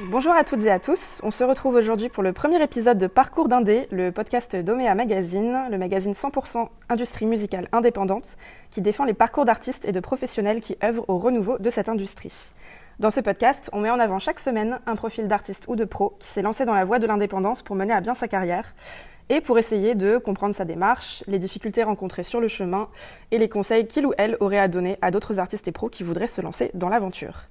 Bonjour 0.00 0.32
à 0.32 0.44
toutes 0.44 0.62
et 0.62 0.70
à 0.70 0.78
tous. 0.78 1.20
On 1.24 1.32
se 1.32 1.42
retrouve 1.42 1.74
aujourd'hui 1.74 2.08
pour 2.08 2.22
le 2.22 2.32
premier 2.32 2.62
épisode 2.62 2.98
de 2.98 3.08
Parcours 3.08 3.48
d'Indé, 3.48 3.88
le 3.90 4.12
podcast 4.12 4.54
d'Omea 4.54 4.94
Magazine, 4.94 5.64
le 5.72 5.76
magazine 5.76 6.12
100% 6.12 6.68
industrie 6.88 7.26
musicale 7.26 7.68
indépendante 7.72 8.36
qui 8.70 8.80
défend 8.80 9.04
les 9.04 9.12
parcours 9.12 9.44
d'artistes 9.44 9.84
et 9.86 9.90
de 9.90 9.98
professionnels 9.98 10.60
qui 10.60 10.76
œuvrent 10.84 11.04
au 11.08 11.18
renouveau 11.18 11.58
de 11.58 11.68
cette 11.68 11.88
industrie. 11.88 12.32
Dans 13.00 13.10
ce 13.10 13.18
podcast, 13.18 13.70
on 13.72 13.80
met 13.80 13.90
en 13.90 13.98
avant 13.98 14.20
chaque 14.20 14.38
semaine 14.38 14.78
un 14.86 14.94
profil 14.94 15.26
d'artiste 15.26 15.64
ou 15.66 15.74
de 15.74 15.84
pro 15.84 16.16
qui 16.20 16.28
s'est 16.28 16.42
lancé 16.42 16.64
dans 16.64 16.74
la 16.74 16.84
voie 16.84 17.00
de 17.00 17.06
l'indépendance 17.08 17.62
pour 17.62 17.74
mener 17.74 17.92
à 17.92 18.00
bien 18.00 18.14
sa 18.14 18.28
carrière 18.28 18.76
et 19.30 19.40
pour 19.40 19.58
essayer 19.58 19.96
de 19.96 20.18
comprendre 20.18 20.54
sa 20.54 20.64
démarche, 20.64 21.24
les 21.26 21.40
difficultés 21.40 21.82
rencontrées 21.82 22.22
sur 22.22 22.40
le 22.40 22.46
chemin 22.46 22.88
et 23.32 23.38
les 23.38 23.48
conseils 23.48 23.88
qu'il 23.88 24.06
ou 24.06 24.14
elle 24.16 24.36
aurait 24.38 24.60
à 24.60 24.68
donner 24.68 24.96
à 25.02 25.10
d'autres 25.10 25.40
artistes 25.40 25.66
et 25.66 25.72
pros 25.72 25.88
qui 25.88 26.04
voudraient 26.04 26.28
se 26.28 26.40
lancer 26.40 26.70
dans 26.74 26.88
l'aventure. 26.88 27.48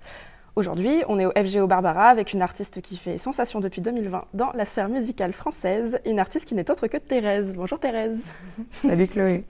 Aujourd'hui, 0.57 1.03
on 1.07 1.19
est 1.19 1.25
au 1.27 1.31
FGO 1.33 1.67
Barbara 1.67 2.07
avec 2.07 2.33
une 2.33 2.41
artiste 2.41 2.81
qui 2.81 2.97
fait 2.97 3.19
sensation 3.19 3.59
depuis 3.59 3.79
2020 3.79 4.25
dans 4.33 4.51
la 4.53 4.65
sphère 4.65 4.89
musicale 4.89 5.31
française, 5.31 5.99
une 6.03 6.17
artiste 6.17 6.45
qui 6.45 6.55
n'est 6.55 6.71
autre 6.71 6.87
que 6.87 6.97
Thérèse. 6.97 7.53
Bonjour 7.55 7.79
Thérèse. 7.79 8.17
Salut 8.81 9.05
Chloé. 9.05 9.43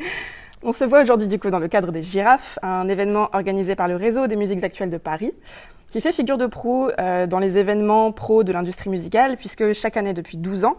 On 0.64 0.74
se 0.74 0.84
voit 0.84 1.02
aujourd'hui 1.02 1.30
du 1.30 1.40
coup 1.40 1.50
dans 1.50 1.60
le 1.60 1.70
cadre 1.70 1.94
des 1.94 2.02
Girafes, 2.04 2.60
un 2.62 2.90
événement 2.90 3.30
organisé 3.32 3.74
par 3.74 3.88
le 3.88 3.96
réseau 3.96 4.28
des 4.28 4.36
musiques 4.36 4.66
actuelles 4.66 4.90
de 4.90 4.98
Paris, 4.98 5.32
qui 5.90 6.02
fait 6.02 6.12
figure 6.12 6.38
de 6.38 6.46
proue 6.46 6.90
euh, 7.00 7.28
dans 7.28 7.40
les 7.40 7.58
événements 7.58 8.12
pro 8.12 8.44
de 8.44 8.52
l'industrie 8.52 8.90
musicale, 8.90 9.38
puisque 9.38 9.74
chaque 9.74 9.98
année 9.98 10.14
depuis 10.14 10.38
12 10.38 10.66
ans, 10.66 10.78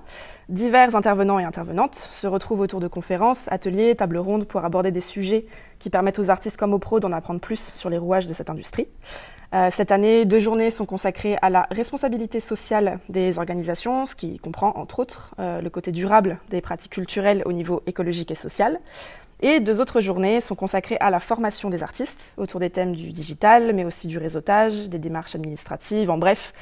divers 0.48 0.94
intervenants 0.96 1.38
et 1.38 1.44
intervenantes 1.44 1.96
se 2.10 2.26
retrouvent 2.26 2.60
autour 2.60 2.80
de 2.80 2.88
conférences, 2.88 3.46
ateliers, 3.50 3.94
tables 3.94 4.18
rondes 4.18 4.44
pour 4.46 4.64
aborder 4.64 4.90
des 4.90 5.00
sujets 5.00 5.46
qui 5.78 5.90
permettent 5.90 6.18
aux 6.18 6.30
artistes 6.30 6.56
comme 6.56 6.74
aux 6.74 6.78
pros 6.78 7.00
d'en 7.00 7.12
apprendre 7.12 7.40
plus 7.40 7.72
sur 7.74 7.90
les 7.90 7.98
rouages 7.98 8.26
de 8.26 8.34
cette 8.34 8.50
industrie. 8.50 8.88
Euh, 9.54 9.70
cette 9.72 9.92
année, 9.92 10.26
deux 10.26 10.40
journées 10.40 10.70
sont 10.70 10.84
consacrées 10.84 11.38
à 11.40 11.48
la 11.48 11.66
responsabilité 11.70 12.38
sociale 12.38 12.98
des 13.08 13.38
organisations, 13.38 14.04
ce 14.04 14.14
qui 14.14 14.38
comprend 14.38 14.72
entre 14.76 14.98
autres 14.98 15.34
euh, 15.38 15.62
le 15.62 15.70
côté 15.70 15.90
durable 15.90 16.38
des 16.50 16.60
pratiques 16.60 16.92
culturelles 16.92 17.42
au 17.46 17.52
niveau 17.52 17.82
écologique 17.86 18.30
et 18.30 18.34
social. 18.34 18.78
Et 19.40 19.60
deux 19.60 19.80
autres 19.80 20.00
journées 20.00 20.40
sont 20.40 20.54
consacrées 20.54 20.96
à 21.00 21.10
la 21.10 21.20
formation 21.20 21.70
des 21.70 21.82
artistes 21.82 22.32
autour 22.36 22.60
des 22.60 22.70
thèmes 22.70 22.94
du 22.94 23.12
digital, 23.12 23.72
mais 23.74 23.84
aussi 23.84 24.08
du 24.08 24.18
réseautage, 24.18 24.88
des 24.88 24.98
démarches 24.98 25.34
administratives, 25.34 26.10
en 26.10 26.18
bref, 26.18 26.52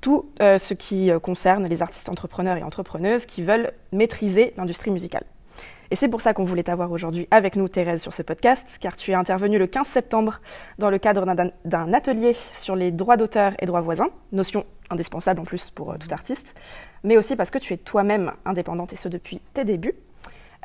tout 0.00 0.30
euh, 0.40 0.58
ce 0.58 0.74
qui 0.74 1.10
concerne 1.22 1.66
les 1.66 1.82
artistes 1.82 2.08
entrepreneurs 2.08 2.56
et 2.56 2.62
entrepreneuses 2.62 3.26
qui 3.26 3.42
veulent 3.42 3.72
maîtriser 3.92 4.54
l'industrie 4.56 4.90
musicale. 4.90 5.24
Et 5.92 5.96
c'est 5.96 6.08
pour 6.08 6.20
ça 6.20 6.34
qu'on 6.34 6.44
voulait 6.44 6.62
t'avoir 6.62 6.92
aujourd'hui 6.92 7.26
avec 7.32 7.56
nous, 7.56 7.68
Thérèse, 7.68 8.00
sur 8.00 8.12
ce 8.12 8.22
podcast, 8.22 8.78
car 8.80 8.94
tu 8.94 9.10
es 9.10 9.14
intervenue 9.14 9.58
le 9.58 9.66
15 9.66 9.88
septembre 9.88 10.40
dans 10.78 10.88
le 10.88 10.98
cadre 10.98 11.26
d'un 11.64 11.92
atelier 11.92 12.36
sur 12.54 12.76
les 12.76 12.92
droits 12.92 13.16
d'auteur 13.16 13.54
et 13.58 13.66
droits 13.66 13.80
voisins, 13.80 14.10
notion 14.30 14.64
indispensable 14.88 15.40
en 15.40 15.44
plus 15.44 15.70
pour 15.70 15.90
euh, 15.90 15.96
tout 15.98 16.12
artiste, 16.12 16.54
mais 17.02 17.16
aussi 17.16 17.34
parce 17.34 17.50
que 17.50 17.58
tu 17.58 17.72
es 17.72 17.76
toi-même 17.76 18.32
indépendante 18.44 18.92
et 18.92 18.96
ce 18.96 19.08
depuis 19.08 19.40
tes 19.52 19.64
débuts. 19.64 19.94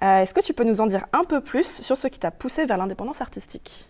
Euh, 0.04 0.20
est-ce 0.20 0.34
que 0.34 0.42
tu 0.42 0.54
peux 0.54 0.64
nous 0.64 0.82
en 0.82 0.88
dire 0.88 1.06
un 1.14 1.24
peu 1.24 1.42
plus 1.42 1.82
sur 1.82 1.96
ce 1.96 2.08
qui 2.08 2.20
t'a 2.20 2.32
poussé 2.32 2.66
vers 2.66 2.78
l'indépendance 2.78 3.22
artistique? 3.22 3.88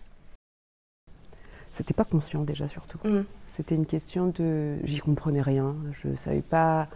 C'était 1.72 1.94
pas 1.94 2.04
conscient 2.04 2.42
déjà 2.42 2.68
surtout. 2.68 2.98
Mmh. 3.04 3.24
C'était 3.46 3.74
une 3.74 3.86
question 3.86 4.28
de, 4.28 4.76
j'y 4.84 5.00
comprenais 5.00 5.42
rien, 5.42 5.74
je 5.92 6.14
savais 6.14 6.42
pas 6.42 6.88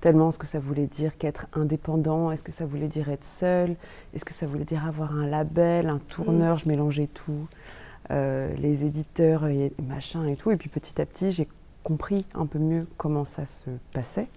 tellement 0.00 0.30
ce 0.30 0.38
que 0.38 0.46
ça 0.46 0.60
voulait 0.60 0.86
dire 0.86 1.16
qu'être 1.18 1.46
indépendant, 1.52 2.30
est-ce 2.30 2.44
que 2.44 2.52
ça 2.52 2.64
voulait 2.64 2.88
dire 2.88 3.08
être 3.08 3.26
seul, 3.40 3.74
est-ce 4.14 4.24
que 4.24 4.32
ça 4.32 4.46
voulait 4.46 4.64
dire 4.64 4.86
avoir 4.86 5.12
un 5.12 5.26
label, 5.26 5.88
un 5.88 5.98
tourneur, 5.98 6.54
mm. 6.54 6.58
je 6.58 6.68
mélangeais 6.68 7.06
tout, 7.08 7.48
euh, 8.10 8.54
les 8.56 8.84
éditeurs 8.84 9.46
et 9.46 9.72
machin 9.82 10.26
et 10.26 10.36
tout. 10.36 10.50
Et 10.50 10.56
puis 10.56 10.68
petit 10.68 11.00
à 11.00 11.06
petit, 11.06 11.32
j'ai 11.32 11.48
compris 11.82 12.24
un 12.34 12.46
peu 12.46 12.58
mieux 12.58 12.86
comment 12.96 13.24
ça 13.24 13.44
se 13.44 13.70
passait. 13.92 14.28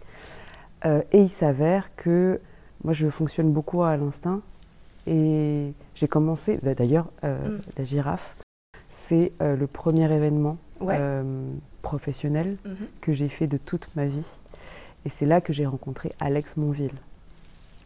Euh, 0.86 1.02
et 1.12 1.22
il 1.22 1.30
s'avère 1.30 1.96
que 1.96 2.42
moi, 2.84 2.94
je 2.94 3.10
fonctionne 3.10 3.52
beaucoup 3.52 3.84
à 3.84 3.96
l'instinct. 3.98 4.42
Et 5.08 5.74
j'ai 5.96 6.08
commencé, 6.08 6.60
bah, 6.62 6.76
d'ailleurs, 6.76 7.08
euh, 7.24 7.58
mm. 7.58 7.62
la 7.78 7.84
girafe, 7.84 8.36
c'est 8.90 9.32
le 9.40 9.66
premier 9.66 10.12
événement 10.14 10.58
professionnel 11.82 12.58
mm-hmm. 12.66 13.02
que 13.02 13.14
j'ai 13.14 13.30
fait 13.30 13.48
de 13.48 13.58
toute 13.58 13.90
ma 13.96 14.06
vie. 14.06 14.28
Et 15.06 15.10
c'est 15.10 15.26
là 15.26 15.42
que 15.42 15.54
j'ai 15.54 15.66
rencontré 15.66 16.12
Alex 16.20 16.58
Monville, 16.58 16.94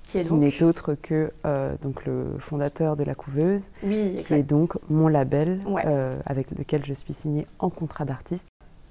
qui, 0.08 0.34
n'est 0.34 0.64
autre 0.64 0.96
que 0.96 1.32
euh, 1.46 1.76
donc 1.82 2.06
le 2.06 2.36
fondateur 2.40 2.96
de 2.96 3.04
la 3.04 3.16
couveuse, 3.16 3.70
oui, 3.84 4.18
qui 4.26 4.34
est 4.34 4.44
donc 4.44 4.78
mon 4.90 5.08
label 5.08 5.62
euh, 5.86 6.20
avec 6.26 6.52
lequel 6.52 6.86
je 6.86 6.94
suis 6.94 7.14
signée 7.14 7.48
en 7.60 7.70
contrat 7.70 8.06
d'artiste 8.06 8.48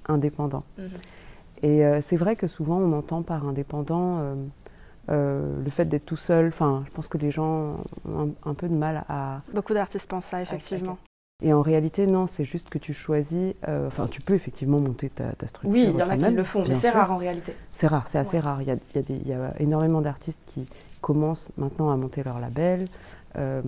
indépendant. 0.07 0.63
Mhm. 0.77 0.89
Et 1.63 1.85
euh, 1.85 2.01
c'est 2.01 2.17
vrai 2.17 2.35
que 2.35 2.47
souvent 2.47 2.77
on 2.77 2.93
entend 2.93 3.21
par 3.21 3.47
indépendant 3.47 4.21
le 5.07 5.69
fait 5.69 5.85
d'être 5.85 6.05
tout 6.05 6.17
seul. 6.17 6.47
Enfin, 6.47 6.83
je 6.85 6.91
pense 6.91 7.07
que 7.07 7.17
les 7.17 7.31
gens 7.31 7.77
ont 8.07 8.33
un, 8.45 8.53
peu 8.53 8.67
de 8.67 8.73
mal 8.73 9.05
à. 9.09 9.41
Beaucoup 9.53 9.73
d'artistes 9.73 10.07
pensent 10.07 10.25
ça, 10.25 10.41
effectivement. 10.41 10.97
Et 11.43 11.51
en 11.51 11.61
réalité, 11.61 12.07
non, 12.07 12.27
c'est 12.27 12.45
juste 12.45 12.69
que 12.69 12.77
tu 12.77 12.93
choisis. 12.93 13.53
Euh, 13.67 13.87
enfin, 13.87 14.07
tu 14.07 14.21
peux 14.21 14.35
effectivement 14.35 14.79
monter 14.79 15.09
ta, 15.09 15.31
structure. 15.47 15.69
Oui, 15.69 15.89
il 15.89 15.99
y 15.99 16.01
en 16.01 16.09
a 16.09 16.17
qui 16.17 16.31
le 16.31 16.43
font, 16.43 16.63
mais 16.67 16.75
c'est 16.75 16.91
rare 16.91 17.11
en 17.11 17.17
réalité. 17.17 17.53
C'est 17.73 17.87
rare, 17.87 18.07
c'est 18.07 18.17
assez 18.17 18.39
rare. 18.39 18.61
Il 18.61 18.69
y, 18.69 18.71
a, 18.71 18.77
il, 19.09 19.27
y 19.27 19.33
a 19.33 19.53
énormément 19.59 20.01
d'artistes 20.01 20.41
qui 20.45 20.65
commencent 21.01 21.49
maintenant 21.57 21.91
à 21.91 21.97
monter 21.97 22.23
leur 22.23 22.39
label, 22.39 22.85
euh, 23.37 23.61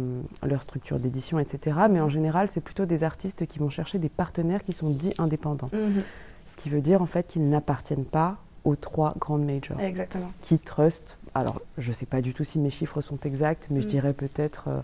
leur 0.43 0.61
structure 0.61 0.97
d'édition, 0.97 1.39
etc. 1.39 1.77
Mais 1.89 1.99
en 1.99 2.07
général, 2.07 2.49
c'est 2.49 2.61
plutôt 2.61 2.85
des 2.85 3.03
artistes 3.03 3.45
qui 3.47 3.59
vont 3.59 3.69
chercher 3.69 3.99
des 3.99 4.09
partenaires 4.09 4.63
qui 4.63 4.71
sont 4.71 4.89
dits 4.89 5.13
indépendants. 5.17 5.69
Mhm. 5.73 6.03
Ce 6.45 6.55
qui 6.55 6.69
veut 6.69 6.79
dire 6.79 7.01
en 7.01 7.05
fait 7.05 7.27
qu'ils 7.27 7.49
n'appartiennent 7.49 8.05
pas 8.05 8.37
aux 8.63 8.77
trois 8.77 9.13
grandes 9.19 9.45
majors. 9.45 9.79
Exactement. 9.81 10.31
Qui 10.41 10.57
trust. 10.59 11.17
Alors, 11.39 11.61
je 11.77 11.89
ne 11.89 11.93
sais 11.93 12.05
pas 12.05 12.21
du 12.21 12.33
tout 12.33 12.43
si 12.43 12.59
mes 12.59 12.69
chiffres 12.69 13.01
sont 13.01 13.19
exacts, 13.23 13.67
mais 13.69 13.81
je 13.81 13.85
mhm. 13.85 13.91
dirais 13.91 14.13
peut-être. 14.13 14.65
Euh, 14.67 14.79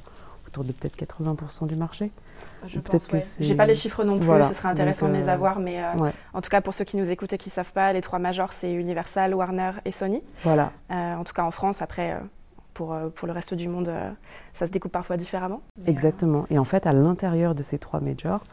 autour 0.54 0.64
de 0.64 0.72
peut-être 0.72 0.96
80% 0.96 1.68
du 1.68 1.76
marché. 1.76 2.12
Je 2.68 2.80
pense 2.80 3.08
que 3.08 3.18
J'ai 3.40 3.56
pas 3.56 3.66
les 3.66 3.76
chiffres 3.76 4.04
non 4.04 4.20
plus, 4.20 4.28
ce 4.46 4.54
serait 4.54 4.70
intéressant 4.70 5.08
de 5.08 5.14
les 5.14 5.28
euh, 5.28 5.34
avoir, 5.34 5.60
mais 5.60 5.84
euh, 5.84 6.12
en 6.34 6.42
tout 6.42 6.50
cas 6.50 6.62
pour 6.62 6.74
ceux 6.74 6.86
qui 6.86 6.98
nous 6.98 7.10
écoutent 7.10 7.34
et 7.34 7.38
qui 7.38 7.50
savent 7.50 7.72
pas, 7.72 7.92
les 7.94 8.02
trois 8.02 8.20
majors 8.20 8.54
c'est 8.54 8.72
Universal, 8.72 9.34
Warner 9.34 9.72
et 9.86 9.92
Sony. 9.92 10.22
Voilà. 10.44 10.72
Euh, 10.92 11.16
en 11.16 11.24
tout 11.24 11.34
cas 11.34 11.44
en 11.44 11.52
France, 11.52 11.82
après 11.82 12.18
pour, 12.74 12.96
pour 13.16 13.28
le 13.28 13.34
reste 13.34 13.54
du 13.54 13.68
monde, 13.68 13.92
ça 14.54 14.68
se 14.68 14.72
découpe 14.72 14.92
parfois 14.92 15.18
différemment. 15.18 15.62
Exactement. 15.86 16.46
Et 16.50 16.60
en 16.60 16.66
fait, 16.66 16.86
à 16.88 16.94
l'intérieur 16.94 17.56
de 17.56 17.62
ces 17.62 17.78
trois 17.78 18.00
majors, 18.00 18.44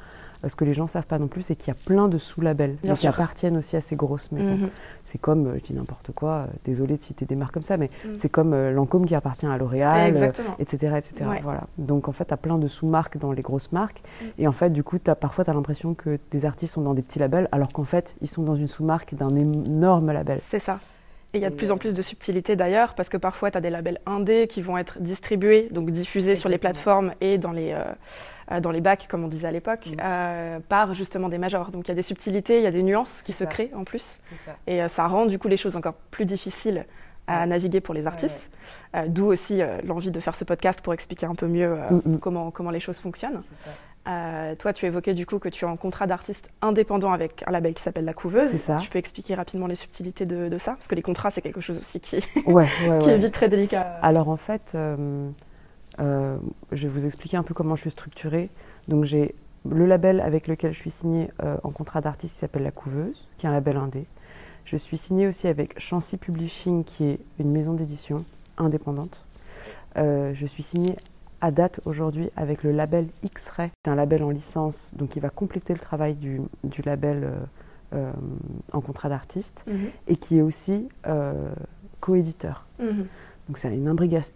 ce 0.48 0.56
que 0.56 0.64
les 0.64 0.74
gens 0.74 0.84
ne 0.84 0.88
savent 0.88 1.06
pas 1.06 1.18
non 1.18 1.28
plus, 1.28 1.42
c'est 1.42 1.56
qu'il 1.56 1.68
y 1.68 1.70
a 1.70 1.78
plein 1.84 2.08
de 2.08 2.18
sous-labels 2.18 2.76
qui 2.96 3.06
appartiennent 3.06 3.56
aussi 3.56 3.76
à 3.76 3.80
ces 3.80 3.96
grosses 3.96 4.32
maisons. 4.32 4.56
Mhm. 4.56 4.70
C'est 5.02 5.18
comme, 5.18 5.46
euh, 5.46 5.58
je 5.58 5.62
dis 5.64 5.72
n'importe 5.72 6.12
quoi, 6.12 6.30
euh, 6.30 6.46
désolé 6.64 6.96
de 6.96 7.02
citer 7.02 7.26
des 7.26 7.36
marques 7.36 7.54
comme 7.54 7.62
ça, 7.62 7.76
mais 7.76 7.90
mhm. 8.04 8.16
c'est 8.16 8.28
comme 8.28 8.54
euh, 8.54 8.70
Lancôme 8.70 9.06
qui 9.06 9.14
appartient 9.14 9.46
à 9.46 9.56
L'Oréal, 9.58 10.32
etc. 10.58 10.94
etc. 10.96 11.30
Voilà. 11.42 11.64
Donc 11.78 12.08
en 12.08 12.12
fait, 12.12 12.26
tu 12.26 12.34
as 12.34 12.36
plein 12.36 12.58
de 12.58 12.68
sous-marques 12.68 13.18
dans 13.18 13.32
les 13.32 13.42
grosses 13.42 13.72
marques. 13.72 14.02
Mhm. 14.22 14.28
Et 14.38 14.48
en 14.48 14.52
fait, 14.52 14.70
du 14.70 14.82
coup, 14.82 14.98
as, 15.06 15.14
parfois, 15.14 15.44
tu 15.44 15.50
as 15.50 15.54
l'impression 15.54 15.94
que 15.94 16.18
des 16.30 16.44
artistes 16.46 16.74
sont 16.74 16.82
dans 16.82 16.94
des 16.94 17.02
petits 17.02 17.18
labels, 17.18 17.48
alors 17.52 17.72
qu'en 17.72 17.84
fait, 17.84 18.16
ils 18.20 18.28
sont 18.28 18.42
dans 18.42 18.56
une 18.56 18.68
sous-marque 18.68 19.14
d'un 19.14 19.34
énorme 19.36 20.12
label. 20.12 20.38
C'est 20.42 20.58
ça. 20.58 20.80
Et 21.32 21.38
il 21.38 21.42
y 21.42 21.44
a 21.44 21.50
de 21.50 21.54
plus 21.54 21.70
en 21.70 21.78
plus 21.78 21.94
de 21.94 22.02
subtilité 22.02 22.56
d'ailleurs, 22.56 22.94
parce 22.94 23.08
que 23.08 23.16
parfois 23.16 23.52
tu 23.52 23.58
as 23.58 23.60
des 23.60 23.70
labels 23.70 24.00
indés 24.04 24.48
qui 24.48 24.62
vont 24.62 24.76
être 24.76 24.98
distribués, 24.98 25.68
donc 25.70 25.90
diffusés 25.90 26.34
sur 26.34 26.48
les 26.48 26.58
plateformes 26.58 27.14
et 27.20 27.38
dans 27.38 27.52
les, 27.52 27.72
euh, 27.72 27.84
euh, 28.50 28.60
dans 28.60 28.72
les 28.72 28.80
bacs, 28.80 29.06
comme 29.08 29.22
on 29.22 29.28
disait 29.28 29.46
à 29.46 29.52
l'époque, 29.52 29.86
mm. 29.86 30.00
euh, 30.02 30.58
par 30.68 30.94
justement 30.94 31.28
des 31.28 31.38
majors. 31.38 31.70
Donc 31.70 31.86
il 31.86 31.90
y 31.90 31.92
a 31.92 31.94
des 31.94 32.02
subtilités, 32.02 32.58
il 32.58 32.64
y 32.64 32.66
a 32.66 32.72
des 32.72 32.82
nuances 32.82 33.22
qui 33.22 33.32
se 33.32 33.44
créent 33.44 33.70
en 33.76 33.84
plus. 33.84 34.18
Ça. 34.44 34.56
Et 34.66 34.86
ça 34.88 35.06
rend 35.06 35.26
du 35.26 35.38
coup 35.38 35.46
les 35.46 35.56
choses 35.56 35.76
encore 35.76 35.94
plus 36.10 36.26
difficiles 36.26 36.84
à 37.30 37.46
naviguer 37.46 37.80
pour 37.80 37.94
les 37.94 38.06
artistes. 38.06 38.50
D'où 39.06 39.26
aussi 39.26 39.60
l'envie 39.84 40.10
de 40.10 40.20
faire 40.20 40.34
ce 40.34 40.44
podcast 40.44 40.80
pour 40.80 40.92
expliquer 40.92 41.26
un 41.26 41.34
peu 41.34 41.46
mieux 41.46 41.74
mm, 41.74 42.00
mm. 42.04 42.18
comment, 42.18 42.50
comment 42.50 42.70
les 42.70 42.80
choses 42.80 42.98
fonctionnent. 42.98 43.40
Euh, 44.08 44.54
toi, 44.56 44.72
tu 44.72 44.86
évoquais 44.86 45.12
du 45.12 45.26
coup 45.26 45.38
que 45.38 45.48
tu 45.48 45.64
es 45.64 45.68
en 45.68 45.76
contrat 45.76 46.06
d'artiste 46.06 46.50
indépendant 46.62 47.12
avec 47.12 47.44
un 47.46 47.52
label 47.52 47.74
qui 47.74 47.82
s'appelle 47.82 48.06
La 48.06 48.14
Couveuse. 48.14 48.48
C'est 48.48 48.58
ça. 48.58 48.78
Tu 48.78 48.88
peux 48.88 48.98
expliquer 48.98 49.34
rapidement 49.34 49.66
les 49.66 49.74
subtilités 49.74 50.24
de, 50.24 50.56
ça? 50.58 50.72
Parce 50.72 50.88
que 50.88 50.94
les 50.94 51.02
contrats, 51.02 51.30
c'est 51.30 51.42
quelque 51.42 51.60
chose 51.60 51.76
aussi 51.76 52.00
qui, 52.00 52.20
qui 53.00 53.10
est 53.10 53.16
vite 53.18 53.32
très 53.32 53.48
délicat. 53.48 53.98
Alors 54.02 54.28
en 54.28 54.36
fait, 54.36 54.72
euh, 54.74 55.28
euh, 56.00 56.36
je 56.72 56.86
vais 56.86 56.92
vous 56.92 57.06
expliquer 57.06 57.36
un 57.36 57.42
peu 57.42 57.52
comment 57.52 57.76
je 57.76 57.82
suis 57.82 57.90
structurée. 57.90 58.48
Donc 58.88 59.04
j'ai 59.04 59.34
le 59.68 59.84
label 59.84 60.20
avec 60.20 60.48
lequel 60.48 60.72
je 60.72 60.78
suis 60.78 60.90
signée 60.90 61.28
en 61.62 61.70
contrat 61.70 62.00
d'artiste 62.00 62.34
qui 62.34 62.40
s'appelle 62.40 62.62
La 62.62 62.70
Couveuse, 62.70 63.28
qui 63.36 63.44
est 63.44 63.48
un 63.50 63.52
label 63.52 63.76
indé. 63.76 64.06
Je 64.70 64.76
suis 64.76 64.98
signée 64.98 65.26
aussi 65.26 65.48
avec 65.48 65.80
Chancy 65.80 66.16
Publishing, 66.16 66.84
qui 66.84 67.02
est 67.02 67.18
une 67.40 67.50
maison 67.50 67.74
d'édition 67.74 68.24
indépendante. 68.56 69.26
je 69.96 70.46
suis 70.46 70.62
signée 70.62 70.94
à 71.40 71.50
date 71.50 71.80
aujourd'hui 71.86 72.30
avec 72.36 72.62
le 72.62 72.70
label 72.70 73.08
X-Ray. 73.24 73.72
C'est 73.84 73.90
un 73.90 73.96
label 73.96 74.22
en 74.22 74.30
licence, 74.30 74.94
donc 74.96 75.08
qui 75.08 75.18
va 75.18 75.28
compléter 75.28 75.72
le 75.72 75.80
travail 75.80 76.14
du, 76.14 76.40
label 76.84 77.24
euh, 77.24 77.32
euh, 77.94 78.12
en 78.72 78.80
contrat 78.80 79.08
d'artiste 79.08 79.64
mhm. 79.66 79.90
et 80.06 80.14
qui 80.14 80.38
est 80.38 80.42
aussi 80.42 80.88
euh, 81.08 81.50
coéditeur. 81.98 82.68
Mhm. 82.78 83.06
Donc 83.48 83.58
c'est 83.58 83.74
une, 83.74 83.88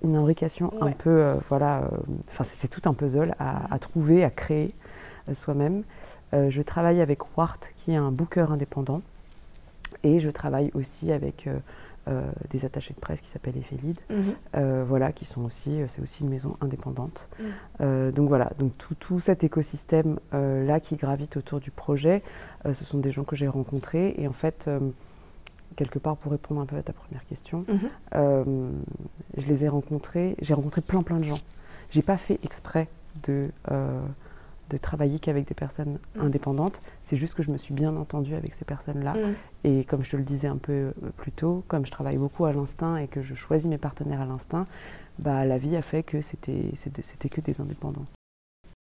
une, 0.02 0.16
imbrication 0.16 0.72
un 0.80 0.90
peu, 0.90 1.34
voilà, 1.48 1.88
enfin 2.26 2.42
c'est 2.42 2.66
tout 2.66 2.88
un 2.88 2.94
puzzle 2.94 3.36
à, 3.38 3.72
à 3.72 3.78
trouver, 3.78 4.24
à 4.24 4.30
créer 4.30 4.74
soi-même. 5.32 5.84
je 6.32 6.62
travaille 6.62 7.00
avec 7.00 7.36
Wart, 7.36 7.60
qui 7.76 7.92
est 7.92 7.96
un 7.96 8.10
booker 8.10 8.46
indépendant. 8.50 9.00
Et 10.04 10.20
je 10.20 10.28
travaille 10.28 10.70
aussi 10.74 11.10
avec 11.10 11.48
des 12.50 12.66
attachés 12.66 12.92
de 12.92 13.00
presse 13.00 13.22
qui 13.22 13.28
s'appellent 13.28 13.56
Ephelid, 13.56 13.98
mhm. 14.10 14.82
voilà, 14.82 15.10
qui 15.10 15.24
sont 15.24 15.42
aussi, 15.42 15.80
c'est 15.88 16.02
aussi 16.02 16.22
une 16.22 16.28
maison 16.28 16.54
indépendante. 16.60 17.28
Mhm. 17.80 18.12
donc 18.12 18.28
voilà, 18.28 18.52
donc 18.58 18.76
tout, 18.76 18.94
tout 18.94 19.20
cet 19.20 19.42
écosystème 19.42 20.18
là 20.32 20.80
qui 20.80 20.96
gravite 20.96 21.38
autour 21.38 21.60
du 21.60 21.70
projet, 21.70 22.22
ce 22.66 22.84
sont 22.84 22.98
des 22.98 23.10
gens 23.10 23.24
que 23.24 23.34
j'ai 23.34 23.48
rencontrés 23.48 24.14
et 24.18 24.28
en 24.28 24.32
fait 24.32 24.68
quelque 25.74 25.98
part 25.98 26.16
pour 26.16 26.32
répondre 26.32 26.60
un 26.60 26.66
peu 26.66 26.76
à 26.76 26.82
ta 26.82 26.92
première 26.92 27.24
question, 27.26 27.64
mhm. 27.68 27.78
euh, 28.14 28.70
je 29.36 29.46
les 29.46 29.64
ai 29.64 29.68
rencontrés, 29.68 30.36
j'ai 30.40 30.54
rencontré 30.54 30.80
plein 30.80 31.02
plein 31.02 31.18
de 31.18 31.24
gens. 31.24 31.40
J'ai 31.90 32.02
pas 32.02 32.16
fait 32.16 32.38
exprès 32.42 32.88
de, 33.24 33.50
euh, 33.70 34.00
de 34.70 34.76
travailler 34.76 35.18
qu'avec 35.18 35.46
des 35.46 35.54
personnes 35.54 35.98
mhm. 36.14 36.26
indépendantes, 36.26 36.80
c'est 37.00 37.16
juste 37.16 37.34
que 37.34 37.42
je 37.42 37.50
me 37.50 37.56
suis 37.56 37.74
bien 37.74 37.94
entendue 37.96 38.34
avec 38.34 38.54
ces 38.54 38.64
personnes-là. 38.64 39.14
Mhm. 39.14 39.34
Et 39.64 39.84
comme 39.84 40.04
je 40.04 40.10
te 40.10 40.16
le 40.16 40.22
disais 40.22 40.48
un 40.48 40.56
peu 40.56 40.72
euh, 40.72 40.92
plus 41.16 41.32
tôt, 41.32 41.64
comme 41.68 41.86
je 41.86 41.90
travaille 41.90 42.18
beaucoup 42.18 42.44
à 42.44 42.52
l'instinct 42.52 42.96
et 42.96 43.08
que 43.08 43.22
je 43.22 43.34
choisis 43.34 43.68
mes 43.68 43.78
partenaires 43.78 44.20
à 44.20 44.26
l'instinct, 44.26 44.66
bah, 45.18 45.44
la 45.44 45.58
vie 45.58 45.76
a 45.76 45.82
fait 45.82 46.02
que 46.02 46.20
c'était 46.20 46.72
que 47.30 47.40
des 47.40 47.60
indépendants. 47.60 48.06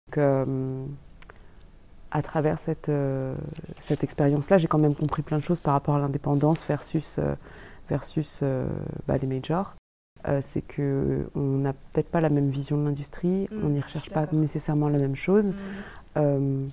Donc, 0.08 0.20
à 2.12 2.22
travers 2.22 2.60
cette, 2.60 2.90
euh, 2.90 3.34
cette 3.80 4.04
expérience-là, 4.04 4.58
j'ai 4.58 4.68
quand 4.68 4.78
même 4.78 4.96
compris 4.96 5.22
plein 5.22 5.38
de 5.38 5.44
choses 5.44 5.62
par 5.62 5.74
rapport 5.74 5.96
à 5.96 6.00
l'indépendance 6.00 6.64
versus, 6.66 7.18
euh, 7.18 7.34
versus 7.90 8.42
euh, 8.44 8.68
bah, 9.08 9.18
les 9.18 9.28
majors. 9.28 9.74
C'est 10.42 10.62
qu'on 10.62 11.58
n'a 11.58 11.74
peut-être 11.74 12.10
pas 12.10 12.22
la 12.22 12.30
même 12.30 12.50
vision 12.50 12.78
de 12.78 12.86
l'industrie, 12.86 13.48
mm, 13.52 13.66
on 13.66 13.70
n'y 13.70 13.82
recherche 13.82 14.10
pas 14.10 14.28
nécessairement 14.32 14.90
la 14.90 15.00
même 15.00 15.16
chose. 15.16 15.52
Mm. 16.16 16.68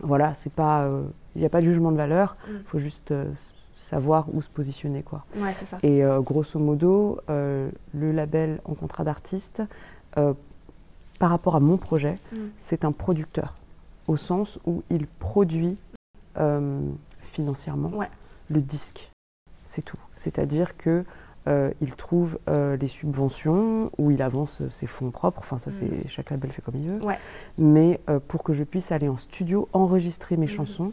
voilà, 0.00 0.34
c'est 0.34 0.52
pas, 0.52 0.88
il 1.34 1.40
n'y 1.40 1.46
a 1.46 1.50
pas 1.50 1.60
de 1.60 1.66
jugement 1.66 1.92
de 1.92 1.96
valeur, 1.96 2.36
il 2.48 2.54
mm. 2.54 2.62
faut 2.66 2.78
juste 2.78 3.14
savoir 3.76 4.26
où 4.32 4.40
se 4.40 4.48
positionner. 4.48 5.02
Quoi. 5.02 5.24
Ouais, 5.36 5.52
ça. 5.54 5.78
Et 5.82 6.02
grosso 6.20 6.58
modo, 6.58 7.20
le 7.28 8.12
label 8.12 8.60
en 8.64 8.74
contrat 8.74 9.04
d'artiste, 9.04 9.62
par 10.14 11.30
rapport 11.30 11.56
à 11.56 11.60
mon 11.60 11.76
projet, 11.76 12.18
c'est 12.58 12.84
un 12.84 12.92
producteur 12.92 13.56
au 14.06 14.16
sens 14.16 14.58
où 14.66 14.82
il 14.90 15.06
produit 15.06 15.76
euh, 16.38 16.80
financièrement 17.20 17.92
le 18.48 18.60
disque. 18.60 19.10
C'est 19.64 19.82
tout. 19.82 19.98
C'est-à-dire 20.16 20.76
que 20.76 20.90
euh, 20.90 21.04
il 21.46 21.92
trouve 21.96 22.38
euh, 22.48 22.76
les 22.76 22.86
subventions 22.86 23.90
ou 23.98 24.10
il 24.10 24.22
avance 24.22 24.62
ses 24.68 24.86
fonds 24.86 25.10
propres. 25.10 25.40
Enfin, 25.40 25.58
ça, 25.58 25.70
c'est 25.70 25.86
mm. 25.86 26.08
chaque 26.08 26.30
label 26.30 26.50
fait 26.50 26.62
comme 26.62 26.76
il 26.76 26.88
veut. 26.88 27.00
Mais 27.58 28.00
pour 28.28 28.42
que 28.42 28.52
je 28.52 28.64
puisse 28.64 28.92
aller 28.92 29.08
en 29.08 29.16
studio, 29.16 29.68
enregistrer 29.72 30.36
mes 30.36 30.46
mm. 30.46 30.50
chansons 30.50 30.92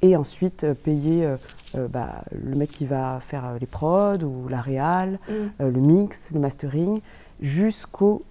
et 0.00 0.14
ensuite 0.14 0.66
payer 0.84 1.28
bah, 1.74 2.22
le 2.32 2.54
mec 2.54 2.70
qui 2.70 2.86
va 2.86 3.18
faire 3.20 3.54
les 3.58 3.66
prods 3.66 4.22
ou 4.22 4.48
la 4.48 4.60
réal, 4.60 5.18
mm. 5.28 5.66
le 5.66 5.80
mix, 5.80 6.30
le 6.32 6.40
mastering, 6.40 7.00
jusqu'au 7.40 8.22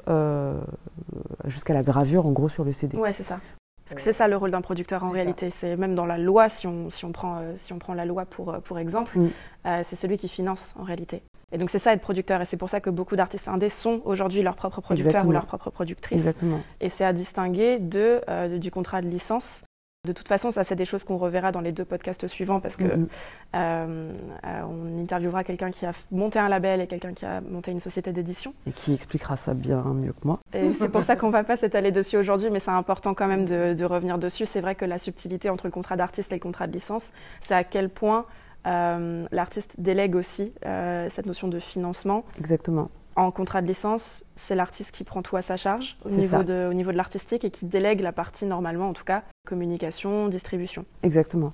jusqu'à 1.46 1.74
la 1.74 1.84
gravure 1.84 2.26
en 2.26 2.32
gros 2.32 2.50
sur 2.50 2.64
le 2.64 2.72
CD. 2.72 2.98
Ouais, 2.98 3.14
c'est 3.14 3.24
ça. 3.24 3.40
Parce 3.88 3.96
que 3.96 4.02
c'est 4.02 4.14
ça 4.14 4.28
le 4.28 4.36
rôle 4.36 4.52
d'un 4.52 4.62
producteur 4.62 5.04
en 5.04 5.12
réalité. 5.12 5.50
C'est 5.50 5.78
même 5.78 5.96
dans 5.96 6.06
la 6.06 6.18
loi, 6.18 6.50
si 6.50 6.68
on, 6.68 6.90
si 6.90 7.06
on, 7.06 7.12
prend, 7.12 7.38
euh, 7.38 7.54
si 7.56 7.72
on 7.72 7.80
prend 7.80 7.94
la 7.94 8.06
loi 8.06 8.26
pour, 8.26 8.54
euh, 8.54 8.60
pour 8.60 8.80
exemple, 8.80 9.18
mm. 9.18 9.30
euh, 9.66 9.82
c'est 9.84 9.96
celui 9.96 10.18
qui 10.18 10.28
finance 10.28 10.74
en 10.78 10.84
réalité. 10.84 11.24
Et 11.54 11.58
donc 11.58 11.70
c'est 11.70 11.80
ça 11.80 11.94
être 11.94 12.02
producteur. 12.02 12.42
Et 12.42 12.46
c'est 12.46 12.58
pour 12.58 12.70
ça 12.70 12.82
que 12.82 12.90
beaucoup 12.90 13.16
d'artistes 13.16 13.48
indés 13.48 13.70
sont 13.70 14.02
aujourd'hui 14.04 14.42
leurs 14.42 14.58
propres 14.58 14.82
producteurs 14.82 15.26
ou 15.26 15.32
leurs 15.32 15.46
propres 15.46 15.70
productrices. 15.70 16.20
Exactement. 16.20 16.60
Et 16.82 16.90
c'est 16.90 17.06
à 17.06 17.14
distinguer 17.14 17.80
de, 17.80 18.22
du 18.58 18.70
contrat 18.70 19.02
de 19.02 19.08
licence 19.08 19.64
de 20.08 20.14
toute 20.14 20.28
façon, 20.28 20.50
ça, 20.52 20.64
c'est 20.64 20.76
des 20.76 20.86
choses 20.86 21.04
qu'on 21.04 21.18
reverra 21.18 21.52
dans 21.52 21.62
les 21.62 21.72
deux 21.72 21.86
podcasts 21.86 22.28
suivants 22.28 22.60
parce 22.60 22.78
que 22.78 22.86
mm-hmm. 22.86 23.08
euh, 23.56 24.14
euh, 24.46 24.62
on 24.68 25.02
interviewera 25.04 25.44
quelqu'un 25.44 25.70
qui 25.70 25.86
a 25.86 25.92
monté 26.12 26.40
un 26.40 26.50
label 26.50 26.82
et 26.82 26.88
quelqu'un 26.88 27.14
qui 27.14 27.26
a 27.26 27.42
monté 27.42 27.72
une 27.72 27.80
société 27.80 28.12
d'édition. 28.14 28.54
Et 28.66 28.72
qui 28.72 28.94
expliquera 28.94 29.36
ça 29.36 29.54
bien 29.54 29.84
mieux 29.84 30.14
que 30.14 30.26
moi. 30.26 30.40
Et 30.54 30.72
c'est 30.74 30.90
pour 30.90 31.04
ça 31.04 31.16
qu'on 31.16 31.30
va 31.30 31.44
pas 31.44 31.58
s'étaler 31.58 31.92
dessus 31.92 32.18
aujourd'hui, 32.18 32.50
mais 32.50 32.60
c'est 32.60 32.72
important 32.72 33.14
quand 33.14 33.28
même 33.28 33.46
de, 33.46 33.86
revenir 33.86 34.18
dessus. 34.18 34.46
C'est 34.46 34.62
vrai 34.62 34.76
que 34.76 34.86
la 34.86 34.98
subtilité 34.98 35.50
entre 35.50 35.68
le 35.68 35.72
contrat 35.72 35.96
d'artiste 35.96 36.32
et 36.32 36.36
le 36.36 36.42
contrat 36.42 36.68
de 36.68 36.74
licence, 36.74 37.06
c'est 37.42 37.54
à 37.54 37.64
quel 37.64 37.90
point 37.90 38.26
euh, 38.66 39.26
l'artiste 39.32 39.76
délègue 39.78 40.16
aussi 40.16 40.54
cette 40.64 41.26
notion 41.26 41.48
de 41.48 41.60
financement. 41.60 42.24
Exactement 42.40 42.90
en 43.18 43.32
contrat 43.32 43.64
de 43.64 43.68
licence, 43.68 44.24
c'est 44.36 44.54
l'artiste 44.54 44.92
qui 44.92 45.04
prend 45.04 45.24
tout 45.24 45.36
à 45.36 45.42
sa 45.42 45.58
charge 45.58 45.98
au 46.06 46.10
niveau, 46.10 46.44
de, 46.44 46.68
au 46.70 46.74
niveau 46.76 46.92
de 46.92 46.98
l'artistique 46.98 47.44
et 47.44 47.50
qui 47.50 47.66
délègue 47.66 48.02
la 48.02 48.12
partie 48.12 48.46
normalement, 48.46 48.88
en 48.90 48.94
tout 48.94 49.04
cas, 49.04 49.24
communication, 49.48 50.28
distribution. 50.28 50.86
Exactement. 51.02 51.54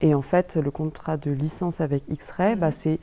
Et 0.00 0.14
en 0.14 0.22
fait, 0.22 0.56
le 0.56 0.70
contrat 0.70 1.18
de 1.18 1.30
licence 1.30 1.80
avec 1.80 2.08
X-Ray, 2.08 2.56
bah, 2.56 2.68
mhm. 2.68 2.72
c'est 2.72 2.98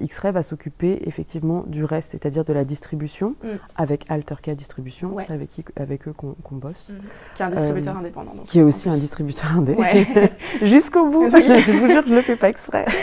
X-Ray 0.00 0.32
va 0.32 0.42
s'occuper 0.42 1.00
effectivement 1.06 1.64
du 1.66 1.84
reste, 1.84 2.10
c'est-à-dire 2.10 2.44
de 2.44 2.52
la 2.52 2.64
distribution, 2.64 3.36
mm. 3.42 3.48
avec 3.76 4.04
Alterca 4.08 4.54
Distribution, 4.54 5.16
c'est 5.20 5.32
avec, 5.32 5.50
avec, 5.76 6.08
eux 6.08 6.12
qu'on 6.12 6.56
bosse. 6.56 6.90
Mm. 6.90 6.94
Qui 7.36 7.42
est 7.42 7.46
un 7.46 7.50
distributeur 7.50 7.96
euh, 7.96 8.00
indépendant. 8.00 8.32
qui 8.46 8.58
est 8.58 8.62
aussi 8.62 8.88
un 8.88 8.96
distributeur 8.96 9.56
indépendant. 9.56 10.28
Jusqu'au 10.62 11.08
bout. 11.08 11.30
je 11.32 11.72
vous 11.72 11.90
jure, 11.90 12.02
je 12.06 12.10
ne 12.10 12.16
le 12.16 12.22
fais 12.22 12.36
pas 12.36 12.48
exprès. 12.48 12.84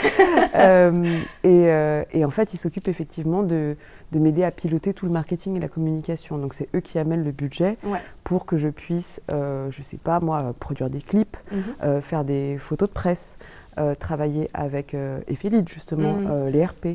Euh, 0.54 1.20
et, 1.42 1.66
et, 2.12 2.24
en 2.24 2.30
fait, 2.30 2.54
ils 2.54 2.56
s'occupent 2.56 2.86
effectivement 2.86 3.42
de, 3.42 3.76
de 4.12 4.18
m'aider 4.18 4.44
à 4.44 4.52
piloter 4.52 4.94
tout 4.94 5.04
le 5.04 5.10
marketing 5.10 5.56
et 5.56 5.60
la 5.60 5.68
communication. 5.68 6.38
Donc, 6.38 6.54
c'est 6.54 6.68
eux 6.76 6.80
qui 6.80 6.98
amènent 6.98 7.24
le 7.24 7.32
budget 7.32 7.76
pour 8.22 8.46
que 8.46 8.56
je 8.56 8.68
puisse, 8.68 9.20
je 9.28 9.66
ne 9.76 9.82
sais 9.82 9.96
pas 9.96 10.20
moi, 10.20 10.54
produire 10.58 10.90
des 10.90 11.00
clips, 11.00 11.36
mm-hmm. 11.52 12.00
faire 12.00 12.24
des 12.24 12.56
photos 12.58 12.88
de 12.88 12.94
presse. 12.94 13.36
Euh, 13.76 13.96
travailler 13.96 14.50
avec 14.54 14.94
euh, 14.94 15.20
justement, 15.66 16.14
mm. 16.14 16.26
euh, 16.30 16.50
les 16.50 16.64
RP. 16.64 16.86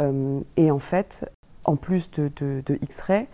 Euh, 0.00 0.40
et 0.56 0.72
en 0.72 0.80
fait, 0.80 1.24
en 1.64 1.76
plus 1.76 2.10
de, 2.10 2.30
de, 2.36 2.78
X-Ray, 2.82 3.28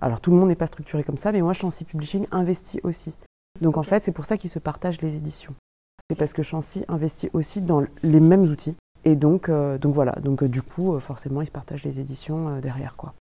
alors 0.00 0.20
tout 0.20 0.32
le 0.32 0.36
monde 0.36 0.48
n'est 0.48 0.56
pas 0.56 0.66
structuré 0.66 1.04
comme 1.04 1.16
ça, 1.16 1.30
mais 1.30 1.40
moi, 1.40 1.52
Chancy 1.52 1.84
Publishing 1.84 2.26
investit 2.32 2.80
aussi. 2.82 3.14
Donc 3.60 3.76
en 3.76 3.84
fait, 3.84 4.02
c'est 4.02 4.12
pour 4.12 4.24
ça 4.24 4.36
qu'ils 4.36 4.50
se 4.50 4.58
partagent 4.58 5.00
les 5.00 5.16
éditions. 5.16 5.54
C'est 6.10 6.16
parce 6.18 6.32
que 6.32 6.42
Chancy 6.42 6.84
investit 6.88 7.30
aussi 7.32 7.62
dans 7.62 7.84
les 8.02 8.20
mêmes 8.20 8.42
outils. 8.42 8.74
Et 9.04 9.14
donc, 9.14 9.48
donc 9.48 9.94
voilà, 9.94 10.12
donc 10.22 10.42
du 10.42 10.60
coup, 10.60 10.98
forcément, 10.98 11.40
ils 11.40 11.46
se 11.46 11.52
partagent 11.52 11.84
les 11.84 12.00
éditions 12.00 12.58
derrière. 12.58 12.96
Quoi. 12.96 13.14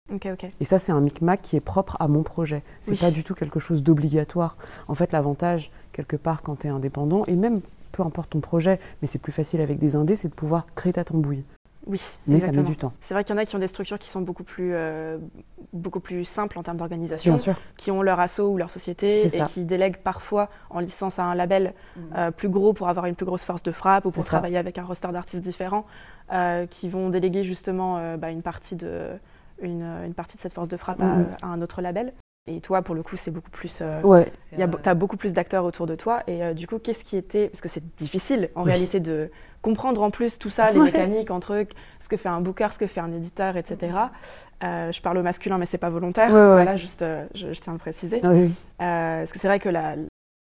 Et 0.59 0.65
ça, 0.65 0.79
c'est 0.79 0.91
un 0.91 1.01
micmac 1.01 1.41
qui 1.43 1.55
est 1.55 1.61
propre 1.61 1.95
à 1.99 2.07
mon 2.07 2.23
projet. 2.23 2.63
C'est 2.81 2.99
pas 2.99 3.11
du 3.11 3.23
tout 3.23 3.35
quelque 3.35 3.59
chose 3.59 3.83
d'obligatoire. 3.83 4.57
En 4.87 4.95
fait, 4.95 5.11
l'avantage, 5.11 5.71
quelque 5.93 6.15
part, 6.15 6.41
quand 6.41 6.61
tu 6.61 6.67
es 6.67 6.71
indépendant, 6.71 7.25
et 7.27 7.35
même 7.35 7.61
peu 7.91 8.03
importe 8.03 8.31
ton 8.31 8.39
projet, 8.39 8.79
mais 9.01 9.07
c'est 9.07 9.19
plus 9.19 9.31
facile 9.31 9.61
avec 9.61 9.79
des 9.79 9.95
indés, 9.95 10.15
c'est 10.15 10.29
de 10.29 10.33
pouvoir 10.33 10.65
créer 10.75 10.93
ta 10.93 11.03
tambouille. 11.03 11.43
Oui, 11.87 12.01
mais 12.27 12.39
ça 12.39 12.51
met 12.51 12.63
du 12.63 12.75
temps. 12.75 12.91
C'est 12.99 13.13
vrai 13.13 13.23
qu'il 13.23 13.33
y 13.33 13.39
en 13.39 13.41
a 13.41 13.45
qui 13.45 13.55
ont 13.55 13.59
des 13.59 13.67
structures 13.67 13.97
qui 13.97 14.09
sont 14.09 14.21
beaucoup 14.21 14.43
plus, 14.43 14.71
euh, 14.73 15.17
beaucoup 15.71 16.01
plus 16.01 16.25
simples 16.25 16.59
en 16.59 16.63
termes 16.63 16.77
d'organisation, 16.77 17.35
qui 17.77 17.91
ont 17.91 18.01
leur 18.01 18.19
asso 18.19 18.39
ou 18.39 18.57
leur 18.57 18.71
société 18.71 19.25
et 19.25 19.45
qui 19.45 19.63
délèguent 19.63 19.97
parfois 19.97 20.49
en 20.69 20.81
licence 20.81 21.17
à 21.17 21.23
un 21.23 21.33
label 21.33 21.73
mm. 21.95 22.01
euh, 22.17 22.31
plus 22.31 22.49
gros 22.49 22.73
pour 22.73 22.89
avoir 22.89 23.05
une 23.05 23.15
plus 23.15 23.25
grosse 23.25 23.45
force 23.45 23.63
de 23.63 23.71
frappe 23.71 24.05
ou 24.05 24.11
pour 24.11 24.25
travailler 24.25 24.57
avec 24.57 24.77
un 24.77 24.83
roster 24.83 25.07
d'artistes 25.13 25.43
différents, 25.43 25.85
euh, 26.33 26.65
qui 26.67 26.89
vont 26.89 27.09
déléguer 27.09 27.43
justement 27.43 28.17
bah, 28.17 28.31
une, 28.31 28.41
partie 28.41 28.75
de, 28.75 29.11
une, 29.61 30.13
partie 30.13 30.35
de 30.35 30.41
cette 30.41 30.53
force 30.53 30.69
de 30.69 30.77
frappe 30.77 31.01
à, 31.01 31.05
mm. 31.05 31.37
un 31.41 31.61
autre 31.61 31.81
label. 31.81 32.13
Et 32.47 32.61
toi, 32.61 32.81
pour 32.81 32.95
le 32.95 33.03
coup, 33.03 33.17
c'est 33.17 33.31
beaucoup 33.31 33.49
plus. 33.49 33.81
Euh, 33.81 34.01
ouais. 34.01 34.31
Tu 34.55 34.89
as 34.89 34.93
beaucoup 34.93 35.17
plus 35.17 35.33
d'acteurs 35.33 35.65
autour 35.65 35.85
de 35.85 35.95
toi. 35.95 36.23
Et 36.27 36.43
euh, 36.43 36.53
du 36.53 36.65
coup, 36.65 36.79
qu'est-ce 36.79 37.03
qui 37.03 37.17
était. 37.17 37.49
Parce 37.49 37.61
que 37.61 37.67
c'est 37.67 37.83
difficile, 37.97 38.49
en 38.55 38.63
réalité, 38.63 38.99
de 39.01 39.29
comprendre 39.61 40.01
en 40.01 40.11
plus 40.11 40.39
tout 40.39 40.49
ça, 40.49 40.71
les 40.71 40.79
mécaniques 40.79 41.29
entre 41.29 41.65
ce 41.99 42.07
que 42.07 42.15
fait 42.15 42.29
un 42.29 42.39
booker, 42.39 42.69
ce 42.71 42.77
que 42.77 42.87
fait 42.87 43.01
un 43.01 43.11
éditeur, 43.11 43.57
etc. 43.57 43.97
Euh, 44.63 44.91
je 44.91 45.01
parle 45.01 45.17
au 45.17 45.23
masculin, 45.23 45.57
mais 45.57 45.65
c'est 45.65 45.77
pas 45.77 45.89
volontaire. 45.89 46.29
voilà, 46.29 46.77
juste, 46.77 47.03
je, 47.33 47.47
tiens 47.59 47.73
à 47.73 47.75
le 47.75 47.79
préciser. 47.79 48.21
parce 48.77 49.31
que 49.31 49.39
c'est 49.39 49.47
vrai 49.47 49.59
que 49.59 49.69
la, 49.69 49.95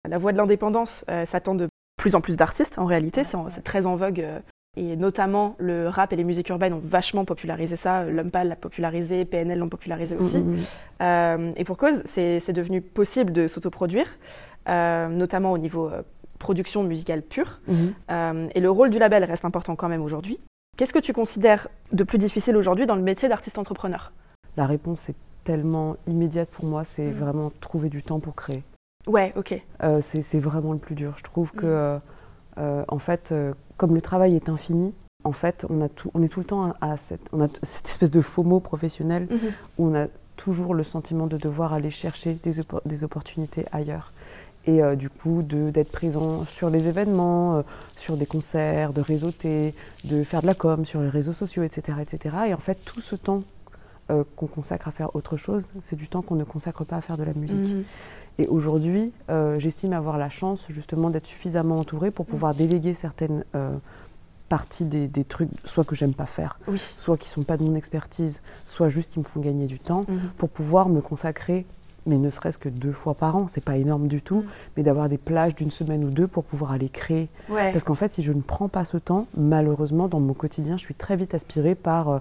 la 0.07 0.17
voie 0.17 0.31
de 0.31 0.37
l'indépendance 0.37 1.05
s'attend 1.25 1.53
de 1.53 1.67
plus 1.97 2.15
en 2.15 2.21
plus 2.21 2.37
d'artistes, 2.37 2.79
en 2.79 2.85
réalité. 2.85 3.23
C'est 3.23 3.63
très 3.63 3.85
en 3.85 3.95
vogue 3.95 4.25
et 4.75 4.95
notamment, 4.95 5.55
le 5.59 5.87
rap 5.87 6.13
et 6.13 6.15
les 6.15 6.23
musiques 6.23 6.49
urbaines 6.49 6.73
ont 6.73 6.81
vachement 6.83 7.25
popularisé 7.25 7.75
ça. 7.75 8.05
Lumpal 8.05 8.47
l'a 8.47 8.55
popularisé, 8.55 9.23
PNL 9.23 9.59
l'ont 9.59 9.69
popularisé 9.69 10.15
aussi. 10.15 10.39
Mm, 10.39 10.49
mm, 10.49 10.55
mm. 10.55 10.61
Euh, 11.01 11.51
et 11.55 11.63
pour 11.63 11.77
cause, 11.77 12.01
c'est 12.05 12.51
devenu 12.51 12.81
possible 12.81 13.31
de 13.31 13.47
s'autoproduire, 13.47 14.07
euh, 14.69 15.09
notamment 15.09 15.51
au 15.51 15.59
niveau 15.59 15.89
euh, 15.89 16.01
production 16.39 16.83
musicale 16.83 17.21
pure. 17.21 17.61
Et 17.69 18.59
le 18.59 18.71
rôle 18.71 18.89
du 18.89 18.97
label 18.97 19.23
reste 19.25 19.45
important 19.45 19.75
quand 19.75 19.89
même 19.89 20.01
aujourd'hui. 20.01 20.39
Qu'est-ce 20.75 20.93
que 20.93 20.99
tu 20.99 21.13
considères 21.13 21.67
de 21.91 22.03
plus 22.03 22.17
difficile 22.17 22.57
aujourd'hui 22.57 22.87
dans 22.87 22.95
le 22.95 23.03
métier 23.03 23.29
d'artiste 23.29 23.59
entrepreneur? 23.59 24.11
La 24.57 24.65
réponse 24.65 25.07
est 25.07 25.15
tellement 25.43 25.97
immédiate 26.07 26.49
pour 26.49 26.65
moi, 26.65 26.83
c'est 26.83 27.11
vraiment 27.11 27.51
trouver 27.61 27.89
du 27.89 28.01
temps 28.01 28.19
pour 28.19 28.33
créer. 28.33 28.63
Ouais, 29.05 29.33
ok. 29.35 29.61
c'est 30.01 30.39
vraiment 30.39 30.73
le 30.73 30.79
plus 30.79 30.95
dur. 30.95 31.13
Je 31.17 31.23
trouve 31.23 31.51
que, 31.51 31.99
en 32.57 32.99
fait, 32.99 33.33
comme 33.77 33.95
le 33.95 34.01
travail 34.01 34.35
est 34.35 34.49
infini, 34.49 34.93
en 35.23 35.31
fait, 35.31 35.65
on, 35.69 35.81
a 35.81 35.89
tout, 35.89 36.11
on 36.13 36.21
est 36.21 36.27
tout 36.27 36.39
le 36.41 36.45
temps 36.45 36.73
à 36.81 36.97
cette, 36.97 37.27
on 37.31 37.41
a 37.41 37.47
cette 37.63 37.87
espèce 37.87 38.11
de 38.11 38.21
FOMO 38.21 38.59
professionnel 38.59 39.27
mhm. 39.29 39.39
où 39.77 39.87
on 39.87 39.95
a 39.95 40.07
toujours 40.35 40.73
le 40.73 40.83
sentiment 40.83 41.27
de 41.27 41.37
devoir 41.37 41.73
aller 41.73 41.89
chercher 41.91 42.37
des, 42.43 42.53
des 42.85 43.03
opportunités 43.03 43.65
ailleurs. 43.71 44.11
et 44.65 44.81
du 44.95 45.09
coup 45.09 45.43
d'être 45.43 45.91
présent 45.91 46.45
sur 46.45 46.69
les 46.69 46.87
événements, 46.87 47.63
sur 47.95 48.17
des 48.17 48.25
concerts, 48.25 48.93
de 48.93 49.01
réseauter, 49.01 49.75
de 50.03 50.23
faire 50.23 50.41
de 50.41 50.47
la 50.47 50.55
com 50.55 50.85
sur 50.85 51.01
les 51.01 51.09
réseaux 51.09 51.33
sociaux, 51.33 51.63
etc. 51.63 51.99
etc. 52.01 52.35
Et 52.47 52.53
en 52.53 52.57
fait, 52.57 52.79
tout 52.83 53.01
ce 53.01 53.15
temps 53.15 53.43
qu'on 54.07 54.47
consacre 54.47 54.87
à 54.87 54.91
faire 54.91 55.15
autre 55.15 55.37
chose, 55.37 55.67
c'est 55.79 55.95
du 55.95 56.07
temps 56.07 56.21
qu'on 56.21 56.35
ne 56.35 56.43
consacre 56.43 56.83
pas 56.83 56.97
à 56.97 57.01
faire 57.01 57.17
de 57.17 57.23
la 57.23 57.33
musique. 57.33 57.75
Mhm. 57.75 57.83
Et 58.39 58.47
aujourd'hui, 58.47 59.11
j'estime 59.57 59.93
avoir 59.93 60.17
la 60.17 60.29
chance 60.29 60.65
justement 60.69 61.09
d'être 61.09 61.27
suffisamment 61.27 61.77
entourée 61.77 62.09
pour 62.09 62.25
pouvoir 62.25 62.55
déléguer 62.55 62.93
certaines 62.93 63.43
partie 64.53 64.85
des, 64.85 65.23
trucs, 65.23 65.49
soit 65.65 65.83
que 65.83 65.95
j'aime 65.95 66.13
pas 66.13 66.27
faire, 66.27 66.59
soit 66.77 67.17
qui 67.17 67.27
sont 67.27 67.41
pas 67.41 67.57
de 67.57 67.63
mon 67.63 67.73
expertise, 67.73 68.43
soit 68.65 68.87
juste 68.87 69.13
qui 69.13 69.19
me 69.19 69.23
font 69.23 69.39
gagner 69.39 69.65
du 69.65 69.79
temps, 69.79 70.05
mhm. 70.07 70.29
pour 70.37 70.49
pouvoir 70.49 70.89
me 70.89 71.01
consacrer, 71.01 71.65
mais 72.05 72.19
ne 72.19 72.29
serait-ce 72.29 72.59
que 72.59 72.69
deux 72.69 72.91
fois 72.91 73.15
par 73.15 73.35
an, 73.35 73.47
c'est 73.47 73.63
pas 73.63 73.77
énorme 73.77 74.07
du 74.07 74.21
tout, 74.21 74.41
mhm. 74.41 74.47
mais 74.77 74.83
d'avoir 74.83 75.09
des 75.09 75.17
plages 75.17 75.55
d'une 75.55 75.71
semaine 75.71 76.03
ou 76.03 76.11
deux 76.11 76.27
pour 76.27 76.43
pouvoir 76.43 76.71
aller 76.71 76.89
créer. 76.89 77.29
Parce 77.47 77.83
qu'en 77.83 77.95
fait, 77.95 78.11
si 78.11 78.21
je 78.21 78.31
ne 78.31 78.41
prends 78.41 78.67
pas 78.67 78.83
ce 78.83 78.97
temps, 78.97 79.25
malheureusement, 79.35 80.07
dans 80.07 80.19
mon 80.19 80.35
quotidien, 80.35 80.77
je 80.77 80.83
suis 80.83 80.93
très 80.95 81.15
vite 81.15 81.33
aspirée 81.33 81.73
par. 81.73 82.09
Euh, 82.09 82.19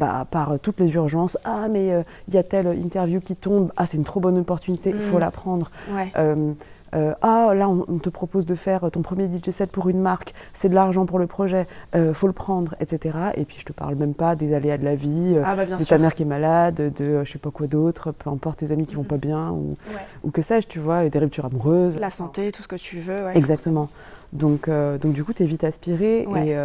bah, 0.00 0.26
par 0.30 0.58
toutes 0.58 0.80
les 0.80 0.92
urgences. 0.94 1.36
Ah, 1.44 1.68
mais 1.70 1.92
euh, 1.92 2.02
il 2.26 2.34
y 2.34 2.38
a 2.38 2.42
telle 2.42 2.66
interview 2.68 3.20
qui 3.20 3.36
tombe. 3.36 3.70
Ah, 3.76 3.84
c'est 3.84 3.98
une 3.98 4.04
trop 4.04 4.18
bonne 4.18 4.38
opportunité, 4.38 4.90
il 4.90 5.00
faut 5.00 5.16
mhm. 5.16 5.20
la 5.20 5.30
prendre. 5.30 5.70
Euh, 6.16 6.52
euh, 6.94 7.14
ah 7.22 7.52
là 7.54 7.68
on, 7.68 7.98
te 7.98 8.08
propose 8.08 8.46
de 8.46 8.54
faire 8.54 8.90
ton 8.90 9.02
premier 9.02 9.26
DJ 9.26 9.50
set 9.50 9.70
pour 9.70 9.88
une 9.88 10.00
marque, 10.00 10.34
c'est 10.52 10.68
de 10.68 10.74
l'argent 10.74 11.06
pour 11.06 11.18
le 11.18 11.26
projet, 11.26 11.66
euh, 11.94 12.14
faut 12.14 12.26
le 12.26 12.32
prendre, 12.32 12.74
etc. 12.80 13.16
Et 13.34 13.44
puis 13.44 13.58
je 13.60 13.64
te 13.64 13.72
parle 13.72 13.94
même 13.94 14.14
pas 14.14 14.34
des 14.36 14.54
aléas 14.54 14.78
de 14.78 14.84
la 14.84 14.94
vie, 14.94 15.34
euh, 15.36 15.42
ah, 15.44 15.56
bah, 15.56 15.66
de 15.66 15.84
ta 15.84 15.98
mère 15.98 16.14
qui 16.14 16.22
est 16.22 16.26
malade, 16.26 16.92
de 16.96 17.24
je 17.24 17.30
sais 17.30 17.38
pas 17.38 17.50
quoi 17.50 17.66
d'autre, 17.66 18.12
peu 18.12 18.30
importe 18.30 18.60
tes 18.60 18.72
amis 18.72 18.86
qui 18.86 18.94
vont 18.94 19.04
pas 19.04 19.18
bien 19.18 19.50
ou, 19.50 19.76
ou 20.24 20.30
que 20.30 20.42
sais-je, 20.42 20.66
tu 20.66 20.78
vois, 20.78 21.08
des 21.08 21.18
ruptures 21.18 21.44
amoureuses. 21.44 21.98
La 21.98 22.10
santé, 22.10 22.52
tout 22.52 22.62
ce 22.62 22.68
que 22.68 22.76
tu 22.76 23.00
veux. 23.00 23.30
Exactement. 23.34 23.88
Donc, 24.32 24.70
donc 24.70 25.12
du 25.12 25.24
coup, 25.24 25.32
tu 25.32 25.42
es 25.42 25.46
vite 25.46 25.64
aspiré. 25.64 26.26
Et, 26.36 26.56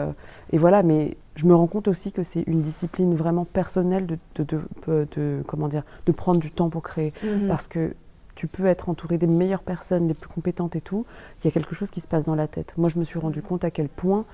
et, 0.54 0.58
voilà, 0.58 0.84
mais 0.84 1.18
je 1.36 1.46
me 1.46 1.56
rends 1.56 1.68
compte 1.68 1.88
aussi 1.88 2.12
que 2.12 2.24
c'est 2.24 2.44
une 2.48 2.62
discipline 2.62 3.16
vraiment 3.16 3.46
personnelle 3.46 4.06
de, 4.06 4.18
de, 4.38 5.08
de, 5.16 5.42
comment 5.48 5.68
dire, 5.68 5.84
de 6.06 6.12
prendre 6.12 6.40
du 6.40 6.52
temps 6.52 6.70
pour 6.70 6.84
créer. 6.84 7.14
Mhm. 7.24 7.48
Parce 7.48 7.68
que 7.68 7.94
tu 8.36 8.48
peux 8.48 8.66
être 8.66 8.90
entouré 8.90 9.18
des 9.18 9.28
meilleures 9.28 9.64
personnes, 9.64 10.08
des 10.08 10.14
plus 10.14 10.30
compétentes 10.30 10.76
et 10.76 10.82
tout, 10.82 11.06
il 11.40 11.46
y 11.46 11.48
a 11.48 11.52
quelque 11.52 11.74
chose 11.74 11.90
qui 11.90 12.02
se 12.02 12.08
passe 12.08 12.26
dans 12.26 12.36
la 12.36 12.48
tête. 12.48 12.74
Moi, 12.78 12.90
je 12.90 13.00
me 13.00 13.04
suis 13.04 13.20
rendu 13.20 13.42
compte 13.42 13.64
à 13.64 13.72
quel 13.72 13.90
point 13.90 14.26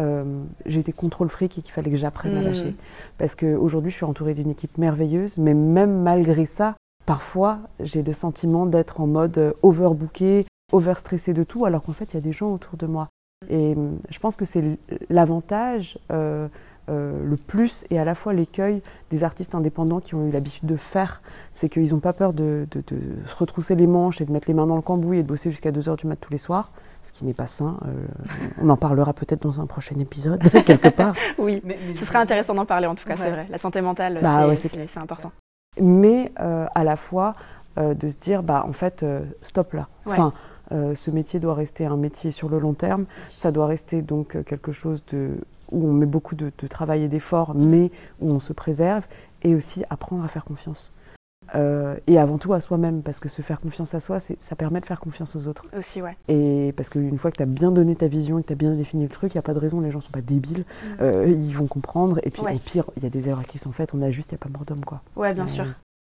euh, 0.00 0.42
j'étais 0.64 0.92
contrôle 0.92 1.28
fric 1.28 1.58
et 1.58 1.62
qu'il 1.62 1.72
fallait 1.72 1.90
que 1.90 1.96
j'apprenne 1.96 2.36
à 2.36 2.42
lâcher. 2.42 2.74
Parce 3.18 3.34
qu'aujourd'hui, 3.34 3.90
je 3.90 3.96
suis 3.96 4.04
entourée 4.04 4.34
d'une 4.34 4.50
équipe 4.50 4.78
merveilleuse, 4.78 5.38
mais 5.38 5.54
même 5.54 6.02
malgré 6.02 6.46
ça, 6.46 6.76
parfois, 7.04 7.58
j'ai 7.80 8.02
le 8.02 8.12
sentiment 8.12 8.66
d'être 8.66 9.00
en 9.00 9.06
mode 9.06 9.38
euh, 9.38 9.52
overbooké, 9.62 10.46
overstressé 10.72 11.32
de 11.32 11.42
tout, 11.42 11.64
alors 11.64 11.82
qu'en 11.82 11.92
fait, 11.92 12.12
il 12.12 12.14
y 12.14 12.18
a 12.18 12.22
des 12.22 12.32
gens 12.32 12.52
autour 12.52 12.76
de 12.76 12.86
moi. 12.86 13.08
Et 13.48 13.74
euh, 13.76 13.90
je 14.10 14.18
pense 14.18 14.36
que 14.36 14.44
c'est 14.44 14.78
l'avantage 15.10 15.98
euh, 16.12 16.48
le 16.88 17.36
plus 17.36 17.84
et 17.90 17.98
à 17.98 18.04
la 18.04 18.14
fois 18.14 18.32
l'écueil 18.32 18.82
des 19.10 19.24
artistes 19.24 19.54
indépendants 19.54 20.00
qui 20.00 20.14
ont 20.14 20.26
eu 20.26 20.30
l'habitude 20.30 20.66
de 20.66 20.76
faire, 20.76 21.22
c'est 21.52 21.68
qu'ils 21.68 21.92
n'ont 21.92 22.00
pas 22.00 22.12
peur 22.12 22.32
de, 22.32 22.66
se 23.24 23.36
retrousser 23.36 23.74
les 23.74 23.86
manches 23.86 24.20
et 24.20 24.24
de 24.24 24.32
mettre 24.32 24.48
les 24.48 24.54
mains 24.54 24.66
dans 24.66 24.76
le 24.76 24.82
cambouis 24.82 25.18
et 25.18 25.22
de 25.22 25.28
bosser 25.28 25.50
jusqu'à 25.50 25.70
2h 25.70 25.96
du 25.96 26.06
mat 26.06 26.16
tous 26.16 26.32
les 26.32 26.38
soirs, 26.38 26.70
ce 27.02 27.12
qui 27.12 27.24
n'est 27.24 27.34
pas 27.34 27.46
sain. 27.46 27.78
Euh, 27.86 28.06
on 28.60 28.68
en 28.68 28.76
parlera 28.76 29.12
peut-être 29.12 29.42
dans 29.42 29.60
un 29.60 29.66
prochain 29.66 29.98
épisode, 29.98 30.42
quelque 30.64 30.88
part. 30.88 31.14
oui, 31.38 31.60
mais, 31.64 31.78
ce 31.96 32.04
serait 32.04 32.18
intéressant 32.18 32.54
d'en 32.54 32.66
parler 32.66 32.86
en 32.86 32.94
tout 32.94 33.06
cas, 33.06 33.16
c'est 33.16 33.30
vrai. 33.30 33.46
La 33.50 33.58
santé 33.58 33.80
mentale, 33.80 34.20
bah 34.22 34.48
c'est 34.56 34.98
important. 34.98 35.32
Mais 35.80 36.32
euh, 36.40 36.66
à 36.74 36.84
la 36.84 36.96
fois 36.96 37.34
de 37.76 38.08
se 38.08 38.16
dire, 38.16 38.42
bah 38.42 38.64
en 38.68 38.72
fait, 38.72 39.04
stop 39.42 39.72
là. 39.72 39.86
Enfin, 40.04 40.32
ce 40.70 41.10
métier 41.12 41.38
doit 41.38 41.54
rester 41.54 41.86
un 41.86 41.96
métier 41.96 42.32
sur 42.32 42.48
le 42.48 42.58
long 42.58 42.74
terme, 42.74 43.04
ça 43.26 43.52
doit 43.52 43.66
rester 43.66 44.02
donc 44.02 44.42
quelque 44.44 44.72
chose 44.72 45.04
de 45.06 45.36
où 45.70 45.88
on 45.88 45.92
met 45.92 46.06
beaucoup 46.06 46.34
de, 46.34 46.50
travail 46.68 47.04
et 47.04 47.08
d'efforts, 47.08 47.54
mais 47.54 47.90
où 48.20 48.30
on 48.30 48.40
se 48.40 48.52
préserve, 48.52 49.06
et 49.42 49.54
aussi 49.54 49.84
apprendre 49.90 50.24
à 50.24 50.28
faire 50.28 50.44
confiance. 50.44 50.92
Euh, 51.54 51.96
et 52.06 52.18
avant 52.18 52.36
tout 52.36 52.52
à 52.52 52.60
soi-même, 52.60 53.02
parce 53.02 53.20
que 53.20 53.28
se 53.28 53.40
faire 53.40 53.60
confiance 53.60 53.94
à 53.94 54.00
soi, 54.00 54.18
ça 54.20 54.56
permet 54.56 54.80
de 54.80 54.86
faire 54.86 55.00
confiance 55.00 55.34
aux 55.34 55.48
autres. 55.48 55.64
Aussi, 55.76 56.02
ouais. 56.02 56.16
Et 56.28 56.74
parce 56.76 56.90
qu'une 56.90 57.16
fois 57.16 57.30
que 57.30 57.36
tu 57.36 57.42
as 57.42 57.46
bien 57.46 57.70
donné 57.70 57.96
ta 57.96 58.06
vision 58.06 58.38
et 58.38 58.42
que 58.42 58.48
tu 58.48 58.52
as 58.52 58.56
bien 58.56 58.74
défini 58.74 59.04
le 59.04 59.08
truc, 59.08 59.34
il 59.34 59.36
n'y 59.36 59.40
a 59.40 59.42
pas 59.42 59.54
de 59.54 59.58
raison, 59.58 59.80
les 59.80 59.90
gens 59.90 59.98
ne 59.98 60.02
sont 60.02 60.10
pas 60.10 60.20
débiles, 60.20 60.60
mm. 60.60 60.86
euh, 61.00 61.26
ils 61.26 61.54
vont 61.54 61.66
comprendre. 61.66 62.20
Et 62.22 62.30
puis 62.30 62.42
au 62.42 62.58
pire, 62.58 62.84
il 62.96 63.02
y 63.02 63.06
a 63.06 63.10
des 63.10 63.28
erreurs 63.28 63.44
qui 63.44 63.58
sont 63.58 63.72
faites, 63.72 63.94
on 63.94 64.02
a 64.02 64.10
juste, 64.10 64.32
il 64.32 64.34
n'y 64.34 64.40
a 64.40 64.44
pas 64.44 64.50
mort 64.50 64.64
d'homme, 64.66 64.84
quoi. 64.84 65.00
Ouais, 65.16 65.32
bien 65.32 65.46
sûr. 65.46 65.64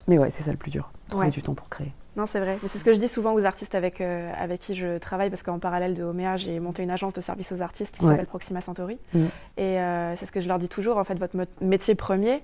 Mais 0.08 0.18
ouais, 0.18 0.32
c'est 0.32 0.44
ça 0.44 0.52
le 0.52 0.58
plus 0.58 0.72
dur, 0.72 0.92
trouver 1.10 1.30
du 1.30 1.44
temps 1.44 1.54
pour 1.54 1.70
créer. 1.70 1.94
Non, 2.16 2.26
c'est 2.26 2.40
vrai. 2.40 2.58
Mais 2.62 2.68
c'est 2.68 2.80
ce 2.80 2.84
que 2.84 2.94
je 2.94 3.00
dis 3.00 3.08
souvent 3.08 3.34
aux 3.34 3.46
artistes 3.46 3.76
avec, 3.76 4.02
euh, 4.02 4.32
avec 4.38 4.62
qui 4.62 4.74
je 4.74 4.98
travaille, 4.98 5.30
parce 5.30 5.44
qu'en 5.44 5.60
parallèle 5.60 5.94
de 5.94 6.04
Omea, 6.04 6.38
j'ai 6.38 6.60
monté 6.60 6.84
une 6.84 6.92
agence 6.92 7.14
de 7.14 7.22
service 7.22 7.52
aux 7.52 7.62
artistes 7.62 7.96
qui 7.96 8.06
s'appelle 8.06 8.26
Proxima 8.26 8.62
Centauri. 8.62 8.98
Mm. 9.14 9.26
Et 9.58 9.80
euh, 9.80 10.16
c'est 10.16 10.26
ce 10.26 10.32
que 10.32 10.42
je 10.42 10.48
leur 10.48 10.60
dis 10.60 10.70
toujours, 10.70 10.98
en 10.98 11.04
fait, 11.04 11.16
votre 11.16 11.36
métier 11.62 11.96
premier, 11.96 12.42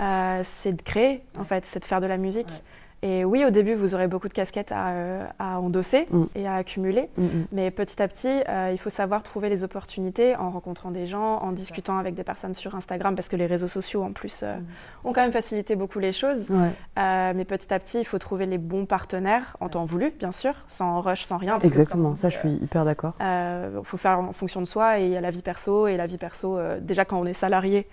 euh, 0.00 0.42
c'est 0.44 0.72
de 0.72 0.82
créer, 0.82 1.22
en 1.38 1.44
fait, 1.44 1.66
c'est 1.66 1.80
de 1.80 1.84
faire 1.84 2.00
de 2.00 2.06
la 2.06 2.16
musique. 2.16 2.62
Et 3.02 3.24
oui, 3.24 3.44
au 3.44 3.50
début, 3.50 3.74
vous 3.74 3.94
aurez 3.94 4.08
beaucoup 4.08 4.28
de 4.28 4.32
casquettes 4.32 4.72
à, 4.72 4.88
euh, 4.88 5.26
endosser 5.38 6.08
mm. 6.10 6.24
et 6.34 6.48
à 6.48 6.54
accumuler. 6.54 7.08
Mm, 7.16 7.24
mm. 7.24 7.46
Mais 7.52 7.70
petit 7.70 8.02
à 8.02 8.08
petit, 8.08 8.42
euh, 8.48 8.70
il 8.72 8.78
faut 8.78 8.90
savoir 8.90 9.22
trouver 9.22 9.48
les 9.48 9.62
opportunités 9.62 10.34
en 10.34 10.50
rencontrant 10.50 10.90
des 10.90 11.06
gens, 11.06 11.36
en 11.36 11.52
discutant 11.52 11.98
avec 11.98 12.14
des 12.16 12.24
personnes 12.24 12.54
sur 12.54 12.74
Instagram, 12.74 13.14
parce 13.14 13.28
que 13.28 13.36
les 13.36 13.46
réseaux 13.46 13.68
sociaux, 13.68 14.02
en 14.02 14.12
plus, 14.12 14.40
euh, 14.42 14.56
ont 15.04 15.12
quand 15.12 15.20
même 15.20 15.32
facilité 15.32 15.76
beaucoup 15.76 16.00
les 16.00 16.12
choses. 16.12 16.50
mais 16.96 17.44
petit 17.44 17.72
à 17.72 17.78
petit, 17.78 18.00
il 18.00 18.04
faut 18.04 18.18
trouver 18.18 18.46
les 18.46 18.58
bons 18.58 18.84
partenaires, 18.84 19.56
en 19.60 19.68
temps 19.68 19.84
voulu, 19.84 20.12
bien 20.18 20.32
sûr, 20.32 20.54
sans 20.66 21.00
rush, 21.00 21.24
sans 21.24 21.36
rien. 21.36 21.58
Exactement, 21.60 22.16
ça, 22.16 22.30
je 22.30 22.38
suis 22.38 22.50
hyper 22.50 22.84
d'accord. 22.84 23.14
Il 23.20 23.84
faut 23.84 23.96
faire 23.96 24.18
en 24.18 24.32
fonction 24.32 24.60
de 24.60 24.66
soi 24.66 24.98
et 24.98 25.04
il 25.04 25.10
y 25.10 25.16
a 25.16 25.20
la 25.20 25.30
vie 25.30 25.42
perso. 25.42 25.86
Et 25.86 25.96
la 25.96 26.06
vie 26.06 26.18
perso, 26.18 26.58
déjà, 26.80 27.04
quand 27.04 27.18
on 27.18 27.26
est 27.26 27.32
salarié, 27.32 27.86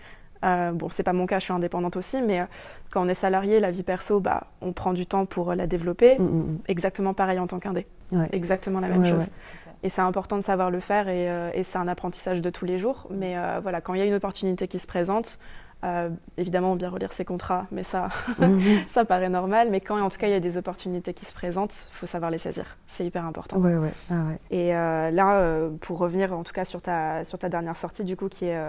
euh, 0.46 0.72
bon, 0.72 0.90
c'est 0.90 1.04
pas 1.04 1.14
mon 1.14 1.26
cas, 1.26 1.40
je 1.40 1.46
suis 1.46 1.54
indépendante 1.54 1.96
aussi, 1.96 2.22
mais 2.22 2.42
euh, 2.42 2.46
quand 2.92 3.04
on 3.04 3.10
est 3.10 3.16
salarié, 3.16 3.60
la 3.60 3.72
vie 3.72 3.84
perso, 3.84 4.20
bah, 4.20 4.48
on 4.62 4.74
prend 4.74 4.94
du 4.94 5.06
temps 5.06 5.26
pour 5.26 5.56
la 5.56 5.68
développer. 5.68 6.20
Mm, 6.20 6.24
mm, 6.24 6.28
mm. 6.28 6.58
Exactement 6.68 7.14
pareil 7.14 7.40
en 7.40 7.48
tant 7.48 7.60
qu'indé. 7.60 7.88
Exactement 8.32 8.80
la 8.80 8.90
même 8.90 9.06
chose. 9.06 9.28
et 9.82 9.90
c'est 9.90 10.02
important 10.02 10.38
de 10.38 10.44
savoir 10.44 10.70
le 10.70 10.80
faire 10.80 11.08
et, 11.10 11.30
euh, 11.30 11.50
et 11.54 11.64
c'est 11.64 11.80
un 11.80 11.88
apprentissage 11.88 12.42
de 12.42 12.50
tous 12.52 12.66
les 12.66 12.78
jours. 12.78 13.08
Mais 13.10 13.36
voilà, 13.62 13.82
quand 13.82 13.94
il 13.94 14.00
y 14.00 14.04
a 14.04 14.06
une 14.06 14.14
opportunité 14.14 14.68
qui 14.68 14.78
se 14.78 14.88
présente, 14.88 15.40
évidemment, 16.38 16.76
bien 16.76 16.90
relire 16.90 17.14
ses 17.14 17.26
contrats, 17.26 17.68
mais 17.72 17.84
ça, 17.84 18.10
ça 18.90 19.06
paraît 19.06 19.30
normal. 19.30 19.70
Mais 19.72 19.82
quand, 19.82 20.00
en 20.00 20.10
tout 20.10 20.18
cas, 20.18 20.28
il 20.28 20.32
y 20.32 20.36
a 20.36 20.40
des 20.40 20.58
opportunités 20.58 21.14
qui 21.14 21.26
se 21.26 21.34
présentent, 21.34 21.90
il 21.92 21.96
faut 21.96 22.08
savoir 22.08 22.30
les 22.30 22.38
saisir. 22.38 22.78
C'est 22.88 23.06
hyper 23.06 23.26
important. 23.26 23.58
Ouais, 23.58 23.76
ouais. 23.76 23.94
Ah, 24.12 24.14
et 24.52 24.70
là, 24.70 25.70
pour 25.82 25.98
revenir 25.98 26.34
en 26.34 26.44
tout 26.44 26.54
cas 26.54 26.66
sur 26.66 26.84
ta, 26.84 27.24
sur 27.24 27.40
ta 27.40 27.50
dernière 27.50 27.76
sortie, 27.76 28.04
du 28.04 28.16
coup, 28.16 28.30
qui 28.30 28.46
est 28.46 28.60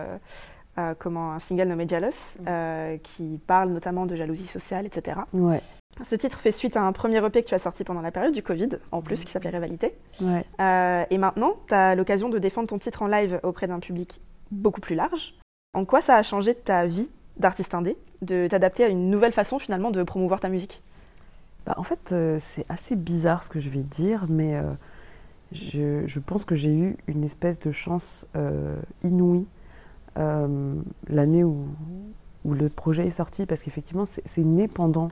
euh, 0.79 0.95
comment 0.99 1.33
un 1.33 1.39
single 1.39 1.69
nommé 1.69 1.89
Jealous, 1.89 2.09
mm. 2.39 2.45
euh, 2.49 2.97
qui 3.03 3.41
parle 3.47 3.71
notamment 3.71 4.05
de 4.05 4.15
jalousie 4.15 4.47
sociale, 4.47 4.85
etc. 4.85 5.21
Ouais. 5.33 5.61
Ce 6.03 6.15
titre 6.15 6.39
fait 6.39 6.53
suite 6.53 6.77
à 6.77 6.83
un 6.83 6.93
premier 6.93 7.25
EP 7.25 7.43
que 7.43 7.49
tu 7.49 7.55
as 7.55 7.59
sorti 7.59 7.83
pendant 7.83 8.03
la 8.03 8.11
période 8.11 8.35
du 8.35 8.43
Covid, 8.43 8.69
en 8.93 9.01
plus, 9.01 9.25
qui 9.25 9.33
s'appelait 9.33 9.51
Rivalité. 9.51 9.95
Ouais. 10.21 10.45
Euh, 10.61 11.05
et 11.09 11.17
maintenant, 11.17 11.55
tu 11.69 11.75
as 11.75 11.95
l'occasion 11.95 12.29
de 12.29 12.39
défendre 12.39 12.69
ton 12.69 12.79
titre 12.79 13.03
en 13.03 13.07
live 13.07 13.41
auprès 13.43 13.67
d'un 13.67 13.81
public 13.81 14.21
beaucoup 14.51 14.83
plus 14.83 14.95
large. 14.95 15.35
En 15.73 15.87
quoi 15.87 16.03
ça 16.03 16.17
a 16.17 16.23
changé 16.23 16.55
ta 16.55 16.85
vie 16.85 17.09
d'artiste 17.39 17.75
indé, 17.75 17.97
de 18.21 18.47
t'adapter 18.47 18.85
à 18.85 18.89
une 18.89 19.09
nouvelle 19.09 19.33
façon 19.33 19.59
finalement 19.59 19.91
de 19.91 20.03
promouvoir 20.03 20.41
ta 20.41 20.51
musique? 20.51 20.83
Bah, 21.65 21.75
En 21.79 21.83
fait, 21.85 22.15
c'est 22.39 22.67
assez 22.69 22.97
bizarre 22.97 23.43
ce 23.43 23.49
que 23.49 23.61
je 23.61 23.71
vais 23.71 23.83
dire, 23.83 24.27
mais 24.29 24.61
je, 25.53 26.07
je, 26.07 26.19
pense 26.21 26.45
que 26.45 26.55
j'ai 26.55 26.73
eu 26.73 26.97
une 27.07 27.25
espèce 27.25 27.59
de 27.59 27.73
chance 27.73 28.27
inouïe 29.03 29.47
euh, 29.47 29.56
l'année 30.17 31.45
où, 31.45 31.67
où, 32.45 32.55
le 32.55 32.69
projet 32.69 33.07
est 33.07 33.11
sorti, 33.11 33.47
parce 33.47 33.63
qu'effectivement, 33.63 34.05
c'est 34.07 34.45
né 34.45 34.69
pendant 34.69 35.11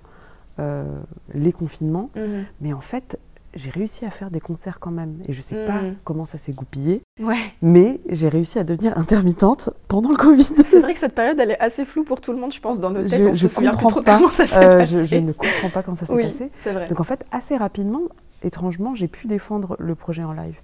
euh, 0.61 0.85
les 1.33 1.53
confinements. 1.53 2.11
Mhm. 2.15 2.45
Mais 2.61 2.73
en 2.73 2.81
fait, 2.81 3.19
j'ai 3.55 3.71
réussi 3.71 4.05
à 4.05 4.11
faire 4.11 4.31
des 4.31 4.39
concerts 4.39 4.79
quand 4.79 4.93
même. 4.93 5.17
Et 5.27 5.33
je 5.33 5.39
ne 5.39 5.43
sais 5.43 5.65
pas 5.67 5.83
mhm. 5.83 5.97
comment 6.05 6.27
ça 6.27 6.39
s'est 6.39 6.53
goupillé. 6.53 7.03
Ouais. 7.21 7.41
Mais 7.61 8.01
j'ai 8.09 8.29
réussi 8.29 8.61
à 8.61 8.65
devenir 8.65 8.97
intermittente 8.97 9.71
pendant 9.89 10.11
le 10.11 10.17
Covid. 10.17 10.47
C'est 10.67 10.79
vrai 10.79 10.95
que 10.95 11.01
cette 11.01 11.15
période, 11.15 11.41
elle 11.41 11.51
est 11.51 11.59
assez 11.59 11.85
floue 11.85 12.05
pour 12.05 12.21
tout 12.21 12.33
le 12.33 12.39
monde, 12.39 12.53
je 12.53 12.61
pense, 12.61 12.79
dans 12.79 12.91
nos 12.91 13.03
têtes. 13.03 13.35
Je, 13.35 13.47
ne 13.47 13.71
comprends 13.73 14.03
pas 14.03 14.17
comment 14.19 14.31
ça 14.31 14.47
s'est 14.47 14.57
euh, 14.57 14.79
passé. 14.79 15.07
Je, 15.07 15.17
ne 15.17 15.33
comprends 15.33 15.71
pas 15.71 15.83
comment 15.83 15.97
ça 15.97 16.07
s'est 16.07 16.23
passé. 16.23 16.51
Vrai. 16.65 16.87
Donc 16.87 17.01
en 17.01 17.05
fait, 17.05 17.27
assez 17.33 17.57
rapidement, 17.57 18.03
étrangement, 18.45 18.95
j'ai 18.95 19.09
pu 19.09 19.27
défendre 19.27 19.77
le 19.81 19.97
projet 19.97 20.23
en 20.23 20.33
live. 20.33 20.57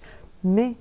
Mais 0.45 0.77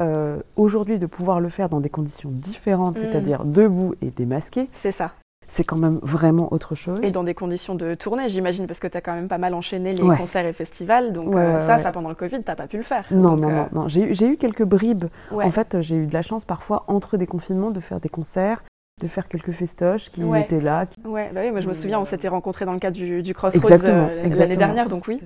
euh, 0.00 0.38
aujourd'hui 0.56 0.98
de 0.98 1.06
pouvoir 1.06 1.40
le 1.40 1.48
faire 1.48 1.68
dans 1.68 1.80
des 1.80 1.90
conditions 1.90 2.30
différentes, 2.30 2.98
mm. 2.98 3.00
c'est-à-dire 3.00 3.44
debout 3.44 3.94
et 4.02 4.10
démasqué. 4.10 4.68
C'est 4.72 4.92
ça. 4.92 5.12
C'est 5.46 5.64
quand 5.64 5.76
même 5.76 5.98
vraiment 6.02 6.52
autre 6.52 6.74
chose. 6.74 6.98
Et 7.02 7.10
dans 7.10 7.22
des 7.22 7.34
conditions 7.34 7.74
de 7.74 7.94
tournée, 7.94 8.28
j'imagine, 8.28 8.66
parce 8.66 8.80
que 8.80 8.88
tu 8.88 8.96
as 8.96 9.00
quand 9.00 9.14
même 9.14 9.28
pas 9.28 9.38
mal 9.38 9.52
enchaîné 9.54 9.92
les 9.92 10.02
concerts 10.02 10.46
et 10.46 10.52
festivals. 10.52 11.12
Donc 11.12 11.34
euh, 11.34 11.60
ça, 11.60 11.78
ça, 11.78 11.92
pendant 11.92 12.08
le 12.08 12.14
Covid, 12.14 12.38
tu 12.38 12.42
pas 12.42 12.66
pu 12.66 12.78
le 12.78 12.82
faire. 12.82 13.04
Non, 13.10 13.36
non, 13.36 13.48
euh, 13.50 13.52
non, 13.52 13.68
non. 13.72 13.88
J'ai 13.88 14.26
eu 14.26 14.36
quelques 14.36 14.64
bribes. 14.64 15.04
En 15.30 15.50
fait, 15.50 15.80
j'ai 15.80 15.96
eu 15.96 16.06
de 16.06 16.14
la 16.14 16.22
chance 16.22 16.44
parfois, 16.44 16.84
entre 16.88 17.16
des 17.16 17.26
confinements, 17.26 17.70
de 17.70 17.80
faire 17.80 18.00
des 18.00 18.08
concerts 18.08 18.62
de 19.00 19.08
faire 19.08 19.26
quelques 19.26 19.50
festoches 19.50 20.08
qui 20.10 20.22
étaient 20.36 20.60
là. 20.60 20.86
Ouais, 21.04 21.28
bah 21.34 21.40
oui, 21.42 21.50
moi 21.50 21.60
je 21.60 21.66
me 21.66 21.72
souviens, 21.72 21.98
on 21.98 22.04
s'était 22.04 22.28
rencontrés 22.28 22.64
dans 22.64 22.72
le 22.72 22.78
cadre 22.78 22.96
du, 22.96 23.24
du 23.24 23.34
Crossroads 23.34 23.76
l'année 23.76 24.56
dernière, 24.56 24.88
donc 24.88 25.08
oui. 25.08 25.20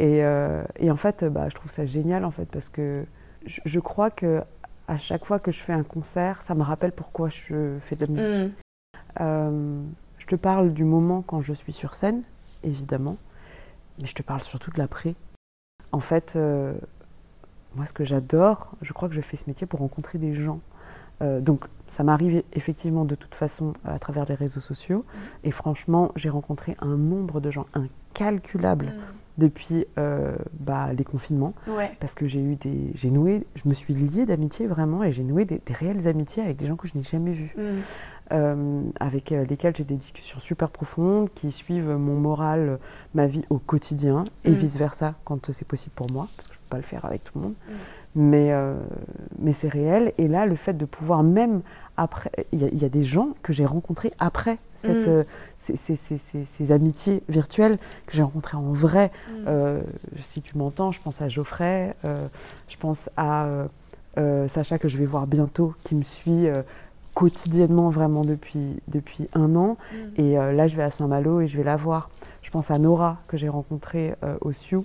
Et, 0.00 0.22
et 0.80 0.90
en 0.90 0.96
fait, 0.96 1.24
bah, 1.24 1.48
je 1.48 1.54
trouve 1.54 1.70
ça 1.70 1.86
génial 1.86 2.24
en 2.24 2.32
fait 2.32 2.46
parce 2.46 2.68
que 2.68 3.04
je, 3.46 3.60
je, 3.64 3.80
crois 3.80 4.10
que 4.10 4.42
à 4.88 4.96
chaque 4.96 5.24
fois 5.24 5.38
que 5.38 5.50
je 5.50 5.60
fais 5.60 5.72
un 5.72 5.82
concert, 5.82 6.42
ça 6.42 6.54
me 6.54 6.62
rappelle 6.62 6.92
pourquoi 6.92 7.28
je 7.28 7.78
fais 7.80 7.96
de 7.96 8.06
la 8.06 8.12
musique. 8.12 8.52
Mm. 9.18 9.92
je 10.18 10.26
te 10.26 10.36
parle 10.36 10.72
du 10.72 10.84
moment 10.84 11.22
quand 11.22 11.40
je 11.40 11.52
suis 11.52 11.72
sur 11.72 11.94
scène, 11.94 12.22
évidemment, 12.62 13.16
mais 14.00 14.06
je 14.06 14.14
te 14.14 14.22
parle 14.22 14.42
surtout 14.42 14.70
de 14.70 14.78
l'après. 14.78 15.14
En 15.92 16.00
fait, 16.00 16.36
moi, 17.76 17.84
ce 17.84 17.92
que 17.92 18.04
j'adore, 18.04 18.72
je 18.80 18.92
crois 18.94 19.08
que 19.08 19.14
je 19.14 19.20
fais 19.20 19.36
ce 19.36 19.44
métier 19.48 19.66
pour 19.66 19.80
rencontrer 19.80 20.18
des 20.18 20.34
gens. 20.34 20.60
Euh, 21.22 21.40
donc 21.40 21.64
ça 21.86 22.04
m'arrive 22.04 22.42
effectivement 22.52 23.04
de 23.04 23.14
toute 23.14 23.34
façon 23.34 23.72
à 23.84 23.98
travers 23.98 24.24
les 24.24 24.34
réseaux 24.34 24.60
sociaux. 24.60 25.04
Et 25.44 25.50
franchement, 25.50 26.10
j'ai 26.16 26.30
rencontré 26.30 26.76
un 26.80 26.96
nombre 26.96 27.40
de 27.40 27.50
gens 27.50 27.66
incalculable 27.74 28.86
mm. 28.86 29.00
Depuis 29.38 29.86
euh, 29.98 30.36
bah, 30.58 30.92
les 30.92 31.04
confinements. 31.04 31.54
Parce 32.00 32.14
que 32.14 32.26
j'ai 32.26 32.40
eu 32.40 32.56
des. 32.56 32.90
J'ai 32.94 33.10
noué. 33.10 33.46
Je 33.54 33.68
me 33.68 33.74
suis 33.74 33.94
liée 33.94 34.26
d'amitié 34.26 34.66
vraiment 34.66 35.02
et 35.02 35.12
j'ai 35.12 35.24
noué 35.24 35.44
des, 35.44 35.60
réelles 35.68 36.08
amitiés 36.08 36.42
avec 36.42 36.56
des 36.56 36.66
gens 36.66 36.76
que 36.76 36.88
je 36.88 36.96
n'ai 36.96 37.02
jamais 37.02 37.32
vus. 37.32 37.54
Mm. 37.56 37.62
Euh, 38.32 38.82
avec 38.98 39.30
lesquels 39.30 39.76
j'ai 39.76 39.84
des 39.84 39.94
discussions 39.94 40.40
super 40.40 40.70
profondes 40.70 41.28
qui 41.32 41.52
suivent 41.52 41.90
mon 41.90 42.18
moral, 42.18 42.80
ma 43.14 43.28
vie 43.28 43.44
au 43.50 43.58
quotidien 43.58 44.24
et 44.44 44.50
mm. 44.50 44.54
vice-versa 44.54 45.14
quand 45.24 45.52
c'est 45.52 45.66
possible 45.66 45.94
pour 45.94 46.10
moi, 46.10 46.26
parce 46.36 46.48
que 46.48 46.55
pas 46.66 46.76
le 46.76 46.82
faire 46.82 47.04
avec 47.04 47.24
tout 47.24 47.32
le 47.36 47.40
monde 47.42 47.54
mais, 48.16 48.50
euh, 48.50 48.74
mais 49.38 49.52
c'est 49.52 49.68
réel. 49.68 50.12
Et 50.18 50.26
là, 50.26 50.46
le 50.46 50.56
fait 50.56 50.72
de 50.72 50.86
pouvoir 50.86 51.22
même 51.22 51.60
après, 51.98 52.30
il 52.52 52.60
y, 52.60 52.84
a 52.84 52.88
des 52.88 53.04
gens 53.04 53.30
que 53.42 53.52
j'ai 53.52 53.64
rencontrés 53.64 54.12
après 54.18 54.58
cette, 54.74 55.06
mm. 55.06 55.24
euh, 55.24 55.24
ces, 56.04 56.72
amitiés 56.72 57.22
virtuelles 57.28 57.78
que 58.06 58.16
j'ai 58.16 58.22
rencontrées 58.22 58.56
en 58.56 58.72
vrai. 58.72 59.10
Mm. 59.28 59.32
Euh, 59.46 59.80
si 60.24 60.42
tu 60.42 60.58
m'entends, 60.58 60.92
je 60.92 61.00
pense 61.00 61.22
à 61.22 61.28
Geoffrey, 61.28 61.94
je 62.68 62.76
pense 62.78 63.08
à 63.16 63.46
Sacha 64.48 64.78
que 64.78 64.88
je 64.88 64.96
vais 64.96 65.06
voir 65.06 65.26
bientôt, 65.26 65.74
qui 65.84 65.94
me 65.94 66.02
suit 66.02 66.48
quotidiennement 67.14 67.88
vraiment 67.88 68.24
depuis, 68.24 68.80
depuis 68.88 69.28
un 69.34 69.56
an. 69.56 69.76
Mm. 69.92 70.20
Et 70.20 70.34
là, 70.34 70.66
je 70.66 70.76
vais 70.76 70.82
à 70.82 70.90
Saint-Malo 70.90 71.40
et 71.42 71.46
je 71.46 71.56
vais 71.56 71.64
la 71.64 71.76
voir. 71.76 72.10
Je 72.40 72.50
pense 72.50 72.70
à 72.70 72.78
Nora 72.78 73.18
que 73.28 73.36
j'ai 73.36 73.48
rencontrée 73.48 74.14
au 74.40 74.52
Sioux 74.52 74.84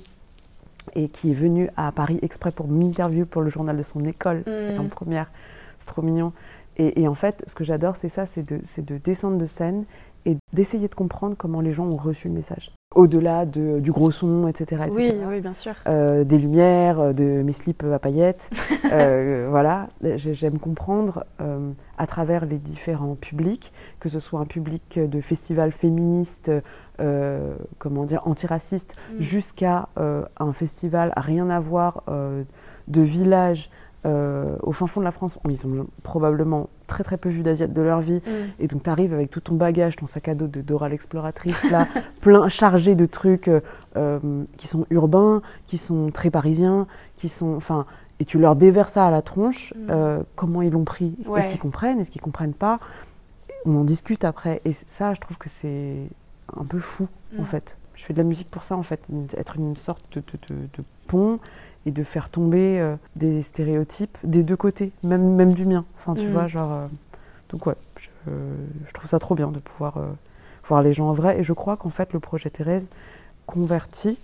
et 0.95 1.09
qui 1.09 1.31
est 1.31 1.35
venu 1.35 1.69
à 1.77 1.91
Paris 1.91 2.19
exprès 2.21 2.51
pour 2.51 2.67
m'interviewer 2.67 3.25
pour 3.25 3.41
le 3.41 3.49
journal 3.49 3.77
de 3.77 3.83
son 3.83 4.03
école 4.05 4.43
mm. 4.47 4.79
en 4.79 4.85
première. 4.85 5.31
C'est 5.79 5.87
trop 5.87 6.01
mignon. 6.01 6.33
Et, 6.77 7.07
en 7.07 7.13
fait, 7.13 7.43
ce 7.45 7.53
que 7.53 7.63
j'adore, 7.63 7.95
c'est 7.95 8.09
ça, 8.09 8.25
c'est 8.25 8.43
de, 8.43 8.61
de, 8.81 8.97
descendre 8.97 9.37
de 9.37 9.45
scène 9.45 9.85
et 10.25 10.37
d'essayer 10.53 10.87
de 10.87 10.95
comprendre 10.95 11.35
comment 11.37 11.61
les 11.61 11.71
gens 11.71 11.85
ont 11.85 11.97
reçu 11.97 12.27
le 12.27 12.33
message. 12.33 12.71
Au-delà 12.93 13.45
de, 13.45 13.79
du 13.79 13.93
gros 13.93 14.11
son, 14.11 14.49
etc. 14.49 14.83
Oui, 14.91 15.13
oui, 15.25 15.39
bien 15.39 15.53
sûr. 15.53 15.75
Euh, 15.87 16.25
des 16.25 16.37
lumières, 16.37 16.99
euh, 16.99 17.13
de 17.13 17.41
mes 17.41 17.53
slips 17.53 17.83
à 17.83 17.99
paillettes. 17.99 18.49
euh, 18.91 19.47
voilà, 19.49 19.87
j'aime 20.01 20.59
comprendre 20.59 21.23
euh, 21.39 21.71
à 21.97 22.05
travers 22.05 22.45
les 22.45 22.57
différents 22.57 23.15
publics, 23.15 23.71
que 24.01 24.09
ce 24.09 24.19
soit 24.19 24.41
un 24.41 24.45
public 24.45 24.99
de 24.99 25.21
festival 25.21 25.71
féministe, 25.71 26.51
comment 27.79 28.05
dire, 28.05 28.21
antiraciste, 28.25 28.95
mm. 28.95 29.21
jusqu'à 29.21 29.89
un 29.95 30.53
festival 30.53 31.13
à 31.15 31.21
rien 31.21 31.49
à 31.49 31.59
voir 31.59 32.03
de 32.87 33.01
village 33.01 33.71
au 34.05 34.71
fin 34.71 34.87
fond 34.87 34.99
de 34.99 35.05
la 35.05 35.11
France, 35.11 35.37
ils 35.47 35.65
ont 35.67 35.87
probablement 36.03 36.69
très 36.87 37.03
très 37.03 37.17
peu 37.17 37.29
vu 37.29 37.43
d'Asiates 37.43 37.73
de 37.73 37.81
leur 37.81 38.01
vie. 38.01 38.21
Mm. 38.25 38.31
Et 38.59 38.67
donc 38.67 38.83
tu 38.83 38.89
arrives 38.89 39.13
avec 39.13 39.29
tout 39.29 39.41
ton 39.41 39.55
bagage, 39.55 39.95
ton 39.95 40.05
sac 40.05 40.27
à 40.27 40.35
dos 40.35 40.47
de 40.47 40.61
Dora 40.61 40.89
l'exploratrice, 40.89 41.69
là, 41.69 41.87
plein, 42.21 42.49
chargé 42.49 42.95
de 42.95 43.05
trucs 43.05 43.49
qui 44.57 44.67
sont 44.67 44.85
urbains, 44.89 45.41
qui 45.67 45.77
sont 45.77 46.11
très 46.11 46.29
parisiens, 46.29 46.87
qui 47.15 47.29
sont. 47.29 47.55
Enfin, 47.55 47.85
et 48.19 48.25
tu 48.25 48.37
leur 48.37 48.55
déverses 48.55 48.93
ça 48.93 49.07
à 49.07 49.11
la 49.11 49.21
tronche, 49.21 49.73
mm. 49.75 50.23
comment 50.35 50.61
ils 50.61 50.71
l'ont 50.71 50.83
pris? 50.83 51.15
Est-ce 51.37 51.49
qu'ils 51.49 51.59
comprennent? 51.59 51.99
Est-ce 51.99 52.11
qu'ils 52.11 52.21
comprennent 52.21 52.53
pas? 52.53 52.79
On 53.65 53.75
en 53.75 53.83
discute 53.83 54.23
après. 54.23 54.61
Et 54.65 54.73
ça, 54.73 55.13
je 55.13 55.19
trouve 55.19 55.37
que 55.37 55.49
c'est 55.49 56.07
un 56.55 56.65
peu 56.65 56.79
fou, 56.79 57.07
en 57.37 57.41
mm. 57.41 57.45
fait. 57.45 57.77
Je 57.95 58.05
fais 58.05 58.13
de 58.13 58.17
la 58.17 58.23
musique 58.23 58.49
pour 58.49 58.63
ça, 58.63 58.75
en 58.75 58.83
fait, 58.83 59.01
être 59.35 59.55
une 59.57 59.75
sorte 59.75 60.17
de, 60.17 60.23
pont 61.07 61.39
et 61.85 61.91
de 61.91 62.03
faire 62.03 62.29
tomber 62.29 62.79
euh, 62.79 62.95
des 63.15 63.41
stéréotypes 63.41 64.17
des 64.23 64.43
deux 64.43 64.55
côtés, 64.55 64.91
même, 65.03 65.35
même 65.35 65.53
du 65.53 65.65
mien. 65.65 65.85
Enfin, 65.97 66.15
tu 66.15 66.27
mm. 66.27 66.31
vois, 66.31 66.47
genre. 66.47 66.71
Euh, 66.71 66.87
donc, 67.49 67.65
ouais, 67.65 67.75
je, 67.97 68.93
trouve 68.93 69.09
ça 69.09 69.19
trop 69.19 69.35
bien 69.35 69.51
de 69.51 69.59
pouvoir 69.59 69.97
euh, 69.97 70.07
voir 70.67 70.81
les 70.81 70.93
gens 70.93 71.09
en 71.09 71.13
vrai. 71.13 71.39
Et 71.39 71.43
je 71.43 71.53
crois 71.53 71.75
qu'en 71.77 71.89
fait, 71.89 72.13
le 72.13 72.19
projet 72.19 72.49
Thérèse 72.49 72.89
convertit. 73.45 74.17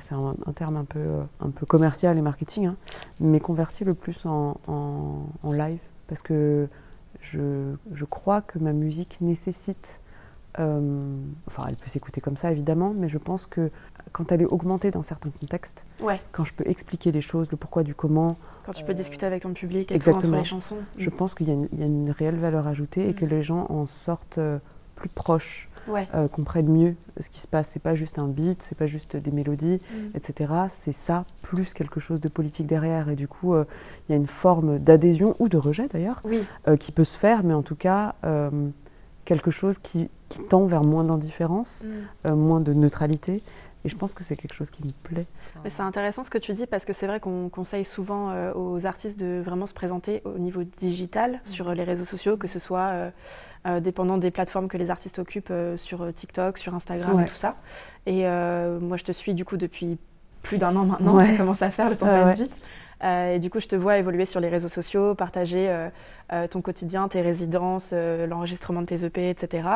C'est 0.00 0.14
un, 0.14 0.34
terme 0.54 0.76
un 0.76 0.84
peu, 0.84 1.00
un 1.40 1.48
peu 1.48 1.64
commercial 1.64 2.18
et 2.18 2.20
marketing, 2.20 2.66
hein, 2.66 2.76
mais 3.20 3.40
convertit 3.40 3.84
le 3.84 3.94
plus 3.94 4.26
en, 4.26 4.60
en, 4.66 5.52
live 5.52 5.78
parce 6.08 6.20
que 6.20 6.68
je, 7.22 7.72
je, 7.94 8.04
crois 8.04 8.42
que 8.42 8.58
ma 8.58 8.74
musique 8.74 9.16
nécessite 9.22 9.98
euh, 10.58 11.16
enfin, 11.46 11.64
elle 11.68 11.76
peut 11.76 11.88
s'écouter 11.88 12.20
comme 12.20 12.36
ça, 12.36 12.50
évidemment, 12.50 12.94
mais 12.96 13.08
je 13.08 13.18
pense 13.18 13.46
que 13.46 13.70
quand 14.12 14.32
elle 14.32 14.42
est 14.42 14.46
augmentée 14.46 14.90
dans 14.90 15.02
certains 15.02 15.30
contextes, 15.30 15.84
quand 16.32 16.44
je 16.44 16.54
peux 16.54 16.66
expliquer 16.66 17.12
les 17.12 17.20
choses, 17.20 17.50
le 17.50 17.56
pourquoi 17.56 17.82
du 17.82 17.94
comment. 17.94 18.36
Quand 18.64 18.72
tu 18.72 18.84
peux 18.84 18.94
discuter 18.94 19.26
avec 19.26 19.42
ton 19.42 19.52
public 19.52 19.92
et 19.92 19.94
exactement, 19.94 20.38
les 20.38 20.44
chansons. 20.44 20.78
Je 20.96 21.10
pense 21.10 21.34
qu'il 21.34 21.48
y, 21.48 21.52
a 21.52 21.86
une 21.86 22.10
réelle 22.10 22.36
valeur 22.36 22.66
ajoutée 22.66 23.08
et 23.08 23.14
que 23.14 23.24
mm. 23.24 23.28
les 23.28 23.42
gens 23.42 23.66
en 23.68 23.86
sortent 23.86 24.38
euh, 24.38 24.58
plus 24.94 25.08
proches. 25.08 25.68
Euh, 25.88 26.26
comprennent 26.26 26.68
mieux 26.68 26.96
ce 27.20 27.30
qui 27.30 27.38
se 27.38 27.46
passe. 27.46 27.68
C'est 27.68 27.82
pas 27.82 27.94
juste 27.94 28.18
un 28.18 28.26
beat, 28.26 28.60
c'est 28.60 28.76
pas 28.76 28.86
juste 28.86 29.16
des 29.16 29.30
mélodies, 29.30 29.80
mm. 29.88 30.16
etc. 30.16 30.52
C'est 30.68 30.90
ça 30.90 31.26
plus 31.42 31.74
quelque 31.74 32.00
chose 32.00 32.20
de 32.20 32.26
politique 32.26 32.66
derrière. 32.66 33.08
Et 33.08 33.14
du 33.14 33.28
coup, 33.28 33.54
il 33.54 34.10
y 34.10 34.12
a 34.12 34.16
une 34.16 34.26
forme 34.26 34.80
d'adhésion 34.80 35.36
ou 35.38 35.48
de 35.48 35.56
rejet 35.56 35.86
d'ailleurs 35.86 36.22
qui 36.80 36.90
peut 36.90 37.04
se 37.04 37.16
faire, 37.16 37.44
mais 37.44 37.54
en 37.54 37.62
tout 37.62 37.76
cas 37.76 38.16
quelque 39.26 39.50
chose 39.50 39.78
qui, 39.78 40.08
tend 40.48 40.66
vers 40.66 40.82
moins 40.82 41.04
d'indifférence, 41.04 41.84
mm. 41.84 42.28
euh, 42.28 42.34
moins 42.34 42.60
de 42.60 42.72
neutralité. 42.72 43.42
Et 43.84 43.88
je 43.88 43.96
pense 43.96 44.14
que 44.14 44.24
c'est 44.24 44.36
quelque 44.36 44.54
chose 44.54 44.70
qui 44.70 44.84
me 44.84 44.90
plaît. 44.90 45.26
C'est 45.68 45.82
intéressant 45.82 46.24
ce 46.24 46.30
que 46.30 46.38
tu 46.38 46.52
dis 46.52 46.66
parce 46.66 46.84
que 46.84 46.92
c'est 46.92 47.06
vrai 47.06 47.20
qu'on 47.20 47.48
conseille 47.48 47.84
souvent 47.84 48.30
euh, 48.30 48.52
aux 48.54 48.84
artistes 48.86 49.18
de 49.18 49.40
vraiment 49.44 49.66
se 49.66 49.74
présenter 49.74 50.22
au 50.24 50.38
niveau 50.38 50.64
digital 50.64 51.34
mm. 51.34 51.38
sur 51.44 51.72
les 51.72 51.84
réseaux 51.84 52.04
sociaux, 52.04 52.36
que 52.36 52.48
ce 52.48 52.58
soit 52.58 53.10
euh, 53.66 53.80
dépendant 53.80 54.18
des 54.18 54.30
plateformes 54.30 54.68
que 54.68 54.76
les 54.76 54.90
artistes 54.90 55.18
occupent 55.18 55.52
sur 55.76 56.12
TikTok, 56.14 56.58
sur 56.58 56.74
Instagram 56.74 57.20
et 57.20 57.26
tout 57.26 57.36
ça. 57.36 57.56
Et 58.06 58.22
moi, 58.24 58.96
je 58.96 59.04
te 59.04 59.12
suis 59.12 59.34
du 59.34 59.44
coup 59.44 59.56
depuis 59.56 59.98
plus 60.42 60.58
d'un 60.58 60.74
an 60.76 60.84
maintenant, 60.84 61.18
ça 61.18 61.36
commence 61.36 61.62
à 61.62 61.70
faire, 61.70 61.90
le 61.90 61.96
temps 61.96 62.06
passe 62.06 62.38
vite. 62.38 62.54
Euh, 63.04 63.34
et 63.34 63.38
du 63.38 63.50
coup, 63.50 63.60
je 63.60 63.68
te 63.68 63.76
vois 63.76 63.98
évoluer 63.98 64.24
sur 64.24 64.40
les 64.40 64.48
réseaux 64.48 64.68
sociaux, 64.68 65.14
partager 65.14 65.68
euh, 65.68 65.88
euh, 66.32 66.48
ton 66.48 66.62
quotidien, 66.62 67.08
tes 67.08 67.20
résidences, 67.20 67.92
l'enregistrement 67.92 68.82
de 68.82 68.86
tes 68.86 69.04
EP, 69.04 69.30
etc. 69.30 69.68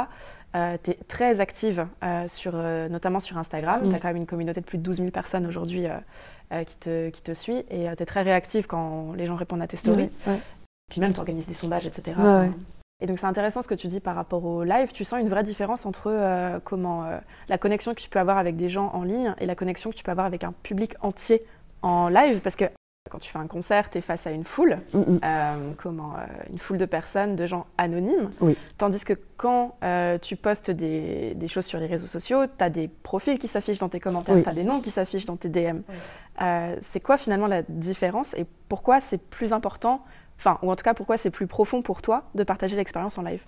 tu 0.52 0.90
es 0.90 0.98
très 1.08 1.40
active, 1.40 1.86
sur, 2.26 2.54
notamment 2.54 3.20
sur 3.20 3.38
Instagram. 3.38 3.88
Tu 3.88 3.94
as 3.94 3.98
quand 3.98 4.08
même 4.08 4.16
une 4.16 4.26
communauté 4.26 4.60
de 4.60 4.66
plus 4.66 4.78
de 4.78 4.82
12 4.82 4.96
000 4.96 5.10
personnes 5.10 5.46
aujourd'hui 5.46 5.86
qui, 6.66 6.76
te, 6.76 7.10
qui 7.10 7.22
te 7.22 7.34
suit. 7.34 7.64
Et 7.70 7.86
tu 7.96 8.02
es 8.02 8.06
très 8.06 8.22
réactive 8.22 8.66
quand 8.66 9.12
les 9.16 9.26
gens 9.26 9.36
répondent 9.36 9.62
à 9.62 9.68
tes 9.68 9.76
stories. 9.76 10.10
Puis 10.88 11.00
même, 11.00 11.12
tu 11.12 11.20
organises 11.20 11.46
des 11.46 11.54
sondages, 11.54 11.86
etc. 11.86 12.16
Et 13.02 13.06
donc 13.06 13.18
c'est 13.18 13.26
intéressant 13.26 13.62
ce 13.62 13.68
que 13.68 13.74
tu 13.74 13.88
dis 13.88 14.00
par 14.00 14.14
rapport 14.14 14.44
au 14.44 14.62
live. 14.62 14.90
Tu 14.92 15.04
sens 15.04 15.20
une 15.20 15.28
vraie 15.28 15.44
différence 15.44 15.86
entre 15.86 16.60
comment 16.64 17.06
la 17.48 17.58
connexion 17.58 17.94
que 17.94 18.00
tu 18.00 18.10
peux 18.10 18.18
avoir 18.18 18.36
avec 18.36 18.56
des 18.56 18.68
gens 18.68 18.90
en 18.92 19.04
ligne 19.04 19.34
et 19.38 19.46
la 19.46 19.54
connexion 19.54 19.90
que 19.90 19.96
tu 19.96 20.02
peux 20.02 20.10
avoir 20.10 20.26
avec 20.26 20.42
un 20.42 20.52
public 20.64 20.96
entier 21.00 21.44
en 21.82 22.08
live, 22.08 22.40
parce 22.40 22.56
que 22.56 22.66
quand 23.10 23.18
tu 23.18 23.30
fais 23.30 23.38
un 23.38 23.46
concert, 23.46 23.90
tu 23.90 23.98
es 23.98 24.00
face 24.00 24.26
à 24.26 24.30
une 24.30 24.44
foule, 24.44 24.78
mm, 24.94 24.98
mm. 24.98 25.20
Euh, 25.24 25.72
comment, 25.76 26.14
euh, 26.14 26.26
une 26.50 26.58
foule 26.58 26.78
de 26.78 26.84
personnes, 26.84 27.36
de 27.36 27.46
gens 27.46 27.66
anonymes. 27.78 28.30
Tandis 28.78 29.04
que 29.04 29.14
quand 29.36 29.76
euh, 29.82 30.18
tu 30.18 30.36
postes 30.36 30.70
des, 30.70 31.36
choses 31.48 31.66
sur 31.66 31.80
les 31.80 31.86
réseaux 31.86 32.06
sociaux, 32.06 32.46
tu 32.46 32.64
as 32.64 32.70
des 32.70 32.88
profils 32.88 33.38
qui 33.38 33.48
s'affichent 33.48 33.78
dans 33.78 33.88
tes 33.88 34.00
commentaires, 34.00 34.42
tu 34.42 34.48
as 34.48 34.54
des 34.54 34.64
noms 34.64 34.80
qui 34.80 34.90
s'affichent 34.90 35.26
dans 35.26 35.36
tes 35.36 35.48
DM. 35.48 35.80
c'est 36.80 37.00
quoi 37.00 37.18
finalement 37.18 37.48
la 37.48 37.62
différence 37.62 38.32
et 38.34 38.46
pourquoi 38.68 39.00
c'est 39.00 39.18
plus 39.18 39.52
important, 39.52 40.02
enfin, 40.38 40.58
ou 40.62 40.70
en 40.70 40.76
tout 40.76 40.84
cas 40.84 40.94
pourquoi 40.94 41.16
c'est 41.16 41.30
plus 41.30 41.46
profond 41.46 41.82
pour 41.82 42.02
toi 42.02 42.24
de 42.34 42.44
partager 42.44 42.76
l'expérience 42.76 43.18
en 43.18 43.22
live? 43.22 43.42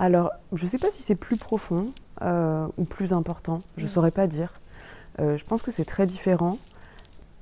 Alors, 0.00 0.30
je 0.52 0.64
ne 0.64 0.68
sais 0.68 0.78
pas 0.78 0.90
si 0.90 1.02
c'est 1.02 1.16
plus 1.16 1.36
profond 1.36 1.92
ou 2.22 2.84
plus 2.84 3.12
important, 3.12 3.62
je 3.76 3.82
ne 3.82 3.86
mm. 3.86 3.90
saurais 3.90 4.10
pas 4.10 4.26
dire. 4.26 4.60
je 5.18 5.44
pense 5.44 5.62
que 5.62 5.70
c'est 5.70 5.84
très 5.84 6.06
différent, 6.06 6.58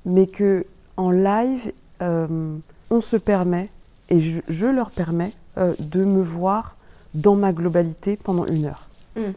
mais 0.05 0.27
que 0.27 0.65
en 0.97 1.11
live, 1.11 1.71
euh, 2.01 2.57
on 2.89 3.01
se 3.01 3.15
permet, 3.15 3.69
et 4.09 4.19
je, 4.19 4.65
leur 4.65 4.91
permets, 4.91 5.33
euh, 5.57 5.75
de 5.79 6.03
me 6.03 6.21
voir 6.21 6.75
dans 7.13 7.35
ma 7.35 7.53
globalité 7.53 8.17
pendant 8.17 8.45
une 8.45 8.65
heure. 8.65 8.89
Mm. 9.15 9.31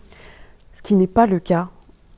Ce 0.73 0.83
qui 0.83 0.95
n'est 0.95 1.07
pas 1.07 1.27
le 1.27 1.39
cas 1.39 1.69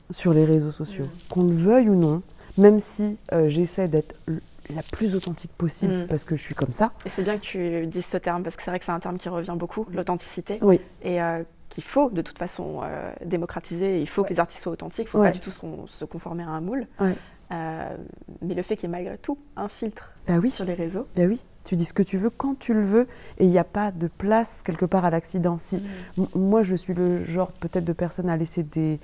sur 0.09 0.33
les 0.33 0.45
réseaux 0.45 0.71
sociaux. 0.71 1.05
Mm. 1.05 1.29
Qu'on 1.29 1.43
le 1.43 1.55
veuille 1.55 1.89
ou 1.89 1.95
non, 1.95 2.21
même 2.57 2.79
si 2.79 3.17
euh, 3.33 3.49
j'essaie 3.49 3.87
d'être 3.87 4.15
la 4.73 4.81
plus 4.81 5.15
authentique 5.15 5.51
possible 5.57 6.03
mm. 6.03 6.07
parce 6.07 6.23
que 6.23 6.35
je 6.35 6.41
suis 6.41 6.55
comme 6.55 6.71
ça. 6.71 6.91
Et 7.05 7.09
c'est 7.09 7.23
bien 7.23 7.37
que 7.37 7.43
tu 7.43 7.87
dises 7.87 8.05
ce 8.05 8.17
terme 8.17 8.43
parce 8.43 8.55
que 8.55 8.63
c'est 8.63 8.71
vrai 8.71 8.79
que 8.79 8.85
c'est 8.85 8.91
un 8.91 8.99
terme 8.99 9.17
qui 9.17 9.29
revient 9.29 9.55
beaucoup, 9.57 9.85
l'authenticité. 9.91 10.59
Oui. 10.61 10.79
Et 11.03 11.19
qu'il 11.69 11.83
faut 11.83 12.09
de 12.11 12.21
toute 12.21 12.37
façon 12.37 12.81
démocratiser, 13.25 13.99
il 13.99 14.07
faut 14.07 14.23
que 14.23 14.29
les 14.29 14.39
artistes 14.39 14.61
soient 14.61 14.73
authentiques, 14.73 15.07
il 15.11 15.17
ne 15.17 15.23
faut 15.23 15.23
pas 15.23 15.31
du 15.31 15.39
tout 15.39 15.51
se, 15.51 16.05
conformer 16.05 16.43
à 16.43 16.49
un 16.49 16.61
moule. 16.61 16.85
Mais 17.49 18.55
le 18.55 18.61
fait 18.63 18.75
qu'il 18.75 18.89
y 18.89 18.91
ait 18.91 18.95
malgré 18.95 19.17
tout 19.17 19.37
un 19.55 19.67
filtre 19.67 20.13
bah 20.27 20.35
oui. 20.41 20.49
sur 20.49 20.65
les 20.65 20.73
réseaux. 20.73 21.07
Bah 21.15 21.23
oui, 21.27 21.43
tu 21.63 21.75
dis 21.75 21.85
ce 21.85 21.93
que 21.93 22.03
tu 22.03 22.17
veux 22.17 22.29
quand 22.29 22.57
tu 22.57 22.73
le 22.73 22.83
veux 22.83 23.07
et 23.37 23.45
il 23.45 23.49
n'y 23.49 23.59
a 23.59 23.63
pas 23.63 23.91
de 23.91 24.07
place 24.07 24.61
quelque 24.63 24.85
part 24.85 25.05
à 25.05 25.09
l'accident. 25.09 25.57
Si, 25.57 25.77
mm. 26.17 26.25
Moi, 26.35 26.63
je 26.63 26.75
suis 26.75 26.93
le 26.93 27.23
genre 27.25 27.51
peut-être 27.51 27.85
de 27.85 27.93
personne 27.93 28.29
à 28.29 28.37
laisser 28.37 28.63
des, 28.63 28.99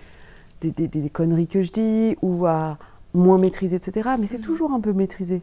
des, 0.61 0.71
des, 0.71 1.09
conneries 1.09 1.47
que 1.47 1.61
je 1.61 1.71
dis 1.71 2.17
ou 2.21 2.45
à 2.45 2.77
moins 3.13 3.37
maîtriser, 3.37 3.75
etc. 3.75 4.09
Mais 4.19 4.27
c'est 4.27 4.39
mm. 4.39 4.41
toujours 4.41 4.71
un 4.71 4.79
peu 4.79 4.93
maîtrisé. 4.93 5.41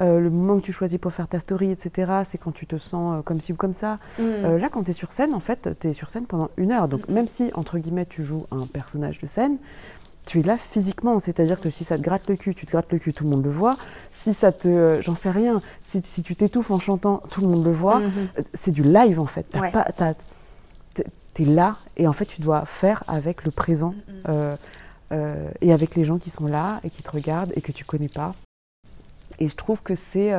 Euh, 0.00 0.18
le 0.18 0.28
moment 0.28 0.58
que 0.58 0.64
tu 0.64 0.72
choisis 0.72 0.98
pour 0.98 1.12
faire 1.12 1.28
ta 1.28 1.38
story, 1.38 1.70
etc., 1.70 2.12
c'est 2.24 2.38
quand 2.38 2.50
tu 2.50 2.66
te 2.66 2.76
sens 2.76 3.18
euh, 3.18 3.22
comme 3.22 3.40
ci 3.40 3.52
ou 3.52 3.56
comme 3.56 3.72
ça. 3.72 3.98
Mm. 4.18 4.22
Euh, 4.22 4.58
là, 4.58 4.68
quand 4.68 4.82
tu 4.82 4.90
es 4.90 4.94
sur 4.94 5.12
scène, 5.12 5.34
en 5.34 5.40
fait, 5.40 5.70
tu 5.78 5.88
es 5.88 5.92
sur 5.92 6.10
scène 6.10 6.26
pendant 6.26 6.50
une 6.56 6.72
heure. 6.72 6.88
Donc, 6.88 7.08
même 7.08 7.28
si, 7.28 7.50
entre 7.54 7.78
guillemets, 7.78 8.06
tu 8.06 8.24
joues 8.24 8.46
un 8.50 8.66
personnage 8.66 9.18
de 9.18 9.26
scène, 9.26 9.58
tu 10.26 10.40
es 10.40 10.42
là 10.42 10.56
physiquement. 10.58 11.18
C'est-à-dire 11.18 11.60
que 11.60 11.70
si 11.70 11.84
ça 11.84 11.98
te 11.98 12.02
gratte 12.02 12.28
le 12.28 12.36
cul, 12.36 12.54
tu 12.54 12.66
te 12.66 12.70
grattes 12.70 12.92
le 12.92 12.98
cul, 12.98 13.12
tout 13.12 13.24
le 13.24 13.30
monde 13.30 13.44
le 13.44 13.50
voit. 13.50 13.76
Si 14.10 14.34
ça 14.34 14.52
te. 14.52 15.00
J'en 15.02 15.14
sais 15.14 15.30
rien. 15.30 15.60
Si, 15.82 16.00
si 16.04 16.22
tu 16.22 16.36
t'étouffes 16.36 16.70
en 16.70 16.78
chantant, 16.78 17.22
tout 17.30 17.40
le 17.40 17.48
monde 17.48 17.64
le 17.64 17.72
voit. 17.72 18.00
Mm-hmm. 18.00 18.46
C'est 18.54 18.70
du 18.70 18.82
live, 18.82 19.20
en 19.20 19.26
fait. 19.26 19.46
Tu 21.34 21.42
es 21.42 21.44
là 21.46 21.78
et 21.96 22.06
en 22.06 22.12
fait, 22.12 22.26
tu 22.26 22.40
dois 22.40 22.64
faire 22.64 23.02
avec 23.08 23.44
le 23.44 23.50
présent 23.50 23.94
mm-hmm. 24.26 24.56
et 25.60 25.72
avec 25.72 25.96
les 25.96 26.04
gens 26.04 26.18
qui 26.18 26.30
sont 26.30 26.46
là 26.46 26.80
et 26.84 26.90
qui 26.90 27.02
te 27.02 27.10
regardent 27.10 27.52
et 27.56 27.60
que 27.60 27.72
tu 27.72 27.84
connais 27.84 28.08
pas. 28.08 28.34
Et 29.38 29.48
je 29.48 29.56
trouve 29.56 29.80
que 29.82 29.94
c'est. 29.94 30.32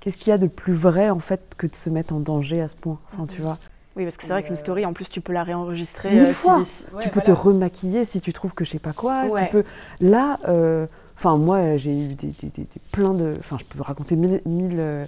Qu'est-ce 0.00 0.16
qu'il 0.16 0.30
y 0.30 0.32
a 0.32 0.38
de 0.38 0.46
plus 0.46 0.74
vrai, 0.74 1.10
en 1.10 1.18
fait, 1.18 1.54
que 1.58 1.66
de 1.66 1.74
se 1.74 1.90
mettre 1.90 2.14
en 2.14 2.20
danger 2.20 2.60
à 2.60 2.68
ce 2.68 2.76
point? 2.76 2.98
Enfin, 3.12 3.26
tu 3.26 3.40
mm-hmm. 3.40 3.42
vois? 3.42 3.58
Oui, 3.98 4.04
parce 4.04 4.16
que 4.16 4.22
c'est 4.22 4.28
vrai 4.28 4.44
qu'une 4.44 4.56
story, 4.56 4.86
en 4.86 4.92
plus, 4.92 5.08
tu 5.10 5.20
peux 5.20 5.32
la 5.32 5.42
réenregistrer 5.42 6.10
mille 6.10 6.22
euh, 6.22 6.32
fois. 6.32 6.62
tu 7.00 7.08
peux 7.08 7.20
te 7.20 7.32
remaquiller 7.32 8.04
si 8.04 8.20
tu 8.20 8.32
trouves 8.32 8.54
que 8.54 8.64
je 8.64 8.70
sais 8.70 8.78
pas 8.78 8.92
quoi. 8.92 9.24
Tu 9.24 9.50
peux... 9.50 9.64
Là, 10.00 10.38
euh, 10.48 10.86
enfin, 11.16 11.36
moi, 11.36 11.76
j'ai 11.76 11.90
eu 11.90 12.14
des, 12.14 12.32
plein 12.92 13.12
de. 13.12 13.34
Enfin, 13.40 13.56
je 13.58 13.64
peux 13.64 13.82
raconter 13.82 14.14
mille, 14.14 14.40
euh, 14.46 15.04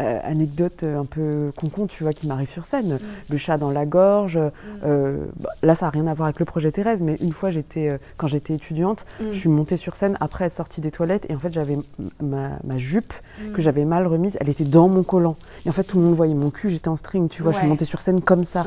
euh, 0.00 0.18
anecdote 0.24 0.82
euh, 0.82 0.98
un 0.98 1.04
peu 1.04 1.52
concon, 1.56 1.86
tu 1.86 2.02
vois, 2.02 2.12
qui 2.12 2.26
m'arrive 2.26 2.50
sur 2.50 2.64
scène. 2.64 2.94
Mm. 2.94 2.98
Le 3.30 3.36
chat 3.36 3.58
dans 3.58 3.70
la 3.70 3.86
gorge. 3.86 4.36
Mm. 4.36 4.50
Euh, 4.84 5.24
bah, 5.36 5.50
là, 5.62 5.76
ça 5.76 5.86
n'a 5.86 5.90
rien 5.90 6.08
à 6.08 6.14
voir 6.14 6.26
avec 6.26 6.40
le 6.40 6.44
projet 6.44 6.72
Thérèse, 6.72 7.00
mais 7.00 7.16
une 7.20 7.32
fois, 7.32 7.50
j'étais, 7.50 7.96
quand 8.16 8.26
j'étais 8.26 8.54
étudiante, 8.54 9.06
mm. 9.20 9.24
je 9.30 9.38
suis 9.38 9.48
montée 9.48 9.76
sur 9.76 9.94
scène 9.94 10.16
après 10.20 10.46
être 10.46 10.52
sortie 10.52 10.80
des 10.80 10.90
toilettes 10.90 11.26
et 11.28 11.34
en 11.36 11.38
fait, 11.38 11.52
j'avais 11.52 11.78
ma, 12.20 12.58
jupe 12.76 13.14
que 13.54 13.62
j'avais 13.62 13.84
mal 13.84 14.08
remise, 14.08 14.36
elle 14.40 14.48
était 14.48 14.64
dans 14.64 14.88
mon 14.88 15.04
collant. 15.04 15.36
Et 15.64 15.68
en 15.68 15.72
fait, 15.72 15.84
tout 15.84 15.98
le 15.98 16.04
monde 16.04 16.14
voyait 16.14 16.34
mon 16.34 16.50
cul, 16.50 16.70
j'étais 16.70 16.88
en 16.88 16.96
string, 16.96 17.28
tu 17.28 17.42
vois, 17.42 17.52
je 17.52 17.58
suis 17.58 17.66
montée 17.68 17.84
sur 17.84 18.00
scène 18.00 18.20
comme 18.20 18.42
ça. 18.42 18.66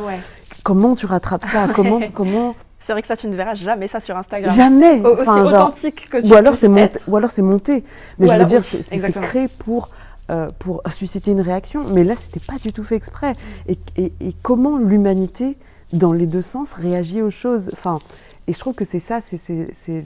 Comment 0.63 0.95
tu 0.95 1.07
rattrapes 1.07 1.43
ça? 1.43 1.67
Comment, 1.75 1.99
comment? 2.13 2.55
C'est 2.79 2.93
vrai 2.93 3.01
que 3.01 3.07
ça, 3.09 3.17
tu 3.17 3.27
ne 3.27 3.35
verras 3.35 3.53
jamais 3.53 3.89
ça 3.89 3.99
sur 3.99 4.15
Instagram. 4.15 4.49
Jamais. 4.49 5.01
aussi 5.01 5.29
authentique 5.29 6.09
que 6.09 6.19
tu 6.19 6.31
ou 6.31 6.35
alors 6.35 6.55
c'est 6.55 6.69
monté, 6.69 6.99
ou 7.05 7.17
alors 7.17 7.31
c'est 7.31 7.41
monté. 7.41 7.83
Mais 8.17 8.27
je 8.27 8.33
veux 8.33 8.45
dire, 8.45 8.63
c'est 8.63 9.11
créé 9.19 9.49
pour 9.49 9.89
euh, 10.29 10.49
pour 10.59 10.81
susciter 10.89 11.31
une 11.31 11.41
réaction. 11.41 11.83
Mais 11.87 12.03
là, 12.03 12.15
c'était 12.15 12.39
pas 12.39 12.57
du 12.57 12.71
tout 12.73 12.83
fait 12.83 12.95
exprès. 12.95 13.35
Et, 13.67 13.77
et, 13.97 14.11
comment 14.41 14.77
l'humanité, 14.77 15.57
dans 15.93 16.13
les 16.13 16.27
deux 16.27 16.41
sens, 16.41 16.73
réagit 16.73 17.21
aux 17.21 17.29
choses? 17.29 17.69
Enfin, 17.73 17.99
et 18.47 18.53
je 18.53 18.59
trouve 18.59 18.73
que 18.73 18.85
c'est 18.85 18.99
ça, 18.99 19.19
c'est 19.21 20.03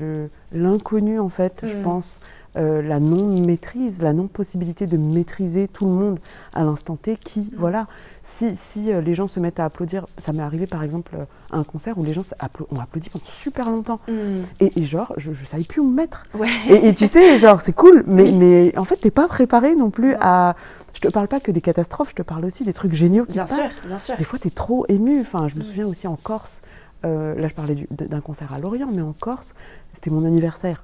l'inconnu 0.52 1.20
en 1.20 1.30
fait, 1.30 1.62
je 1.64 1.78
mm. 1.78 1.82
pense. 1.84 2.20
Euh, 2.58 2.82
la 2.82 3.00
non-maîtrise, 3.00 4.02
la 4.02 4.12
non-possibilité 4.12 4.86
de 4.86 4.98
maîtriser 4.98 5.70
tout 5.70 5.86
le 5.86 5.92
monde 5.92 6.20
à 6.54 6.66
l'instant 6.66 6.98
T, 6.98 7.16
qui, 7.16 7.40
mm. 7.40 7.56
voilà, 7.58 7.88
si, 8.24 8.58
si 8.58 8.92
euh, 8.92 9.00
les 9.00 9.14
gens 9.14 9.28
se 9.28 9.40
mettent 9.40 9.62
à 9.62 9.66
applaudir, 9.66 10.06
ça 10.18 10.34
m'est 10.34 10.44
arrivé 10.44 10.68
par 10.68 10.84
exemple 10.84 11.16
à 11.50 11.58
un 11.58 11.64
concert 11.64 11.98
où 11.98 12.04
les 12.04 12.12
gens 12.12 12.24
ont 12.70 12.80
applaudi 12.82 13.10
pendant 13.10 13.26
super 13.26 13.70
longtemps. 13.70 14.02
Mm. 14.10 14.42
Et, 14.60 14.84
genre, 14.84 15.14
je 15.16 15.30
ne 15.30 15.36
savais 15.36 15.64
plus 15.64 15.80
où 15.80 15.88
me 15.88 15.96
mettre. 15.96 16.28
Et, 16.68 16.94
tu 16.94 17.08
sais, 17.08 17.38
genre, 17.38 17.62
c'est 17.62 17.72
cool, 17.72 18.04
mais, 18.06 18.34
mais 18.34 18.78
en 18.78 18.84
fait, 18.84 18.98
t'es 18.98 19.12
pas 19.12 19.30
préparé 19.30 19.76
non 19.76 19.90
plus 19.90 20.16
à... 20.20 20.56
Je 20.94 21.00
te 21.00 21.08
parle 21.08 21.30
pas 21.30 21.40
que 21.40 21.52
des 21.52 21.62
catastrophes, 21.62 22.10
je 22.10 22.16
te 22.16 22.22
parle 22.22 22.44
aussi 22.44 22.66
des 22.66 22.74
trucs 22.74 22.94
géniaux 22.94 23.24
qui 23.24 23.40
se 23.40 23.46
passent. 23.46 23.72
Bien 23.86 23.98
sûr. 23.98 24.18
Des 24.18 24.26
fois, 24.26 24.38
tu 24.38 24.50
es 24.50 24.52
trop 24.52 24.86
ému. 24.90 25.22
Enfin, 25.22 25.48
je 25.48 25.56
me 25.56 25.62
mm. 25.62 25.64
souviens 25.64 25.88
aussi 25.88 26.06
en 26.06 26.18
Corse, 26.18 26.62
euh, 27.06 27.34
là 27.40 27.48
je 27.48 27.54
parlais 27.54 27.88
d'un 27.92 28.20
concert 28.20 28.54
à 28.54 28.60
Lorient, 28.60 28.90
mais 28.94 29.02
en 29.02 29.14
Corse, 29.14 29.56
c'était 29.94 30.10
mon 30.10 30.26
anniversaire. 30.26 30.84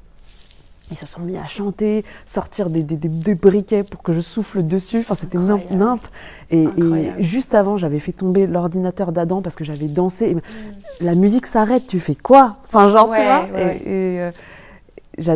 Ils 0.89 0.97
se 0.97 1.05
sont 1.05 1.19
mis 1.21 1.37
à 1.37 1.45
chanter, 1.45 2.05
sortir 2.25 2.69
des, 2.69 2.83
des, 2.83 3.35
briquets 3.35 3.83
pour 3.83 4.01
que 4.01 4.13
je 4.13 4.21
souffle 4.21 4.63
dessus. 4.63 4.99
Enfin, 4.99 5.15
c'était 5.15 5.37
nimp, 5.37 6.07
Et, 6.49 6.65
juste 7.19 7.53
avant, 7.55 7.77
j'avais 7.77 7.99
fait 7.99 8.13
tomber 8.13 8.47
l'ordinateur 8.47 9.11
d'Adam 9.11 9.41
parce 9.41 9.55
que 9.55 9.65
j'avais 9.65 9.87
dansé. 9.87 10.35
Mm. 10.35 10.41
La 11.01 11.15
musique 11.15 11.45
s'arrête, 11.45 11.87
tu 11.87 11.99
fais 11.99 12.15
quoi? 12.15 12.57
Enfin, 12.67 12.89
genre, 12.89 13.11
tu 13.11 13.21
vois? 13.21 13.47
et, 13.59 13.81
euh, 13.85 14.31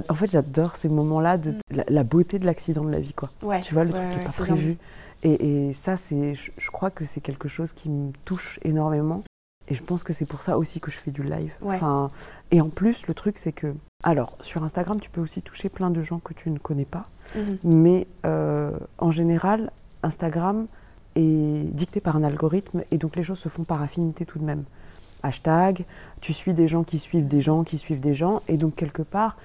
En 0.10 0.16
fait, 0.16 0.32
j'adore 0.32 0.78
ces 0.78 0.88
moments-là, 0.88 1.38
de 1.38 1.52
mm. 1.52 1.84
la, 1.90 2.04
beauté 2.04 2.40
de 2.40 2.46
l'accident 2.46 2.86
de 2.86 2.92
la 2.92 3.00
vie, 3.00 3.14
quoi. 3.14 3.30
tu 3.62 3.74
vois, 3.74 3.84
le 3.84 3.92
truc 3.92 4.10
qui 4.12 4.18
n'est 4.20 4.24
pas 4.24 4.32
prévu. 4.32 4.78
Et, 5.24 5.74
ça, 5.74 5.98
c'est, 5.98 6.34
je, 6.34 6.72
crois 6.72 6.92
que 6.92 7.04
c'est 7.04 7.22
quelque 7.22 7.50
chose 7.50 7.74
qui 7.74 7.90
me 7.90 8.12
touche 8.24 8.58
énormément. 8.64 9.24
Et 9.68 9.74
je 9.74 9.84
pense 9.84 10.04
que 10.04 10.14
c'est 10.14 10.26
pour 10.26 10.42
ça 10.42 10.58
aussi 10.58 10.80
que 10.80 10.92
je 10.92 10.98
fais 10.98 11.12
du 11.12 11.24
live. 11.24 11.52
Enfin, 11.62 12.10
et 12.52 12.62
en 12.62 12.70
plus, 12.70 13.08
le 13.08 13.14
truc, 13.14 13.38
c'est 13.38 13.52
que 13.52 13.74
alors, 14.04 14.36
sur 14.42 14.64
Instagram, 14.64 15.00
tu 15.00 15.10
peux 15.10 15.22
aussi 15.22 15.42
toucher 15.42 15.70
plein 15.70 15.92
de 15.92 16.02
gens 16.02 16.20
que 16.20 16.34
tu 16.34 16.50
ne 16.50 16.58
connais 16.58 16.86
pas. 16.86 17.08
Mhm. 17.36 17.58
Mais 17.64 18.08
euh, 18.26 18.72
en 18.98 19.12
général, 19.12 19.72
Instagram 20.04 20.68
est 21.16 21.76
dicté 21.76 22.00
par 22.00 22.16
un 22.16 22.24
algorithme 22.24 22.84
et 22.90 22.98
donc 22.98 23.16
les 23.16 23.24
choses 23.24 23.40
se 23.40 23.50
font 23.50 23.64
par 23.64 23.82
affinité 23.82 24.26
tout 24.26 24.40
de 24.40 24.44
même. 24.44 24.64
Hashtag, 25.24 25.86
tu 26.20 26.34
suis 26.34 26.54
des 26.54 26.68
gens 26.68 26.84
qui 26.84 26.98
suivent 26.98 27.28
des 27.28 27.42
gens 27.42 27.64
qui 27.64 27.78
suivent 27.78 28.00
des 28.00 28.16
gens 28.16 28.42
et 28.48 28.58
donc 28.58 28.76
quelque 28.76 29.04
part, 29.04 29.38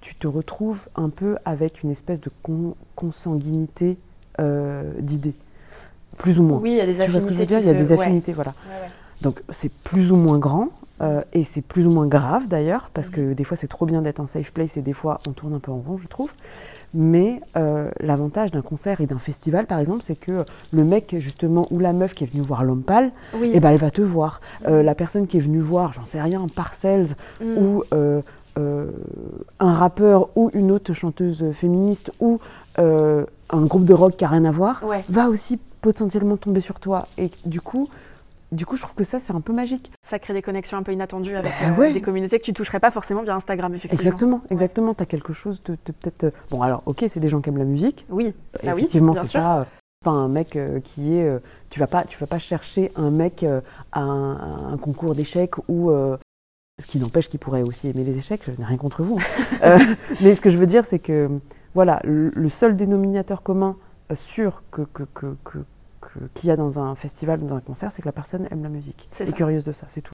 tu 0.00 0.14
te 0.14 0.28
retrouves 0.28 0.86
un 0.94 1.08
peu 1.08 1.36
avec 1.44 1.82
une 1.82 1.90
espèce 1.90 2.20
de 2.20 2.30
consanguinité 2.94 3.98
euh, 4.38 4.92
d'idées. 5.00 5.34
Plus 6.18 6.38
ou 6.38 6.44
moins. 6.44 6.58
Oui, 6.58 6.72
il 6.72 6.76
y 6.76 6.80
a 6.80 6.86
des 6.86 7.00
affinités. 7.00 7.06
Tu 7.06 7.10
vois 7.10 7.20
ce 7.20 7.26
que 7.26 7.34
je 7.34 7.38
veux 7.38 7.46
dire? 7.46 7.58
Il 7.58 7.66
y 7.66 7.70
a 7.70 7.74
des 7.74 7.92
affinités, 7.92 8.32
voilà. 8.32 8.54
Donc 9.22 9.42
c'est 9.50 9.72
plus 9.72 10.12
ou 10.12 10.16
moins 10.16 10.38
grand, 10.38 10.68
euh, 11.00 11.22
et 11.32 11.44
c'est 11.44 11.62
plus 11.62 11.86
ou 11.86 11.90
moins 11.90 12.06
grave 12.06 12.48
d'ailleurs, 12.48 12.90
parce 12.92 13.10
que 13.10 13.32
des 13.32 13.44
fois 13.44 13.56
c'est 13.56 13.66
trop 13.66 13.86
bien 13.86 14.02
d'être 14.02 14.20
en 14.20 14.26
safe 14.26 14.52
place 14.52 14.76
et 14.76 14.82
des 14.82 14.92
fois 14.92 15.20
on 15.26 15.32
tourne 15.32 15.54
un 15.54 15.58
peu 15.58 15.72
en 15.72 15.78
rond, 15.78 15.96
je 15.96 16.06
trouve. 16.06 16.30
Mais 16.94 17.40
euh, 17.56 17.90
l'avantage 18.00 18.50
d'un 18.50 18.60
concert 18.60 19.00
et 19.00 19.06
d'un 19.06 19.18
festival, 19.18 19.66
par 19.66 19.78
exemple, 19.78 20.02
c'est 20.02 20.14
que 20.14 20.44
le 20.72 20.84
mec, 20.84 21.16
justement, 21.18 21.66
ou 21.70 21.78
la 21.78 21.94
meuf 21.94 22.12
qui 22.12 22.24
est 22.24 22.26
venue 22.26 22.42
voir 22.42 22.64
l'homme 22.64 22.82
pâle, 22.82 23.12
eh 23.42 23.60
ben, 23.60 23.70
elle 23.70 23.78
va 23.78 23.90
te 23.90 24.02
voir. 24.02 24.42
Euh, 24.68 24.82
la 24.82 24.94
personne 24.94 25.26
qui 25.26 25.38
est 25.38 25.40
venue 25.40 25.58
voir, 25.58 25.94
j'en 25.94 26.04
sais 26.04 26.20
rien, 26.20 26.46
Parcells, 26.54 27.16
mhm. 27.40 27.56
ou 27.56 27.84
un 28.56 29.72
rappeur, 29.74 30.28
ou 30.36 30.50
une 30.52 30.70
autre 30.70 30.92
chanteuse 30.92 31.50
féministe, 31.52 32.12
ou 32.20 32.40
un 32.76 33.24
groupe 33.62 33.86
de 33.86 33.94
rock 33.94 34.16
qui 34.18 34.24
n'a 34.24 34.30
rien 34.30 34.44
à 34.44 34.50
voir, 34.50 34.84
va 35.08 35.30
aussi 35.30 35.58
potentiellement 35.80 36.36
tomber 36.36 36.60
sur 36.60 36.78
toi. 36.78 37.06
Et 37.16 37.30
du 37.46 37.62
coup, 37.62 37.88
du 38.52 38.66
coup, 38.66 38.76
je 38.76 38.82
trouve 38.82 38.94
que 38.94 39.04
ça, 39.04 39.18
c'est 39.18 39.32
un 39.32 39.40
peu 39.40 39.52
magique. 39.52 39.90
Ça 40.06 40.18
crée 40.18 40.34
des 40.34 40.42
connexions 40.42 40.76
un 40.76 40.82
peu 40.82 40.92
inattendues 40.92 41.34
avec 41.34 41.52
bah 41.60 41.74
euh, 41.78 41.92
des 41.92 42.02
communautés 42.02 42.38
que 42.38 42.44
tu 42.44 42.52
toucherais 42.52 42.80
pas 42.80 42.90
forcément 42.90 43.22
via 43.22 43.34
Instagram, 43.34 43.74
effectivement. 43.74 44.00
Exactement, 44.00 44.40
exactement. 44.50 44.94
Tu 44.94 45.02
as 45.02 45.06
quelque 45.06 45.32
chose 45.32 45.62
de, 45.62 45.74
peut-être. 45.74 46.24
Euh, 46.24 46.30
bon, 46.50 46.60
alors, 46.60 46.82
ok, 46.86 47.04
c'est 47.08 47.18
des 47.18 47.28
gens 47.28 47.40
qui 47.40 47.48
aiment 47.48 47.58
la 47.58 47.64
musique. 47.64 48.06
Oui, 48.10 48.34
ça 48.62 48.72
effectivement, 48.72 49.14
c'est 49.14 49.32
pas, 49.32 49.66
pas 50.04 50.10
un 50.10 50.28
mec 50.28 50.56
euh, 50.56 50.80
qui 50.80 51.14
est. 51.14 51.40
tu 51.70 51.80
vas 51.80 51.86
pas, 51.86 52.04
tu 52.04 52.18
vas 52.18 52.26
pas 52.26 52.38
chercher 52.38 52.92
un 52.94 53.10
mec 53.10 53.44
à 53.92 54.00
un, 54.00 54.76
concours 54.76 55.14
d'échecs 55.14 55.56
ou. 55.68 55.90
ce 55.90 56.86
qui 56.86 56.98
n'empêche 56.98 57.28
qu'il 57.28 57.40
pourrait 57.40 57.62
aussi 57.62 57.88
aimer 57.88 58.04
les 58.04 58.18
échecs, 58.18 58.42
je 58.44 58.52
n'ai 58.52 58.66
rien 58.66 58.76
contre 58.76 59.02
vous. 59.02 59.18
Hein. 59.62 59.78
mais 60.20 60.34
ce 60.34 60.42
que 60.42 60.50
je 60.50 60.58
veux 60.58 60.66
dire, 60.66 60.84
c'est 60.84 60.98
que 60.98 61.30
voilà, 61.74 62.00
le, 62.04 62.48
seul 62.50 62.76
dénominateur 62.76 63.42
commun 63.42 63.76
sûr 64.14 64.62
que, 64.70 64.82
que, 64.82 65.04
que, 65.14 65.64
qu'il 66.34 66.48
y 66.48 66.50
a 66.50 66.56
dans 66.56 66.78
un 66.78 66.94
festival 66.94 67.42
ou 67.42 67.46
dans 67.46 67.56
un 67.56 67.60
concert, 67.60 67.90
c'est 67.90 68.02
que 68.02 68.08
la 68.08 68.12
personne 68.12 68.46
aime 68.50 68.62
la 68.62 68.68
musique. 68.68 69.08
C'est 69.12 69.28
est 69.28 69.32
curieuse 69.32 69.64
de 69.64 69.72
ça, 69.72 69.86
c'est 69.88 70.02
tout. 70.02 70.12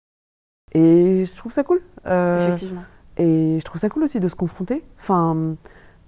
Et 0.73 1.25
je 1.25 1.37
trouve 1.37 1.53
ça 1.53 1.65
cool. 1.65 1.81
Euh, 2.07 2.47
Effectivement. 2.47 2.83
Et 3.17 3.57
je 3.59 3.65
trouve 3.65 3.81
ça 3.81 3.89
cool 3.89 4.05
aussi 4.05 4.21
de 4.21 4.29
se 4.29 4.37
confronter. 4.37 4.85
Enfin, 4.99 5.57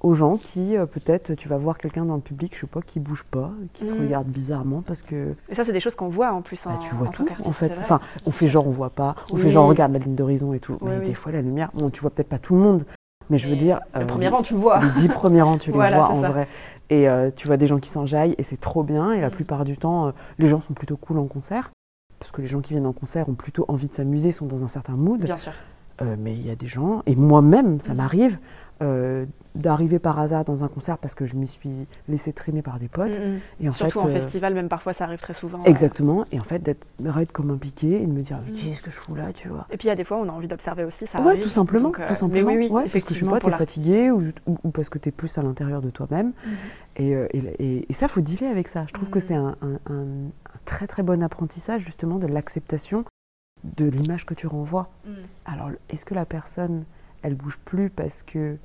aux 0.00 0.14
gens 0.14 0.36
qui, 0.36 0.76
euh, 0.76 0.86
peut-être, 0.86 1.34
tu 1.34 1.48
vas 1.48 1.56
voir 1.56 1.76
quelqu'un 1.76 2.04
dans 2.04 2.14
le 2.14 2.20
public, 2.20 2.54
je 2.54 2.60
sais 2.60 2.66
pas, 2.66 2.80
qui 2.80 3.00
bouge 3.00 3.24
pas, 3.24 3.52
qui 3.72 3.86
te 3.86 3.92
mm. 3.92 4.00
regarde 4.00 4.28
bizarrement 4.28 4.82
parce 4.82 5.02
que. 5.02 5.34
Et 5.48 5.54
ça, 5.54 5.64
c'est 5.64 5.72
des 5.72 5.80
choses 5.80 5.94
qu'on 5.94 6.08
voit 6.08 6.32
en 6.32 6.42
plus. 6.42 6.64
Bah, 6.64 6.78
tu 6.80 6.94
vois 6.94 7.08
tout, 7.08 7.26
en 7.44 7.52
fait. 7.52 7.78
Enfin, 7.80 8.00
on 8.26 8.30
fait 8.30 8.48
genre 8.48 8.66
on 8.66 8.70
voit 8.70 8.90
pas, 8.90 9.14
on 9.32 9.36
fait 9.36 9.50
genre 9.50 9.66
on 9.66 9.68
regarde 9.68 9.92
la 9.92 9.98
ligne 9.98 10.14
d'horizon 10.14 10.52
et 10.52 10.60
tout. 10.60 10.78
mais 10.82 11.00
des 11.00 11.14
fois, 11.14 11.32
la 11.32 11.42
lumière, 11.42 11.70
bon, 11.74 11.90
tu 11.90 12.00
vois 12.00 12.10
peut-être 12.10 12.28
pas 12.28 12.38
tout 12.38 12.54
le 12.54 12.60
monde, 12.60 12.84
mais 13.30 13.38
je 13.38 13.48
veux 13.48 13.56
dire. 13.56 13.80
Le 13.94 14.02
euh, 14.02 14.04
premier 14.04 14.28
rang, 14.28 14.42
tu 14.42 14.54
le 14.54 14.60
vois. 14.60 14.80
Les 14.80 14.90
dix 14.90 15.08
premiers 15.08 15.42
rangs, 15.42 15.58
tu 15.58 15.70
les 15.72 15.76
vois 15.76 16.10
en 16.10 16.20
vrai. 16.20 16.48
Et 16.90 17.08
euh, 17.08 17.30
tu 17.34 17.46
vois 17.46 17.56
des 17.56 17.66
gens 17.66 17.78
qui 17.78 17.88
s'enjaillent 17.88 18.34
et 18.36 18.42
c'est 18.42 18.60
trop 18.60 18.82
bien. 18.82 19.12
Et 19.12 19.20
la 19.20 19.28
mm. 19.28 19.32
plupart 19.32 19.64
du 19.64 19.76
temps, 19.76 20.08
euh, 20.08 20.10
les 20.38 20.48
gens 20.48 20.60
sont 20.60 20.74
plutôt 20.74 20.96
cool 20.96 21.18
en 21.18 21.26
concert. 21.26 21.70
Parce 22.18 22.32
que 22.32 22.42
les 22.42 22.48
gens 22.48 22.60
qui 22.60 22.74
viennent 22.74 22.86
en 22.86 22.92
concert 22.92 23.28
ont 23.28 23.34
plutôt 23.34 23.64
envie 23.68 23.88
de 23.88 23.94
s'amuser, 23.94 24.32
sont 24.32 24.46
dans 24.46 24.62
un 24.62 24.68
certain 24.68 24.92
mood. 24.92 25.24
Bien 25.24 25.38
sûr. 25.38 25.52
mais 26.18 26.34
il 26.34 26.46
y 26.46 26.50
a 26.50 26.56
des 26.56 26.66
gens, 26.66 27.02
et 27.06 27.16
moi-même, 27.16 27.80
ça 27.80 27.94
m'arrive, 27.94 28.38
d'arriver 29.54 29.98
par 29.98 30.18
hasard 30.18 30.44
dans 30.44 30.64
un 30.64 30.68
concert 30.68 30.98
parce 30.98 31.14
que 31.14 31.26
je 31.26 31.34
m'y 31.34 31.46
suis 31.46 31.86
laissé 32.08 32.32
traîner 32.32 32.62
par 32.62 32.78
des 32.78 32.88
potes. 32.88 33.18
Mm, 33.18 33.22
mm. 33.22 33.40
Et 33.60 33.68
en 33.68 33.72
Surtout 33.72 34.00
en 34.00 34.08
euh, 34.08 34.12
festival, 34.12 34.54
même 34.54 34.68
parfois 34.68 34.92
ça 34.92 35.04
arrive 35.04 35.20
très 35.20 35.34
souvent. 35.34 35.62
Exactement. 35.64 36.24
Et 36.30 36.38
en 36.38 36.44
fait, 36.44 36.60
d'être 36.60 36.86
raide 37.04 37.32
comme 37.32 37.50
un 37.50 37.56
piqué 37.56 38.02
et 38.02 38.06
de 38.06 38.12
me 38.12 38.22
dire, 38.22 38.38
mm. 38.38 38.52
qu'est-ce 38.52 38.82
que 38.82 38.90
je 38.90 38.96
fous 38.96 39.14
là, 39.14 39.32
tu 39.32 39.48
vois? 39.48 39.66
Et 39.70 39.76
puis 39.76 39.86
il 39.86 39.88
y 39.88 39.92
a 39.92 39.96
des 39.96 40.04
fois, 40.04 40.18
on 40.18 40.28
a 40.28 40.32
envie 40.32 40.48
d'observer 40.48 40.84
aussi, 40.84 41.06
ça 41.06 41.20
Ouais, 41.20 41.38
tout 41.38 41.48
simplement. 41.48 41.90
tout 41.90 42.14
simplement. 42.14 42.50
oui, 42.50 42.68
oui, 42.70 42.82
effectivement. 42.84 43.32
Parce 43.32 43.44
que 43.44 43.48
tu 43.48 43.54
es 43.54 43.58
fatigué 43.58 44.10
ou, 44.10 44.70
parce 44.70 44.88
que 44.88 44.98
tu 44.98 45.08
es 45.08 45.12
plus 45.12 45.36
à 45.38 45.42
l'intérieur 45.42 45.82
de 45.82 45.90
toi-même. 45.90 46.32
Euh, 47.00 47.26
et, 47.32 47.86
et, 47.88 47.92
ça, 47.92 48.08
faut 48.08 48.20
dealer 48.20 48.50
avec 48.50 48.68
ça. 48.68 48.84
Je 48.86 48.92
trouve 48.92 49.10
que 49.10 49.20
c'est 49.20 49.34
un, 49.34 49.56
un, 49.62 50.06
très 50.64 50.86
très 50.86 51.02
bon 51.02 51.22
apprentissage 51.22 51.82
justement 51.82 52.18
de 52.18 52.26
l'acceptation 52.26 53.04
de 53.64 53.86
l'image 53.86 54.24
que 54.26 54.34
tu 54.34 54.46
renvoies. 54.46 54.88
Alors, 55.44 55.70
est-ce 55.88 56.04
que 56.04 56.14
la 56.14 56.24
personne, 56.24 56.84
elle 57.22 57.34
bouge 57.34 57.58
plus 57.64 57.90
parce 57.90 58.22
que 58.22 58.56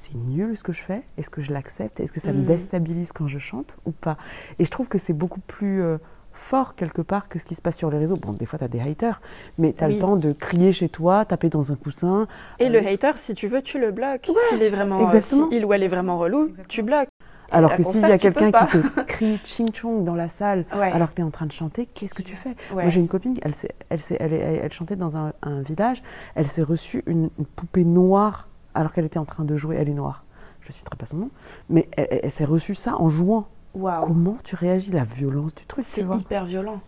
c'est 0.00 0.16
nul 0.16 0.56
ce 0.56 0.62
que 0.62 0.72
je 0.72 0.82
fais 0.82 1.02
Est-ce 1.18 1.28
que 1.28 1.42
je 1.42 1.52
l'accepte? 1.52 2.00
Est-ce 2.00 2.12
que 2.12 2.20
ça 2.20 2.32
me 2.32 2.40
mm. 2.40 2.46
déstabilise 2.46 3.12
quand 3.12 3.28
je 3.28 3.38
chante 3.38 3.76
ou 3.84 3.90
pas? 3.90 4.16
Et 4.58 4.64
je 4.64 4.70
trouve 4.70 4.88
que 4.88 4.96
c'est 4.96 5.12
beaucoup 5.12 5.40
plus 5.40 5.82
euh, 5.82 5.98
fort 6.32 6.74
quelque 6.74 7.02
part 7.02 7.28
que 7.28 7.38
ce 7.38 7.44
qui 7.44 7.54
se 7.54 7.60
passe 7.60 7.76
sur 7.76 7.90
les 7.90 7.98
réseaux. 7.98 8.16
Bon, 8.16 8.32
des 8.32 8.46
fois, 8.46 8.58
tu 8.58 8.64
as 8.64 8.68
des 8.68 8.80
haters, 8.80 9.20
mais 9.58 9.74
tu 9.76 9.84
as 9.84 9.88
le 9.88 9.98
temps 9.98 10.16
de 10.16 10.32
crier 10.32 10.72
chez 10.72 10.88
toi, 10.88 11.26
taper 11.26 11.50
dans 11.50 11.70
un 11.70 11.76
coussin. 11.76 12.26
Et 12.58 12.70
le 12.70 12.78
euh, 12.78 12.92
hater, 12.92 13.12
si 13.16 13.34
tu 13.34 13.46
veux, 13.46 13.60
tu 13.60 13.78
le 13.78 13.90
bloques. 13.90 14.30
S'il 14.48 14.62
est 14.62 14.70
vraiment, 14.70 15.02
Exactement. 15.04 15.48
il 15.52 15.64
ou 15.66 15.72
elle 15.74 15.82
est 15.82 15.88
vraiment 15.88 16.18
relou, 16.18 16.50
tu 16.68 16.82
bloques. 16.82 17.08
Alors 17.52 17.74
que 17.74 17.82
s'il 17.82 18.00
y 18.00 18.04
a 18.04 18.18
quelqu'un 18.18 18.52
qui 18.52 18.66
te 18.66 19.00
crie 19.02 19.40
ching 19.44 19.72
chong 19.72 20.04
dans 20.04 20.14
la 20.14 20.28
salle 20.28 20.64
alors 20.70 21.10
que 21.10 21.16
tu 21.16 21.20
es 21.20 21.24
en 21.24 21.30
train 21.30 21.46
de 21.46 21.52
chanter, 21.52 21.86
qu'est-ce 21.86 22.14
que 22.14 22.22
tu 22.22 22.36
fais? 22.36 22.54
Moi 22.72 22.88
j'ai 22.88 23.00
une 23.00 23.08
copine, 23.08 23.34
elle, 23.42 23.52
elle, 23.88 24.00
elle, 24.20 24.32
elle, 24.32 24.72
chantait 24.72 24.96
dans 24.96 25.16
un, 25.16 25.32
village, 25.66 26.02
elle 26.36 26.46
s'est 26.46 26.62
reçue 26.62 27.02
une, 27.06 27.28
poupée 27.56 27.84
noire 27.84 28.49
alors 28.74 28.92
qu'elle 28.92 29.04
était 29.04 29.18
en 29.18 29.24
train 29.24 29.44
de 29.44 29.56
jouer, 29.56 29.76
elle 29.76 29.88
est 29.88 29.94
noire, 29.94 30.24
je 30.60 30.68
ne 30.68 30.72
citerai 30.72 30.96
pas 30.96 31.06
son 31.06 31.16
nom, 31.16 31.30
mais 31.68 31.88
elle, 31.96 32.30
s'est 32.30 32.44
reçue 32.44 32.74
ça 32.74 32.96
en 32.96 33.08
jouant. 33.08 33.46
Comment 33.72 34.36
tu 34.42 34.56
réagis 34.56 34.90
La 34.90 35.04
violence 35.04 35.54
du 35.54 35.64
truc, 35.64 35.84
c'est 35.86 36.02
hyper 36.02 36.44
violent. 36.44 36.80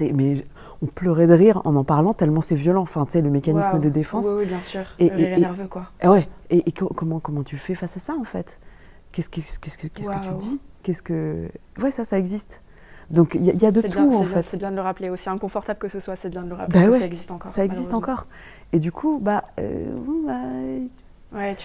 Mais 0.00 0.46
on 0.80 0.86
pleurait 0.86 1.26
de 1.26 1.34
rire 1.34 1.60
en 1.64 1.76
en 1.76 1.84
parlant 1.84 2.14
tellement 2.14 2.40
c'est 2.40 2.54
violent. 2.54 2.80
Enfin, 2.80 3.04
tu 3.04 3.12
sais, 3.12 3.20
le 3.20 3.28
mécanisme 3.28 3.78
de 3.78 3.90
défense. 3.90 4.26
Oui, 4.34 4.46
bien 4.46 4.60
sûr. 4.60 4.84
Et, 4.98 5.10
le 5.10 5.36
nerveux, 5.38 5.68
quoi. 5.68 5.88
ouais. 6.02 6.28
Et, 6.48 6.72
comment, 6.72 7.20
comment 7.20 7.42
tu 7.42 7.58
fais 7.58 7.74
face 7.74 7.96
à 7.98 8.00
ça, 8.00 8.14
en 8.14 8.24
fait? 8.24 8.58
Qu'est-ce 9.12 9.28
que 9.28 9.40
tu 9.40 10.34
dis? 10.38 10.60
Qu'est-ce 10.82 11.02
que. 11.02 11.48
Ouais, 11.80 11.90
ça, 11.90 12.04
ça 12.04 12.18
existe. 12.18 12.62
Donc 13.10 13.34
il 13.34 13.44
y, 13.44 13.66
a 13.66 13.70
de 13.70 13.82
tout 13.82 14.14
en 14.14 14.24
fait. 14.24 14.42
C'est 14.44 14.56
bien 14.56 14.70
de 14.70 14.76
le 14.76 14.80
rappeler, 14.80 15.10
aussi 15.10 15.28
inconfortable 15.28 15.78
que 15.78 15.88
ce 15.88 16.00
soit, 16.00 16.16
c'est 16.16 16.30
bien 16.30 16.42
de 16.42 16.48
le 16.48 16.54
rappeler. 16.54 16.88
Bah 16.88 16.98
ça 16.98 17.04
existe 17.04 17.30
encore. 17.30 17.50
Ça 17.50 17.64
existe 17.64 17.92
encore. 17.92 18.26
Et 18.72 18.78
du 18.78 18.90
coup, 18.90 19.18
bah, 19.20 19.44
euh, 19.60 19.94
bah 20.26 20.40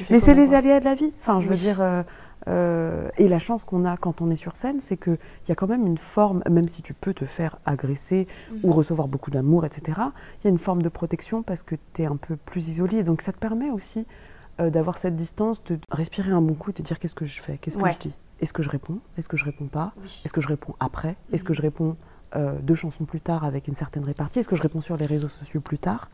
mais 0.10 0.20
c'est 0.20 0.34
les 0.34 0.54
aléas 0.54 0.80
de 0.80 0.86
la 0.86 0.96
vie. 0.96 1.12
Enfin, 1.20 1.42
je 1.42 1.48
veux 1.48 1.56
dire. 1.56 1.82
Euh, 1.82 2.04
euh, 2.48 3.10
et 3.18 3.28
la 3.28 3.40
chance 3.40 3.66
qu'on 3.66 3.84
a 3.84 3.98
quand 3.98 4.22
on 4.22 4.30
est 4.30 4.38
sur 4.38 4.56
scène, 4.56 4.80
c'est 4.80 4.96
qu'il 4.96 5.18
y 5.50 5.52
a 5.52 5.56
quand 5.56 5.68
même 5.68 5.86
une 5.86 5.98
forme, 5.98 6.44
même 6.50 6.68
si 6.70 6.82
tu 6.82 6.94
peux 6.94 7.14
te 7.14 7.26
faire 7.26 7.58
agresser 7.66 8.28
mhm. 8.52 8.60
ou 8.64 8.72
recevoir 8.72 9.10
beaucoup 9.10 9.32
d'amour, 9.32 9.66
etc., 9.66 10.00
il 10.40 10.46
y 10.46 10.48
a 10.48 10.50
une 10.50 10.58
forme 10.58 10.82
de 10.82 10.88
protection 10.88 11.44
parce 11.44 11.64
que 11.64 11.76
tu 11.94 12.04
es 12.04 12.06
un 12.06 12.16
peu 12.16 12.38
plus 12.38 12.70
isolé. 12.70 13.04
Donc 13.04 13.22
ça 13.22 13.34
te 13.34 13.38
permet 13.38 13.70
aussi 13.70 14.06
euh, 14.62 14.70
d'avoir 14.70 14.98
cette 14.98 15.16
distance, 15.16 15.62
de 15.66 15.78
respirer 15.92 16.32
un 16.32 16.42
bon 16.42 16.54
coup, 16.54 16.72
de 16.72 16.82
dire 16.82 17.00
qu'est-ce 17.00 17.16
que 17.16 17.26
je 17.26 17.42
fais, 17.42 17.58
qu'est-ce 17.58 17.78
que 17.78 17.92
je 17.92 17.98
dis? 17.98 18.14
Est-ce 18.40 18.54
que 18.54 18.64
je 18.64 18.70
réponds? 18.70 19.00
Est-ce 19.18 19.28
que 19.28 19.36
je 19.36 19.44
réponds 19.44 19.68
pas? 19.68 19.94
Est-ce 20.24 20.32
que 20.32 20.42
je 20.42 20.48
réponds 20.48 20.76
après? 20.80 21.18
Est-ce 21.34 21.44
que 21.44 21.54
je 21.54 21.62
réponds 21.62 21.98
deux 22.62 22.76
chansons 22.76 23.06
plus 23.06 23.20
tard 23.20 23.44
avec 23.44 23.68
une 23.68 23.74
certaine 23.74 24.04
répartie? 24.04 24.40
Est-ce 24.40 24.48
que 24.48 24.56
je 24.56 24.62
réponds 24.62 24.80
sur 24.80 24.96
les 24.96 25.08
réseaux 25.08 25.28
sociaux 25.28 25.60
plus 25.60 25.80
tard? 25.80 26.10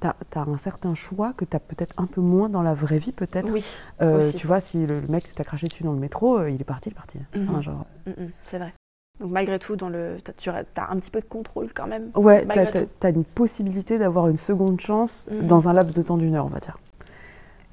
Tu 0.00 0.06
as, 0.06 0.40
un 0.40 0.56
certain 0.56 0.94
choix 0.94 1.32
que 1.36 1.44
tu 1.44 1.56
as 1.56 1.60
peut-être 1.60 1.94
un 1.98 2.06
peu 2.06 2.20
moins 2.20 2.48
dans 2.48 2.62
la 2.62 2.74
vraie 2.74 2.98
vie, 2.98 3.12
peut-être. 3.12 3.52
Oui. 3.52 3.64
Euh, 4.00 4.30
tu 4.36 4.46
vois, 4.46 4.60
si 4.60 4.86
le, 4.86 5.00
mec 5.02 5.34
t'a 5.34 5.44
craché 5.44 5.68
dessus 5.68 5.84
dans 5.84 5.92
le 5.92 5.98
métro, 5.98 6.38
euh, 6.38 6.50
il 6.50 6.60
est 6.60 6.64
parti, 6.64 6.88
il 6.88 6.92
est 6.92 6.94
parti. 6.94 7.18
Mhm. 7.34 7.62
genre... 7.62 7.86
Mhm, 8.06 8.30
c'est 8.44 8.58
vrai. 8.58 8.72
Donc 9.20 9.30
malgré 9.30 9.58
tout, 9.58 9.76
dans 9.76 9.90
le, 9.90 10.16
tu 10.38 10.48
as, 10.48 10.64
un 10.88 10.96
petit 10.96 11.10
peu 11.10 11.20
de 11.20 11.26
contrôle 11.26 11.72
quand 11.74 11.86
même. 11.86 12.10
Ouais, 12.14 12.46
tu 12.46 13.06
as, 13.06 13.10
une 13.10 13.24
possibilité 13.24 13.98
d'avoir 13.98 14.28
une 14.28 14.38
seconde 14.38 14.80
chance 14.80 15.28
mhm. 15.30 15.46
dans 15.46 15.68
un 15.68 15.74
laps 15.74 15.94
de 15.94 16.02
temps 16.02 16.16
d'une 16.16 16.34
heure, 16.34 16.46
on 16.46 16.50
va 16.50 16.60
dire. 16.60 16.78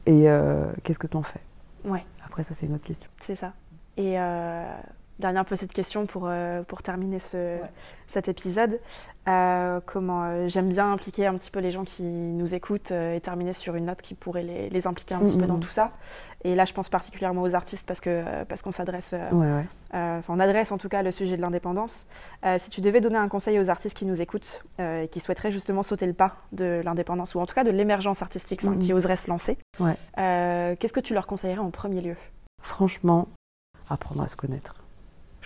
Et 0.05 0.29
euh, 0.29 0.65
qu'est-ce 0.83 0.99
que 0.99 1.07
tu 1.07 1.17
en 1.17 1.23
fais? 1.23 1.41
Ouais. 1.85 2.05
Après, 2.25 2.43
ça, 2.43 2.53
c'est 2.53 2.65
une 2.65 2.75
autre 2.75 2.85
question. 2.85 3.09
C'est 3.21 3.35
ça. 3.35 3.53
Et 3.95 4.17
Dernière 5.19 5.45
petite 5.45 5.73
question 5.73 6.05
pour, 6.05 6.25
euh, 6.27 6.61
pour 6.61 6.83
terminer 6.83 7.17
ce, 7.17 7.57
cet 8.07 8.27
épisode. 8.27 8.79
Euh, 9.27 9.79
comment 9.83 10.25
euh, 10.25 10.47
j'aime 10.47 10.69
bien 10.69 10.91
impliquer 10.91 11.25
un 11.25 11.35
petit 11.35 11.49
peu 11.49 11.59
les 11.59 11.71
gens 11.71 11.83
qui 11.83 12.03
nous 12.03 12.53
écoutent 12.53 12.91
et 12.91 13.19
terminer 13.21 13.53
sur 13.53 13.73
une 13.73 13.85
note 13.85 14.03
qui 14.03 14.13
pourrait 14.13 14.43
les, 14.43 14.69
les 14.69 14.85
impliquer 14.85 15.15
un 15.15 15.19
petit 15.21 15.37
peu 15.37 15.47
dans 15.47 15.57
tout 15.57 15.71
ça. 15.71 15.91
Et 16.43 16.53
là, 16.53 16.65
je 16.65 16.73
pense 16.73 16.89
particulièrement 16.89 17.41
aux 17.41 17.55
artistes 17.55 17.85
parce 17.87 17.99
que 17.99 18.43
parce 18.43 18.61
qu'on 18.61 18.71
s'adresse, 18.71 19.15
enfin 19.91 20.23
on 20.29 20.39
adresse 20.39 20.71
en 20.71 20.77
tout 20.77 20.87
cas 20.87 21.01
le 21.01 21.09
sujet 21.09 21.35
de 21.35 21.41
l'indépendance. 21.41 22.05
si 22.59 22.69
tu 22.69 22.81
devais 22.81 23.01
donner 23.01 23.17
un 23.17 23.27
conseil 23.27 23.59
aux 23.59 23.71
artistes 23.71 23.97
qui 23.97 24.05
nous 24.05 24.21
écoutent 24.21 24.63
et 24.77 25.09
qui 25.11 25.19
souhaiteraient 25.19 25.51
justement 25.51 25.81
sauter 25.81 26.05
le 26.05 26.13
pas 26.13 26.35
de 26.51 26.81
l'indépendance 26.85 27.33
ou 27.33 27.39
en 27.39 27.47
tout 27.47 27.55
cas 27.55 27.63
de 27.63 27.71
l'émergence 27.71 28.21
artistique, 28.21 28.61
qui 28.79 28.93
oseraient 28.93 29.17
se 29.17 29.31
lancer, 29.31 29.57
qu'est-ce 30.15 30.93
que 30.93 30.99
tu 30.99 31.15
leur 31.15 31.25
conseillerais 31.25 31.59
en 31.59 31.71
premier 31.71 32.01
lieu? 32.01 32.15
Franchement, 32.61 33.27
apprendre 33.89 34.21
à 34.21 34.27
se 34.27 34.35
connaître 34.35 34.75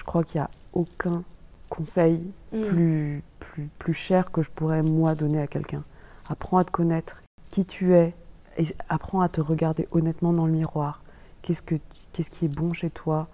je 0.02 0.04
crois 0.04 0.24
qu'il 0.24 0.42
n'y 0.42 0.46
a 0.46 0.50
aucun 0.74 1.22
conseil 1.70 2.24
mm. 2.52 2.62
plus, 2.62 3.24
plus, 3.40 3.70
plus 3.78 3.94
cher 3.94 4.32
que 4.32 4.42
je 4.42 4.50
pourrais 4.50 4.82
moi 4.82 5.14
donner 5.14 5.40
à 5.40 5.46
quelqu'un. 5.46 5.84
Apprends 6.28 6.58
à 6.58 6.64
te 6.64 6.72
connaître, 6.72 7.22
qui 7.52 7.66
tu 7.66 7.94
es, 7.94 8.16
et 8.58 8.66
apprends 8.90 9.22
à 9.22 9.30
te 9.30 9.42
regarder 9.42 9.88
honnêtement 9.92 10.34
dans 10.34 10.48
le 10.48 10.54
miroir. 10.54 11.04
Qu'est-ce, 11.44 11.62
que, 11.62 11.76
qu'est-ce 12.14 12.32
qui 12.32 12.46
est 12.46 12.48
bon 12.48 12.74
chez 12.74 12.90
toi 12.90 13.28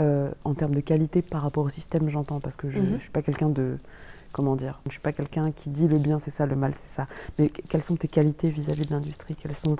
euh, 0.00 0.30
en 0.44 0.54
termes 0.54 0.74
de 0.74 0.80
qualité 0.80 1.20
par 1.20 1.42
rapport 1.42 1.62
au 1.62 1.68
système, 1.68 2.08
j'entends, 2.08 2.40
parce 2.40 2.56
que 2.56 2.70
je 2.70 2.80
ne 2.80 2.96
mm-hmm. 2.96 3.00
suis 3.00 3.10
pas 3.10 3.20
quelqu'un 3.20 3.50
de. 3.50 3.76
Comment 4.32 4.56
dire 4.56 4.80
Je 4.84 4.88
ne 4.88 4.92
suis 4.92 5.00
pas 5.00 5.12
quelqu'un 5.12 5.52
qui 5.52 5.68
dit 5.68 5.86
le 5.86 5.98
bien 5.98 6.18
c'est 6.18 6.32
ça, 6.32 6.46
le 6.46 6.56
mal 6.56 6.74
c'est 6.74 6.88
ça. 6.88 7.06
Mais 7.38 7.50
quelles 7.50 7.84
sont 7.84 7.96
tes 7.96 8.08
qualités 8.08 8.48
vis-à-vis 8.48 8.86
de 8.86 8.92
l'industrie? 8.92 9.36
Quels 9.36 9.54
sont 9.54 9.76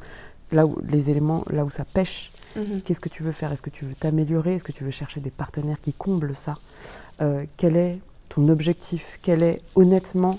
là 0.53 0.67
où 0.67 0.77
les 0.89 1.11
éléments, 1.11 1.45
là 1.51 1.65
où 1.65 1.71
ça 1.71 1.85
pêche. 1.85 2.33
Mhm. 2.57 2.83
Qu'est-ce 2.83 3.01
que 3.01 3.09
tu 3.09 3.23
veux 3.23 3.33
faire? 3.33 3.53
Est-ce 3.53 3.63
que 3.63 3.71
tu 3.71 3.85
veux 3.85 3.95
t'améliorer? 3.95 4.55
Est-ce 4.55 4.65
que 4.65 4.73
tu 4.73 4.85
veux 4.85 4.91
chercher 4.91 5.21
des 5.21 5.31
partenaires 5.31 5.81
qui 5.81 5.93
comblent 5.93 6.35
ça? 6.35 6.55
Euh, 7.21 7.45
Quel 7.57 7.77
est 7.77 7.99
ton 8.29 8.49
objectif? 8.49 9.19
Quelle 9.23 9.43
est 9.43 9.63
honnêtement 9.75 10.39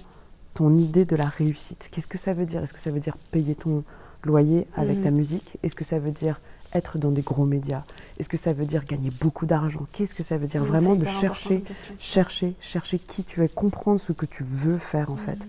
ton 0.53 0.77
idée 0.77 1.05
de 1.05 1.15
la 1.15 1.27
réussite? 1.27 1.89
Qu'est-ce 1.91 2.07
que 2.07 2.17
ça 2.17 2.33
veut 2.33 2.45
dire? 2.45 2.63
Est-ce 2.63 2.73
que 2.73 2.79
ça 2.79 2.91
veut 2.91 2.99
dire 2.99 3.17
payer 3.31 3.55
ton 3.55 3.83
loyer 4.23 4.67
avec 4.75 5.01
ta 5.01 5.11
mhm. 5.11 5.17
musique? 5.17 5.57
Est-ce 5.63 5.75
que 5.75 5.83
ça 5.83 5.99
veut 5.99 6.11
dire 6.11 6.39
être 6.73 6.97
dans 6.97 7.11
des 7.11 7.21
gros 7.21 7.45
médias? 7.45 7.83
Est-ce 8.19 8.29
que 8.29 8.37
ça 8.37 8.53
veut 8.53 8.65
dire 8.65 8.85
gagner 8.85 9.11
beaucoup 9.11 9.45
d'argent? 9.45 9.85
Qu'est-ce 9.91 10.15
que 10.15 10.23
ça 10.23 10.37
veut 10.37 10.47
dire 10.47 10.63
vraiment 10.63 10.95
de 10.95 11.05
chercher, 11.05 11.63
chercher, 11.99 12.53
chercher 12.59 12.99
qui 12.99 13.23
tu 13.23 13.43
es, 13.43 13.49
comprendre 13.49 13.99
ce 13.99 14.13
que 14.13 14.25
tu 14.25 14.43
veux 14.43 14.77
faire 14.77 15.09
en 15.09 15.15
mhm. 15.15 15.19
fait? 15.19 15.47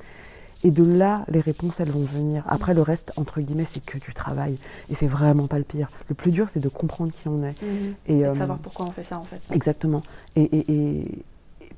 Et 0.66 0.72
de 0.72 0.82
là, 0.82 1.24
les 1.28 1.38
réponses, 1.38 1.78
elles 1.78 1.92
vont 1.92 2.02
venir. 2.02 2.42
Après, 2.48 2.74
le 2.74 2.82
reste, 2.82 3.12
entre 3.14 3.40
guillemets, 3.40 3.64
c'est 3.64 3.84
que 3.84 3.98
du 3.98 4.12
travail. 4.12 4.58
Et 4.90 4.96
c'est 4.96 5.06
vraiment 5.06 5.46
pas 5.46 5.58
le 5.58 5.64
pire. 5.64 5.88
Le 6.08 6.16
plus 6.16 6.32
dur, 6.32 6.48
c'est 6.48 6.58
de 6.58 6.68
comprendre 6.68 7.12
qui 7.12 7.28
on 7.28 7.44
est. 7.44 7.54
Mhm. 7.62 7.94
Et, 8.08 8.18
de 8.18 8.24
euh, 8.24 8.34
savoir 8.34 8.58
pourquoi 8.58 8.84
on 8.86 8.90
fait 8.90 9.04
ça, 9.04 9.16
en 9.16 9.22
fait. 9.22 9.40
Exactement. 9.52 10.02
Et, 10.34 11.06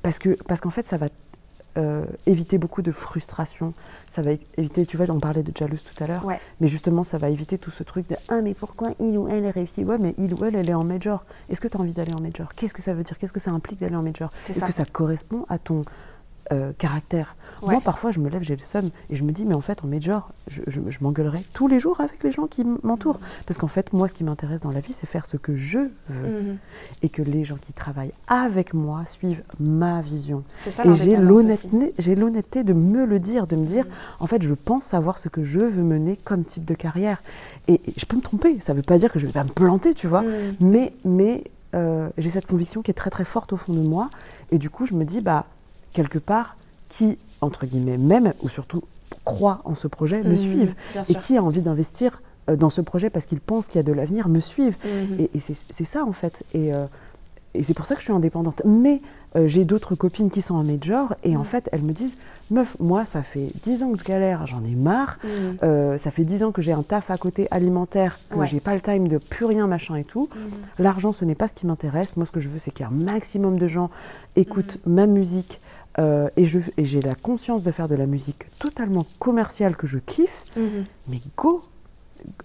parce 0.01 0.17
qu'en 0.17 0.31
parce 0.47 0.59
qu'en 0.59 0.71
fait, 0.71 0.87
ça 0.87 0.97
va 0.97 1.05
euh, 1.77 2.03
éviter 2.25 2.57
beaucoup 2.57 2.81
de 2.81 2.91
frustration. 2.91 3.75
Ça 4.09 4.23
va 4.23 4.31
éviter, 4.57 4.87
tu 4.87 4.97
vois, 4.97 5.05
on 5.11 5.19
parlait 5.19 5.43
de 5.43 5.51
jalouse 5.55 5.83
tout 5.83 6.03
à 6.03 6.07
l'heure. 6.07 6.25
Mais 6.59 6.67
justement, 6.67 7.03
ça 7.03 7.19
va 7.19 7.29
éviter 7.29 7.59
tout 7.59 7.69
ce 7.69 7.83
truc 7.83 8.09
de 8.09 8.15
Ah, 8.27 8.41
mais 8.41 8.55
pourquoi 8.55 8.89
il 8.99 9.19
ou 9.19 9.27
elle 9.27 9.45
est 9.45 9.51
réussi 9.51 9.83
Ouais, 9.83 9.99
mais 9.99 10.15
il 10.17 10.33
ou 10.33 10.43
elle, 10.45 10.55
elle 10.55 10.67
est 10.67 10.73
en 10.73 10.83
major. 10.83 11.25
Est-ce 11.49 11.61
que 11.61 11.67
tu 11.67 11.77
as 11.77 11.79
envie 11.79 11.93
d'aller 11.93 12.13
en 12.13 12.21
major? 12.21 12.55
Qu'est-ce 12.55 12.73
que 12.73 12.81
ça 12.81 12.95
veut 12.95 13.03
dire? 13.03 13.19
Qu'est-ce 13.19 13.33
que 13.33 13.39
ça 13.39 13.51
implique 13.51 13.81
d'aller 13.81 13.95
en 13.95 14.01
major? 14.01 14.31
Est-ce 14.49 14.65
que 14.65 14.73
ça 14.73 14.85
correspond 14.85 15.45
à 15.47 15.59
ton 15.59 15.85
euh, 16.51 16.71
caractère. 16.77 17.35
Moi, 17.61 17.81
parfois, 17.81 18.11
je 18.11 18.19
me 18.19 18.29
lève, 18.29 18.41
j'ai 18.41 18.55
le 18.55 18.61
seum, 18.61 18.89
et 19.09 19.15
je 19.15 19.23
me 19.23 19.31
dis, 19.31 19.45
mais 19.45 19.53
en 19.53 19.61
fait, 19.61 19.83
en 19.83 19.87
major, 19.87 20.31
je, 20.47 20.61
je, 20.67 20.97
m'engueulerai 21.01 21.43
tous 21.53 21.67
les 21.67 21.79
jours 21.79 21.99
avec 21.99 22.23
les 22.23 22.31
gens 22.31 22.47
qui 22.47 22.63
m'entourent. 22.83 23.17
Mm-hmm. 23.17 23.43
Parce 23.45 23.57
qu'en 23.59 23.67
fait, 23.67 23.91
moi, 23.93 24.07
ce 24.07 24.13
qui 24.13 24.23
m'intéresse 24.23 24.61
dans 24.61 24.71
la 24.71 24.79
vie, 24.79 24.93
c'est 24.93 25.05
faire 25.05 25.25
ce 25.25 25.37
que 25.37 25.55
je 25.55 25.79
veux. 25.79 25.91
Mm-hmm. 26.11 26.55
Et 27.03 27.09
que 27.09 27.21
les 27.21 27.43
gens 27.43 27.57
qui 27.59 27.73
travaillent 27.73 28.13
avec 28.27 28.73
moi 28.73 29.05
suivent 29.05 29.43
ma 29.59 30.01
vision. 30.01 30.43
et 30.67 30.93
j'ai 30.93 32.15
l'honnêteté 32.15 32.63
de 32.63 32.73
me 32.73 33.05
le 33.05 33.19
dire, 33.19 33.45
de 33.45 33.55
me 33.55 33.65
dire, 33.65 33.85
mm-hmm. 33.85 34.21
en 34.21 34.27
fait, 34.27 34.41
je 34.41 34.53
pense 34.53 34.85
savoir 34.85 35.17
ce 35.17 35.27
que 35.29 35.43
je 35.43 35.59
veux 35.59 35.83
mener 35.83 36.15
comme 36.15 36.45
type 36.45 36.65
de 36.65 36.73
carrière. 36.73 37.21
Et, 37.67 37.81
je 37.97 38.05
peux 38.05 38.15
me 38.15 38.21
tromper, 38.21 38.59
ça 38.59 38.73
ne 38.73 38.77
veut 38.77 38.83
pas 38.83 38.97
dire 38.97 39.11
que 39.11 39.19
je 39.19 39.25
vais 39.25 39.33
pas 39.33 39.43
me 39.43 39.49
planter, 39.49 39.93
tu 39.93 40.07
vois. 40.07 40.23
Mais, 40.59 40.93
mais 41.03 41.43
euh, 41.75 42.09
j'ai 42.17 42.29
cette 42.29 42.47
conviction 42.47 42.81
qui 42.81 42.91
est 42.91 42.95
très 42.95 43.09
très 43.09 43.25
forte 43.25 43.53
au 43.53 43.57
fond 43.57 43.73
de 43.73 43.81
moi. 43.81 44.09
Et 44.51 44.57
du 44.57 44.69
coup, 44.69 44.85
je 44.85 44.93
me 44.93 45.03
dis, 45.03 45.21
bah, 45.21 45.45
quelque 45.93 46.19
part, 46.19 46.57
qui, 46.89 47.17
entre 47.41 47.65
guillemets, 47.65 47.97
même, 47.97 48.33
ou 48.41 48.49
surtout 48.49 48.83
croit 49.25 49.61
en 49.65 49.75
ce 49.75 49.87
projet, 49.87 50.23
me 50.23 50.29
mhm, 50.29 50.37
suivent. 50.37 50.75
Et 51.09 51.15
qui 51.15 51.37
a 51.37 51.43
envie 51.43 51.61
d'investir 51.61 52.21
euh, 52.49 52.55
dans 52.55 52.69
ce 52.69 52.81
projet 52.81 53.09
parce 53.09 53.25
qu'ils 53.25 53.41
pensent 53.41 53.67
qu'il 53.67 53.77
y 53.77 53.79
a 53.79 53.83
de 53.83 53.93
l'avenir, 53.93 54.27
me 54.29 54.39
suivent. 54.39 54.77
Mhm. 54.83 55.27
Et, 55.33 55.39
c'est 55.39 55.83
ça, 55.83 56.03
en 56.03 56.13
fait. 56.13 56.43
Et, 56.53 56.73
euh, 56.73 56.85
et 57.53 57.63
c'est 57.63 57.73
pour 57.73 57.85
ça 57.85 57.95
que 57.95 58.01
je 58.01 58.05
suis 58.05 58.13
indépendante. 58.13 58.61
Mais 58.65 59.01
euh, 59.35 59.47
j'ai 59.47 59.65
d'autres 59.65 59.95
copines 59.95 60.29
qui 60.29 60.41
sont 60.41 60.55
en 60.55 60.63
major 60.63 61.15
et 61.23 61.35
en 61.35 61.41
mm. 61.41 61.45
fait, 61.45 61.69
elles 61.71 61.83
me 61.83 61.93
disent 61.93 62.15
Meuf, 62.51 62.75
moi, 62.79 63.05
ça 63.05 63.21
fait 63.21 63.51
10 63.63 63.83
ans 63.83 63.91
que 63.91 63.99
je 63.99 64.03
galère, 64.03 64.47
j'en 64.47 64.63
ai 64.63 64.75
marre. 64.75 65.19
Mm. 65.23 65.27
Euh, 65.63 65.97
ça 65.97 66.11
fait 66.11 66.23
10 66.23 66.43
ans 66.43 66.51
que 66.51 66.61
j'ai 66.61 66.71
un 66.71 66.83
taf 66.83 67.11
à 67.11 67.17
côté 67.17 67.47
alimentaire, 67.51 68.19
que 68.29 68.45
j'ai 68.45 68.59
pas 68.59 68.73
le 68.73 68.81
time 68.81 69.07
de 69.07 69.17
plus 69.17 69.45
rien, 69.45 69.67
machin 69.67 69.95
et 69.95 70.03
tout. 70.03 70.29
Mm. 70.33 70.83
L'argent, 70.83 71.11
ce 71.11 71.25
n'est 71.25 71.35
pas 71.35 71.47
ce 71.47 71.53
qui 71.53 71.65
m'intéresse. 71.65 72.17
Moi, 72.17 72.25
ce 72.25 72.31
que 72.31 72.39
je 72.39 72.49
veux, 72.49 72.59
c'est 72.59 72.71
qu'un 72.71 72.89
maximum 72.89 73.57
de 73.57 73.67
gens 73.67 73.89
écoutent 74.35 74.77
ma 74.85 75.07
musique. 75.07 75.61
Euh, 75.97 76.29
et 76.37 76.45
j'ai 76.45 77.01
la 77.01 77.15
conscience 77.15 77.61
de 77.63 77.71
faire 77.71 77.87
de 77.87 77.95
la 77.95 78.05
musique 78.05 78.45
totalement 78.59 79.05
commerciale 79.17 79.75
que 79.75 79.87
je 79.87 79.97
kiffe. 79.97 80.45
Mm-hmm. 80.57 80.85
Mais 81.09 81.21
go, 81.35 81.63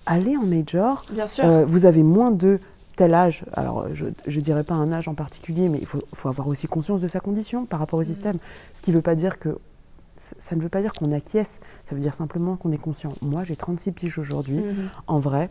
allez 0.07 0.37
en 0.37 0.45
major. 0.45 1.05
Bien 1.12 1.27
sûr. 1.27 1.45
vous 1.67 1.85
avez 1.87 2.03
moins 2.03 2.31
de 2.31 2.59
tel 2.96 3.14
âge, 3.14 3.44
alors 3.52 3.87
je 3.94 4.07
ne 4.07 4.40
dirais 4.40 4.64
pas 4.64 4.74
un 4.74 4.92
âge 4.92 5.09
en 5.09 5.14
particulier, 5.14 5.68
mais 5.68 5.78
il 5.80 5.87
faut, 5.87 6.00
avoir 6.28 6.48
aussi 6.48 6.66
conscience 6.66 7.00
de 7.00 7.09
sa 7.09 7.20
condition 7.20 7.66
par 7.66 7.80
rapport 7.80 7.98
au 7.98 8.02
mm. 8.02 8.07
système. 8.07 8.38
Ce 8.74 8.83
qui 8.83 8.90
ne 8.90 8.96
veut 8.96 9.02
pas 9.02 9.14
dire 9.14 9.38
que 9.38 9.59
ça 10.16 10.54
ne 10.54 10.62
veut 10.62 10.68
pas 10.68 10.80
dire 10.80 10.92
qu'on 10.92 11.11
acquiesce, 11.12 11.61
ça 11.83 11.94
veut 11.94 12.00
dire 12.00 12.14
simplement 12.14 12.57
qu'on 12.57 12.70
est 12.70 12.78
conscient. 12.78 13.12
Moi, 13.20 13.42
j'ai 13.42 13.57
36 13.57 13.92
piges 13.92 14.18
aujourd'hui. 14.18 14.61
Mm-hmm. 14.61 14.88
En 15.09 15.18
vrai, 15.18 15.50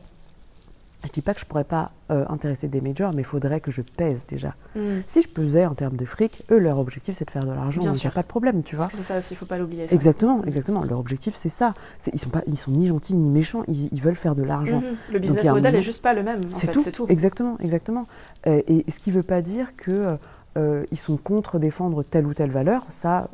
je 1.06 1.12
dis 1.12 1.22
pas 1.22 1.34
que 1.34 1.40
je 1.40 1.46
pourrais 1.46 1.64
pas 1.64 1.92
euh, 2.12 2.26
intéresser 2.30 2.68
des 2.68 2.82
majors, 2.82 3.14
mais 3.14 3.22
il 3.22 3.26
faudrait 3.26 3.60
que 3.60 3.72
je 3.72 3.82
pèse 3.82 4.26
déjà. 4.26 4.56
Mm. 4.76 5.02
Si 5.06 5.22
je 5.22 5.28
pesais 5.28 5.66
en 5.66 5.76
termes 5.76 5.98
de 5.98 6.06
fric, 6.06 6.44
eux, 6.50 6.58
leur 6.58 6.80
objectif, 6.80 7.16
c'est 7.16 7.26
de 7.26 7.32
faire 7.32 7.46
de 7.46 7.52
l'argent, 7.52 7.84
donc 7.84 7.98
il 7.98 8.06
n'y 8.06 8.08
a 8.08 8.12
pas 8.12 8.22
de 8.22 8.28
problème, 8.28 8.64
tu 8.64 8.76
vois. 8.76 8.90
C'est 8.90 9.04
ça 9.04 9.18
aussi, 9.18 9.34
il 9.34 9.38
faut 9.38 9.46
pas 9.46 9.58
l'oublier. 9.58 9.86
Exactement, 9.92 10.44
exactement. 10.46 10.84
Leur 10.84 11.00
objectif, 11.00 11.36
c'est 11.36 11.50
ça. 11.50 11.74
Ils 12.12 12.20
sont 12.20 12.30
pas, 12.30 12.42
ils 12.48 12.58
sont 12.58 12.72
ni 12.72 12.88
gentils 12.88 13.16
ni 13.16 13.30
méchants, 13.30 13.64
ils, 13.68 14.02
veulent 14.02 14.16
faire 14.16 14.36
de 14.36 14.44
l'argent. 14.44 14.80
Mm-hmm. 14.82 15.14
Le 15.14 15.20
business 15.20 15.46
model 15.46 15.74
n'est 15.74 15.82
juste 15.82 16.02
pas 16.02 16.14
le 16.14 16.24
même. 16.24 16.48
C'est 16.48 16.72
tout. 16.72 16.84
tout. 16.92 17.06
Exactement, 17.10 17.58
exactement. 17.60 18.08
Euh, 18.48 18.62
et 18.68 18.90
ce 18.90 19.00
qui 19.00 19.10
ne 19.10 19.16
veut 19.16 19.24
pas 19.24 19.42
dire 19.42 19.76
que 19.76 20.18
euh, 20.58 20.86
ils 20.92 20.98
sont 20.98 21.18
contre 21.18 21.60
défendre 21.60 22.04
telle 22.04 22.26
ou 22.26 22.34
telle 22.34 22.52
valeur. 22.52 22.86
Ça, 22.90 23.30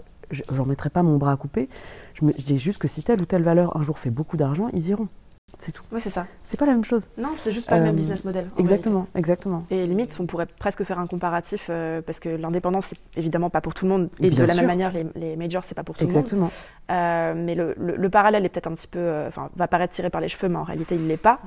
j'en 0.51 0.65
mettrai 0.65 0.89
pas 0.89 1.03
mon 1.03 1.17
bras 1.17 1.31
à 1.31 1.37
couper. 1.37 1.69
Je, 2.13 2.25
me, 2.25 2.33
je 2.37 2.43
dis 2.43 2.57
juste 2.57 2.79
que 2.79 2.87
si 2.87 3.03
telle 3.03 3.21
ou 3.21 3.25
telle 3.25 3.43
valeur 3.43 3.75
un 3.77 3.81
jour 3.81 3.99
fait 3.99 4.09
beaucoup 4.09 4.37
d'argent, 4.37 4.69
ils 4.73 4.87
iront. 4.89 5.07
C'est 5.57 5.71
tout. 5.71 5.83
Oui, 5.91 5.99
c'est 5.99 6.09
ça. 6.09 6.27
C'est 6.43 6.57
pas 6.57 6.65
la 6.65 6.73
même 6.73 6.83
chose. 6.83 7.09
Non, 7.17 7.29
c'est 7.35 7.51
juste 7.51 7.67
pas 7.69 7.77
le 7.77 7.83
même 7.83 7.93
euh, 7.93 7.97
business 7.97 8.23
model. 8.23 8.47
Exactement, 8.57 9.07
exactement. 9.15 9.65
Et 9.69 9.85
limite, 9.87 10.15
on 10.19 10.25
pourrait 10.25 10.45
presque 10.45 10.83
faire 10.83 10.99
un 10.99 11.07
comparatif 11.07 11.67
euh, 11.69 12.01
parce 12.01 12.19
que 12.19 12.29
l'indépendance, 12.29 12.87
c'est 12.87 13.19
évidemment 13.19 13.49
pas 13.49 13.61
pour 13.61 13.73
tout 13.73 13.85
le 13.85 13.91
monde. 13.91 14.09
Et 14.19 14.29
de 14.29 14.43
la 14.43 14.55
même 14.55 14.67
manière, 14.67 14.91
les, 14.91 15.05
les 15.15 15.35
majors, 15.35 15.63
c'est 15.63 15.75
pas 15.75 15.83
pour 15.83 15.95
tout 15.95 16.05
le 16.05 16.07
monde. 16.07 16.17
Exactement. 16.17 16.51
Euh, 16.91 17.33
mais 17.35 17.55
le, 17.55 17.75
le, 17.77 18.09
parallèle 18.09 18.45
est 18.45 18.49
peut-être 18.49 18.67
un 18.67 18.75
petit 18.75 18.87
peu. 18.87 19.25
Enfin, 19.27 19.49
va 19.55 19.67
paraître 19.67 19.93
tiré 19.93 20.09
par 20.09 20.21
les 20.21 20.29
cheveux, 20.29 20.49
mais 20.49 20.57
en 20.57 20.63
réalité, 20.63 20.95
il 20.95 21.07
l'est 21.07 21.17
pas. 21.17 21.39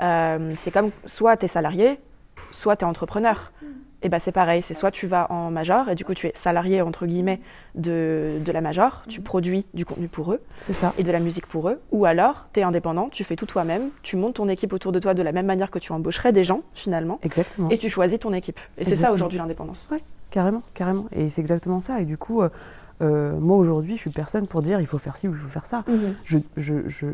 c'est 0.00 0.70
comme 0.70 0.90
soit 1.06 1.36
tu 1.36 1.44
es 1.44 1.48
salarié, 1.48 2.00
soit 2.52 2.76
tu 2.76 2.84
es 2.84 2.88
entrepreneur 2.88 3.52
et 4.00 4.06
eh 4.06 4.08
ben 4.08 4.20
c'est 4.20 4.30
pareil, 4.30 4.62
c'est 4.62 4.74
soit 4.74 4.92
tu 4.92 5.08
vas 5.08 5.26
en 5.32 5.50
major 5.50 5.88
et 5.88 5.96
du 5.96 6.04
coup 6.04 6.14
tu 6.14 6.28
es 6.28 6.32
salarié 6.36 6.82
entre 6.82 7.04
guillemets 7.04 7.40
de, 7.74 8.38
de 8.44 8.52
la 8.52 8.60
major, 8.60 9.02
tu 9.08 9.20
produis 9.20 9.66
du 9.74 9.84
contenu 9.84 10.06
pour 10.06 10.32
eux 10.32 10.40
ça. 10.60 10.94
et 10.98 11.02
de 11.02 11.10
la 11.10 11.18
musique 11.18 11.46
pour 11.46 11.68
eux, 11.68 11.80
ou 11.90 12.04
alors 12.04 12.46
tu 12.52 12.60
es 12.60 12.62
indépendant, 12.62 13.08
tu 13.08 13.24
fais 13.24 13.34
tout 13.34 13.46
toi-même, 13.46 13.90
tu 14.04 14.14
montes 14.14 14.36
ton 14.36 14.48
équipe 14.48 14.72
autour 14.72 14.92
de 14.92 15.00
toi 15.00 15.14
de 15.14 15.22
la 15.22 15.32
même 15.32 15.46
manière 15.46 15.72
que 15.72 15.80
tu 15.80 15.90
embaucherais 15.90 16.32
des 16.32 16.44
gens 16.44 16.62
finalement. 16.74 17.18
Exactement. 17.24 17.70
Et 17.70 17.78
tu 17.78 17.88
choisis 17.88 18.20
ton 18.20 18.32
équipe. 18.32 18.60
Et 18.78 18.84
c'est 18.84 18.94
ça 18.94 19.10
aujourd'hui 19.10 19.38
l'indépendance. 19.38 19.88
Oui, 19.90 19.98
carrément, 20.30 20.62
carrément. 20.74 21.06
Et 21.10 21.28
c'est 21.28 21.40
exactement 21.40 21.80
ça. 21.80 22.00
Et 22.00 22.04
du 22.04 22.16
coup, 22.16 22.42
euh, 22.42 22.50
euh, 23.02 23.38
moi 23.38 23.56
aujourd'hui, 23.56 23.96
je 23.96 24.02
suis 24.02 24.10
personne 24.10 24.46
pour 24.46 24.62
dire 24.62 24.80
il 24.80 24.86
faut 24.86 24.98
faire 24.98 25.16
ci 25.16 25.26
ou 25.26 25.32
il 25.32 25.38
faut 25.38 25.48
faire 25.48 25.66
ça. 25.66 25.84
Mhm. 25.88 26.14
je, 26.24 26.38
je, 26.56 26.88
je, 26.88 27.06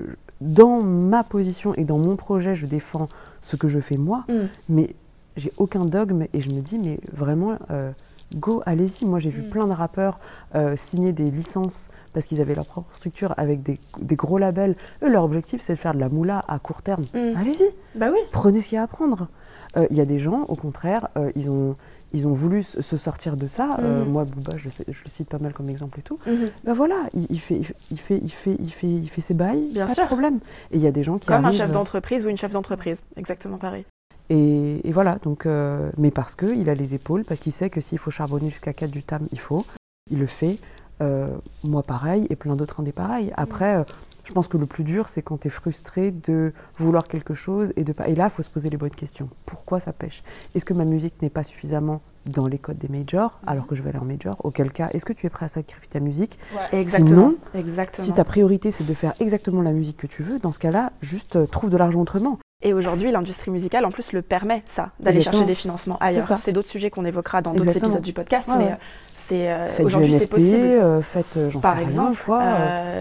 dans 0.43 0.83
ma 0.83 1.25
position 1.25 1.75
et 1.77 1.85
dans 1.85 1.99
mon 1.99 2.17
projet, 2.17 2.55
je 2.55 2.67
défends 2.67 3.09
ce 3.41 3.57
que 3.57 3.69
je 3.69 3.81
fais 3.81 3.97
moi, 3.97 4.25
mhm. 4.29 4.49
mais 4.69 4.95
j'ai 5.37 5.53
aucun 5.57 5.85
dogme 5.85 6.27
et 6.33 6.41
je 6.41 6.51
me 6.51 6.61
dis, 6.61 6.79
mais 6.79 6.99
vraiment, 7.13 7.59
euh, 7.71 7.91
go, 8.37 8.63
allez-y. 8.67 9.05
Moi, 9.05 9.19
j'ai 9.19 9.31
vu 9.31 9.43
mm. 9.43 9.51
plein 9.51 9.67
de 9.67 9.73
rappeurs 9.73 10.19
euh, 10.55 10.77
signer 10.77 11.13
des 11.13 11.31
licences 11.31 11.91
parce 12.13 12.27
qu'ils 12.27 12.41
avaient 12.41 12.55
leur 12.55 12.67
propre 12.67 12.95
structure 12.95 13.35
avec 13.37 13.63
des, 13.63 13.79
gros 14.17 14.39
labels. 14.39 14.77
Eux, 15.03 15.11
leur 15.11 15.25
objectif, 15.25 15.61
c'est 15.61 15.75
de 15.75 15.79
faire 15.79 15.95
de 15.95 16.01
la 16.01 16.09
moula 16.09 16.45
à 16.49 16.59
court 16.59 16.83
terme. 16.83 17.05
Mm. 17.15 17.37
Allez-y. 17.37 17.75
Bah 17.95 18.09
oui. 18.13 18.19
Prenez 18.33 18.61
ce 18.61 18.69
qu'il 18.69 18.77
y 18.77 18.79
a 18.79 18.83
à 18.83 18.87
prendre. 18.87 19.29
Euh, 19.77 19.87
il 19.91 19.97
y 19.97 20.01
a 20.01 20.05
des 20.05 20.21
gens, 20.21 20.43
au 20.49 20.55
contraire, 20.55 21.09
ils 21.35 21.51
ont 21.51 21.77
ils 22.13 22.29
ont 22.29 22.33
voulu 22.33 22.63
se 22.63 22.97
sortir 22.97 23.37
de 23.37 23.49
ça. 23.49 23.77
Mm. 23.79 24.05
moi, 24.05 24.25
Booba, 24.25 24.57
je, 24.57 24.69
je, 24.71 25.05
le 25.05 25.11
cite 25.11 25.29
pas 25.29 25.39
mal 25.39 25.53
comme 25.53 25.69
exemple 25.69 25.99
et 25.99 26.03
tout. 26.03 26.21
Mm-hmm. 26.29 26.51
Ben 26.63 26.73
voilà, 26.73 27.09
il, 27.13 27.41
fait, 27.41 27.57
il, 27.57 27.65
fait, 27.65 27.75
il, 27.91 27.99
fait, 27.99 28.19
il, 28.23 28.31
fait, 28.31 28.57
il, 28.57 28.71
fait, 28.71 28.87
il 28.87 29.11
fait 29.11 29.21
ses 29.21 29.35
bails, 29.35 29.71
Bien 29.73 29.87
pas 29.87 29.95
sûr. 29.95 30.05
de 30.05 30.07
problème. 30.07 30.39
Et 30.71 30.77
il 30.77 30.81
y 30.81 30.87
a 30.87 30.93
des 30.93 31.03
gens 31.03 31.19
qui 31.19 31.27
Comme 31.27 31.45
un 31.45 31.51
chef 31.51 31.73
d'entreprise 31.73 32.25
ou 32.25 32.29
une 32.29 32.37
chef 32.37 32.53
d'entreprise, 32.53 33.03
exactement 33.17 33.59
pareil. 33.59 33.85
Et, 34.31 34.91
voilà, 34.93 35.19
donc, 35.23 35.47
euh, 35.47 35.91
mais 35.99 36.11
parce 36.11 36.35
qu'il 36.35 36.69
a 36.71 36.75
les 36.75 36.95
épaules, 36.95 37.25
parce 37.25 37.41
qu'il 37.41 37.53
sait 37.53 37.71
que 37.71 37.81
s'il 37.81 37.99
faut 37.99 38.11
charbonner 38.11 38.49
jusqu'à 38.49 38.73
4 38.73 38.91
du 38.91 39.03
tam, 39.03 39.27
il 39.33 39.41
faut. 39.41 39.67
Il 40.11 40.19
le 40.19 40.27
fait. 40.27 40.59
Euh, 41.01 41.29
moi, 41.63 41.83
pareil, 41.83 42.27
et 42.31 42.37
plein 42.37 42.57
d'autres 42.57 42.81
indés 42.81 42.93
pareil. 42.93 43.33
Après, 43.37 43.77
euh, 43.77 43.85
je 44.25 44.33
pense 44.33 44.49
que 44.49 44.57
le 44.57 44.67
plus 44.67 44.85
dur, 44.85 45.09
c'est 45.09 45.23
quand 45.23 45.41
tu 45.41 45.49
es 45.49 45.51
frustré 45.51 46.11
de 46.11 46.53
vouloir 46.79 47.09
quelque 47.09 47.35
chose 47.35 47.73
et 47.77 47.85
de 47.85 47.93
pas. 47.93 48.09
Et 48.09 48.15
là, 48.15 48.25
il 48.25 48.31
faut 48.31 48.43
se 48.43 48.51
poser 48.51 48.71
les 48.71 48.77
bonnes 48.77 48.91
questions. 48.91 49.29
Pourquoi 49.45 49.81
ça 49.81 49.93
pêche? 49.93 50.23
Est-ce 50.55 50.65
que 50.65 50.73
ma 50.73 50.85
musique 50.85 51.21
n'est 51.21 51.31
pas 51.31 51.43
suffisamment 51.43 52.01
dans 52.27 52.47
les 52.47 52.59
codes 52.59 52.79
des 52.79 52.89
majors, 52.89 53.39
mhm. 53.43 53.49
alors 53.49 53.67
que 53.67 53.75
je 53.75 53.83
vais 53.83 53.91
aller 53.91 53.99
en 53.99 54.05
major? 54.05 54.37
Auquel 54.45 54.73
cas, 54.73 54.89
est-ce 54.93 55.05
que 55.05 55.13
tu 55.13 55.27
es 55.27 55.31
prêt 55.31 55.45
à 55.45 55.49
sacrifier 55.49 55.89
ta 55.91 56.01
musique? 56.01 56.39
Exactement. 56.73 57.35
Sinon, 57.53 57.75
si 57.93 58.13
ta 58.15 58.25
priorité 58.25 58.71
c'est 58.71 58.85
de 58.85 58.95
faire 58.95 59.13
exactement 59.21 59.61
la 59.61 59.73
musique 59.73 59.99
que 59.99 60.07
tu 60.07 60.23
veux, 60.23 60.39
dans 60.39 60.53
ce 60.53 60.59
cas-là, 60.59 60.93
juste 61.03 61.51
trouve 61.51 61.69
de 61.69 61.77
l'argent 61.77 62.01
autrement. 62.01 62.39
Et 62.67 62.73
aujourd'hui, 62.73 63.13
l'industrie 63.13 63.51
musicale, 63.51 63.85
en 63.85 63.91
plus, 63.91 64.13
le 64.13 64.23
permet, 64.23 64.63
ça, 64.67 64.91
d'aller 64.99 65.21
chercher 65.21 65.45
des 65.45 65.55
financements 65.55 65.99
ailleurs. 66.01 66.27
C'est 66.39 66.53
d'autres 66.53 66.69
sujets 66.69 66.91
qu'on 66.91 67.05
évoquera 67.05 67.43
dans 67.43 67.53
d'autres 67.53 67.77
épisodes 67.77 68.03
du 68.03 68.15
podcast, 68.15 68.51
mais 68.59 68.73
euh, 68.73 68.77
c'est 69.15 69.53
euh, 69.53 69.69
aujourd'hui 69.85 70.17
c'est 70.19 70.27
possible. 70.27 70.57
Euh, 70.57 71.03
faites, 71.03 71.39
Par 71.61 71.79
exemple, 71.79 72.25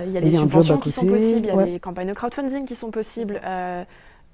il 0.06 0.12
y 0.12 0.18
a 0.18 0.22
des 0.22 0.32
subventions 0.32 0.78
qui 0.78 0.92
sont 0.92 1.08
possibles, 1.08 1.48
il 1.48 1.56
y 1.56 1.60
a 1.60 1.64
des 1.64 1.80
campagnes 1.80 2.10
de 2.10 2.14
crowdfunding 2.14 2.66
qui 2.66 2.76
sont 2.76 2.92
possibles. 2.92 3.40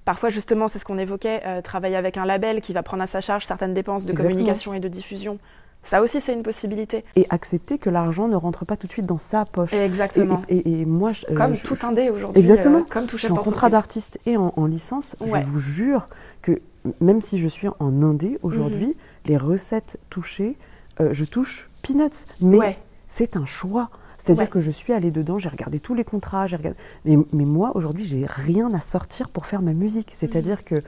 Parfois, 0.04 0.30
justement, 0.30 0.68
c'est 0.68 0.80
ce 0.80 0.86
qu'on 0.86 0.98
évoquait, 0.98 1.62
travailler 1.62 1.96
avec 1.96 2.18
un 2.18 2.26
label 2.26 2.62
qui 2.62 2.74
va 2.74 2.82
prendre 2.82 3.04
à 3.04 3.08
sa 3.08 3.22
charge 3.22 3.46
certaines 3.46 3.76
dépenses 3.76 4.06
de 4.06 4.14
communication 4.14 4.74
et 4.74 4.80
de 4.80 4.88
diffusion 4.88 5.38
ça 5.84 6.02
aussi, 6.02 6.20
c'est 6.22 6.34
une 6.34 6.44
possibilité. 6.44 7.04
Et 7.16 7.26
accepter 7.30 7.78
que 7.78 7.90
l'argent 7.90 8.28
ne 8.28 8.36
rentre 8.36 8.66
pas 8.66 8.76
tout 8.76 8.88
de 8.88 8.92
suite 8.92 9.06
dans 9.06 9.18
sa 9.18 9.46
poche. 9.46 9.74
Exactement. 9.74 10.42
Et, 10.50 10.86
moi, 10.86 11.12
euh, 11.30 11.36
comme 11.36 11.56
tout 11.56 11.76
un 11.84 11.94
dé 11.94 12.10
aujourd'hui. 12.10 12.40
Exactement. 12.40 12.80
Euh, 12.80 12.86
comme 12.90 13.06
tout 13.06 13.18
je 13.18 13.24
suis 13.24 13.32
en 13.32 13.38
contrat 13.38 13.70
d'artiste 13.70 14.20
et 14.26 14.38
en, 14.38 14.66
licence. 14.66 15.16
Je 15.22 15.38
vous 15.46 15.60
jure 15.60 16.08
que 16.42 16.62
même 17.02 17.22
si 17.22 17.38
je 17.38 17.48
suis 17.48 17.68
en 17.80 18.04
indé 18.04 18.40
aujourd'hui, 18.44 18.88
mhm. 18.88 18.94
les 19.26 19.38
recettes 19.38 19.98
touchées, 20.10 20.58
euh, 21.00 21.10
je 21.12 21.26
touche 21.26 21.70
peanuts. 21.82 22.26
Mais 22.42 22.78
c'est 23.08 23.36
un 23.38 23.46
choix. 23.46 23.90
C'est-à-dire 24.18 24.50
que 24.50 24.60
je 24.60 24.70
suis 24.70 24.92
allée 24.92 25.12
dedans, 25.12 25.40
j'ai 25.40 25.48
regardé 25.48 25.80
tous 25.80 25.96
les 25.96 26.04
contrats, 26.04 26.46
j'ai 26.46 26.58
regardé. 26.58 26.78
Mais, 27.06 27.18
mais 27.32 27.46
moi, 27.46 27.72
aujourd'hui, 27.74 28.04
j'ai 28.04 28.26
rien 28.28 28.74
à 28.74 28.82
sortir 28.82 29.30
pour 29.30 29.46
faire 29.46 29.62
ma 29.62 29.74
musique. 29.74 30.12
C'est-à-dire 30.14 30.58
mhm. 30.58 30.82
que 30.82 30.84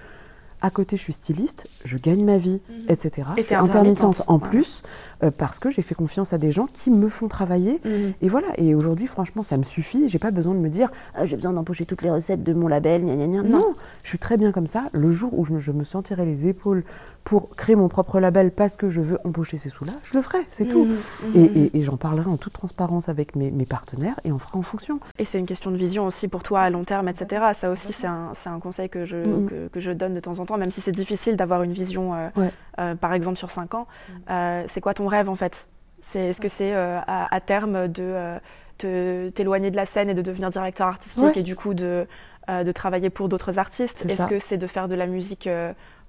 à 0.61 0.69
côté, 0.69 0.95
je 0.97 1.01
suis 1.01 1.13
styliste, 1.13 1.67
je 1.85 1.97
gagne 1.97 2.23
ma 2.23 2.37
vie, 2.37 2.61
mhm. 2.69 2.85
etc. 2.89 3.27
Et 3.37 3.41
je 3.41 3.47
suis 3.47 3.55
intermittente, 3.55 4.21
en 4.27 4.39
plus 4.39 4.83
euh, 5.23 5.31
parce 5.35 5.59
que 5.59 5.69
j'ai 5.69 5.81
fait 5.81 5.95
confiance 5.95 6.33
à 6.33 6.37
des 6.37 6.51
gens 6.51 6.67
qui 6.71 6.91
me 6.91 7.09
font 7.09 7.27
travailler. 7.27 7.81
Mhm. 7.83 8.13
Et 8.21 8.29
voilà. 8.29 8.47
Et 8.57 8.75
aujourd'hui, 8.75 9.07
franchement, 9.07 9.43
ça 9.43 9.57
me 9.57 9.63
suffit. 9.63 10.09
J'ai 10.09 10.19
pas 10.19 10.31
besoin 10.31 10.53
de 10.53 10.59
me 10.59 10.69
dire 10.69 10.91
ah, 11.15 11.25
j'ai 11.25 11.35
besoin 11.35 11.53
d'empocher 11.53 11.85
toutes 11.85 12.01
les 12.01 12.09
recettes 12.09 12.43
de 12.43 12.53
mon 12.53 12.67
label. 12.67 13.03
Gna, 13.03 13.27
gna, 13.27 13.43
Non. 13.43 13.75
je 14.03 14.09
suis 14.09 14.19
très 14.19 14.37
bien 14.37 14.51
comme 14.51 14.67
ça. 14.67 14.89
Le 14.93 15.11
jour 15.11 15.37
où 15.37 15.45
je 15.45 15.53
me, 15.53 15.59
je 15.59 15.71
me 15.71 15.83
sentirai 15.83 16.25
les 16.25 16.47
épaules 16.47 16.83
pour 17.23 17.55
créer 17.55 17.75
mon 17.75 17.87
propre 17.87 18.19
label 18.19 18.51
parce 18.51 18.77
que 18.77 18.89
je 18.89 18.99
veux 18.99 19.19
empocher 19.23 19.57
ces 19.57 19.69
sous-là, 19.69 19.93
je 20.03 20.15
le 20.15 20.23
ferai, 20.23 20.39
c'est 20.49 20.65
tout. 20.65 20.85
Mhm. 20.85 21.31
Et, 21.35 21.77
et, 21.77 21.83
j'en 21.83 21.97
parlerai 21.97 22.29
en 22.29 22.37
toute 22.37 22.53
transparence 22.53 23.09
avec 23.09 23.35
mes, 23.35 23.51
mes, 23.51 23.65
partenaires 23.65 24.19
et 24.23 24.31
on 24.31 24.39
fera 24.39 24.57
en 24.57 24.63
fonction. 24.63 24.99
Et 25.19 25.25
c'est 25.25 25.37
une 25.37 25.45
question 25.45 25.71
de 25.71 25.77
vision 25.77 26.07
aussi 26.07 26.27
pour 26.27 26.41
toi 26.43 26.61
à 26.61 26.69
long 26.69 26.83
terme, 26.83 27.07
etc. 27.07 27.45
Ça 27.53 27.69
aussi, 27.69 27.93
c'est 27.93 28.07
un, 28.07 28.33
un, 28.45 28.59
conseil 28.59 28.89
que 28.89 29.05
je, 29.05 29.17
que, 29.47 29.67
que 29.67 29.79
je 29.79 29.91
donne 29.91 30.15
de 30.15 30.19
temps 30.19 30.39
en 30.39 30.45
temps 30.45 30.50
même 30.57 30.71
si 30.71 30.81
c'est 30.81 30.91
difficile 30.91 31.35
d'avoir 31.35 31.63
une 31.63 31.73
vision, 31.73 32.15
euh, 32.15 32.49
euh, 32.79 32.95
par 32.95 33.13
exemple, 33.13 33.37
sur 33.37 33.51
5 33.51 33.73
ans. 33.75 33.87
Mm. 33.87 34.13
Euh, 34.29 34.63
c'est 34.67 34.81
quoi 34.81 34.93
ton 34.93 35.07
rêve, 35.07 35.29
en 35.29 35.35
fait? 35.35 35.67
Est-ce 36.15 36.41
que 36.41 36.47
c'est 36.47 36.73
à, 36.73 37.39
terme 37.45 37.87
de 37.87 38.39
t'éloigner 38.77 39.69
de 39.69 39.75
la 39.75 39.85
scène 39.85 40.09
et 40.09 40.15
de 40.15 40.21
devenir 40.23 40.49
directeur 40.49 40.87
artistique 40.87 41.37
et 41.37 41.43
du 41.43 41.55
coup 41.55 41.75
de, 41.75 42.07
de 42.47 42.71
travailler 42.71 43.11
pour 43.11 43.29
d'autres 43.29 43.59
artistes? 43.59 44.05
Est-ce 44.09 44.25
que 44.25 44.39
c'est 44.39 44.57
de 44.57 44.65
faire 44.65 44.87
de 44.87 44.95
la 44.95 45.05
musique 45.05 45.47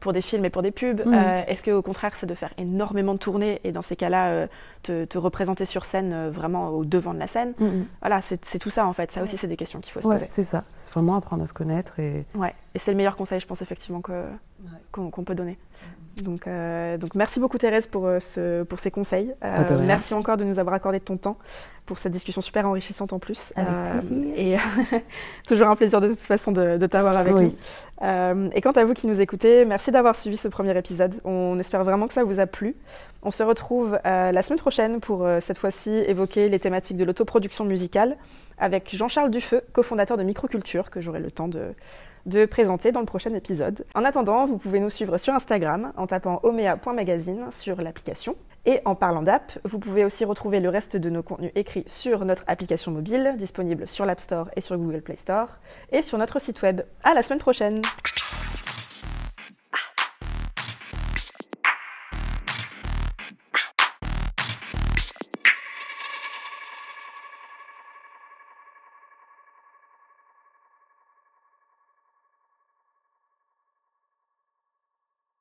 pour 0.03 0.13
des 0.13 0.21
films 0.21 0.45
et 0.45 0.51
pour 0.51 0.63
des 0.63 0.73
pubs 0.73 1.01
mm. 1.07 1.15
euh, 1.15 1.43
Est-ce 1.47 1.63
qu'au 1.63 1.81
contraire, 1.81 2.13
c'est 2.17 2.27
de 2.27 2.35
faire 2.35 2.53
énormément 2.59 3.15
de 3.15 3.19
tournées 3.19 3.61
et 3.65 3.73
dans 3.73 3.81
ces 3.83 3.97
cas-là, 3.97 4.29
euh, 4.29 4.47
te, 4.83 5.17
représenter 5.17 5.65
sur 5.65 5.85
scène 5.85 6.13
euh, 6.13 6.31
vraiment 6.31 6.71
au 6.71 6.85
devant 6.85 7.15
de 7.15 7.19
la 7.19 7.29
scène? 7.29 7.55
Mm, 7.59 7.65
mm. 7.65 7.87
Voilà, 8.01 8.21
c'est 8.21 8.59
tout 8.59 8.71
ça 8.71 8.87
en 8.87 8.93
fait. 8.93 9.11
Ça 9.13 9.23
aussi, 9.23 9.39
c'est 9.39 9.47
des 9.47 9.57
questions 9.57 9.81
qu'il 9.81 9.93
faut 9.93 10.01
se 10.01 10.09
poser. 10.09 10.27
C'est 10.29 10.45
ça, 10.45 10.65
c'est 10.75 10.91
vraiment 10.93 11.17
apprendre 11.17 11.45
à 11.45 11.47
se 11.47 11.55
connaître. 11.55 11.99
Et, 12.01 12.27
ouais. 12.35 12.55
et 12.75 12.79
c'est 12.79 12.91
le 12.91 12.97
meilleur 12.97 13.17
conseil, 13.17 13.41
je 13.41 13.47
pense, 13.47 13.63
effectivement, 13.63 14.03
qu'on 14.91 15.25
peut 15.25 15.35
donner. 15.35 15.57
Donc, 16.17 16.47
donc 16.99 17.15
merci 17.15 17.41
beaucoup 17.41 17.57
Thérèse 17.57 17.87
pour, 17.87 18.11
ce, 18.21 18.65
pour 18.65 18.81
ces 18.81 18.91
conseils. 18.91 19.33
merci 19.87 20.13
encore 20.13 20.37
de 20.37 20.45
nous 20.45 20.59
avoir 20.59 20.75
accordé 20.75 20.99
de 20.99 21.05
ton 21.05 21.17
temps 21.17 21.39
pour 21.87 21.99
cette 21.99 22.13
discussion 22.13 22.41
super 22.41 22.67
enrichissante 22.67 23.13
en 23.13 23.19
plus. 23.19 23.53
Avec 23.57 23.75
plaisir. 23.93 24.35
Et 24.37 24.57
toujours 25.47 25.69
un 25.69 25.77
plaisir 25.77 26.01
de 26.01 26.09
toute 26.09 26.19
façon 26.19 26.53
de, 26.53 26.87
t'avoir 26.87 27.17
avec 27.17 27.35
nous. 27.35 27.55
Euh, 28.03 28.49
et 28.55 28.61
quant 28.61 28.73
à 28.73 28.85
vous 28.85 28.95
qui 28.95 29.07
nous 29.07 29.21
écoutez, 29.21 29.65
merci 29.65 29.91
d'avoir 29.91 30.17
suivi 30.17 30.37
ce 30.37 30.49
premier 30.49 30.77
épisode. 30.77 31.15
On 31.25 31.59
espère 31.59 31.85
vraiment 31.85 32.07
que 32.07 32.15
ça 32.15 32.25
vous 32.25 32.41
a 32.41 32.47
plu. 32.47 32.77
On 33.23 33.31
se 33.31 33.43
retrouve 33.43 33.99
euh, 34.05 34.33
la 34.33 34.43
semaine 34.43 34.59
prochaine 34.59 35.01
pour 35.01 35.25
euh, 35.25 35.41
cette 35.41 35.59
fois-ci 35.59 35.91
évoquer 35.91 36.49
les 36.49 36.59
thématiques 36.59 36.97
de 36.97 37.05
l'autoproduction 37.05 37.65
musicale 37.65 38.17
avec 38.59 38.95
Jean-Charles 38.95 39.31
Dufeu, 39.31 39.63
cofondateur 39.73 40.17
de 40.17 40.23
Microculture, 40.23 40.91
que 40.91 41.01
j'aurai 41.01 41.21
le 41.21 41.31
temps 41.31 41.49
de, 41.49 41.75
de 42.27 42.45
présenter 42.47 42.93
dans 42.93 43.01
le 43.01 43.07
prochain 43.07 43.35
épisode. 43.35 43.85
En 43.95 44.05
attendant, 44.05 44.47
vous 44.47 44.59
pouvez 44.59 44.79
nous 44.79 44.91
suivre 44.91 45.19
sur 45.19 45.35
Instagram 45.35 45.93
en 45.97 46.07
tapant 46.07 46.41
omea.magazine 46.45 47.47
sur 47.51 47.81
l'application. 47.81 48.37
Et 48.65 48.81
en 48.85 48.95
parlant 48.95 49.23
d'app, 49.23 49.59
vous 49.65 49.79
pouvez 49.79 50.05
aussi 50.05 50.25
retrouver 50.25 50.61
le 50.61 50.69
reste 50.69 50.97
de 50.97 51.11
nos 51.11 51.23
contenus 51.23 51.51
écrits 51.57 51.85
sur 51.87 52.25
notre 52.25 52.45
application 52.47 52.93
mobile, 52.93 53.35
disponible 53.37 53.89
sur 53.89 54.07
l'App 54.07 54.21
Store 54.21 54.51
et 54.55 54.61
sur 54.61 54.77
Google 54.77 55.03
Play 55.03 55.17
Store, 55.17 55.61
et 55.91 56.03
sur 56.03 56.17
notre 56.19 56.41
site 56.41 56.63
web. 56.63 56.83
À 57.03 57.15
la 57.15 57.23
semaine 57.23 57.41
prochaine! 57.41 57.83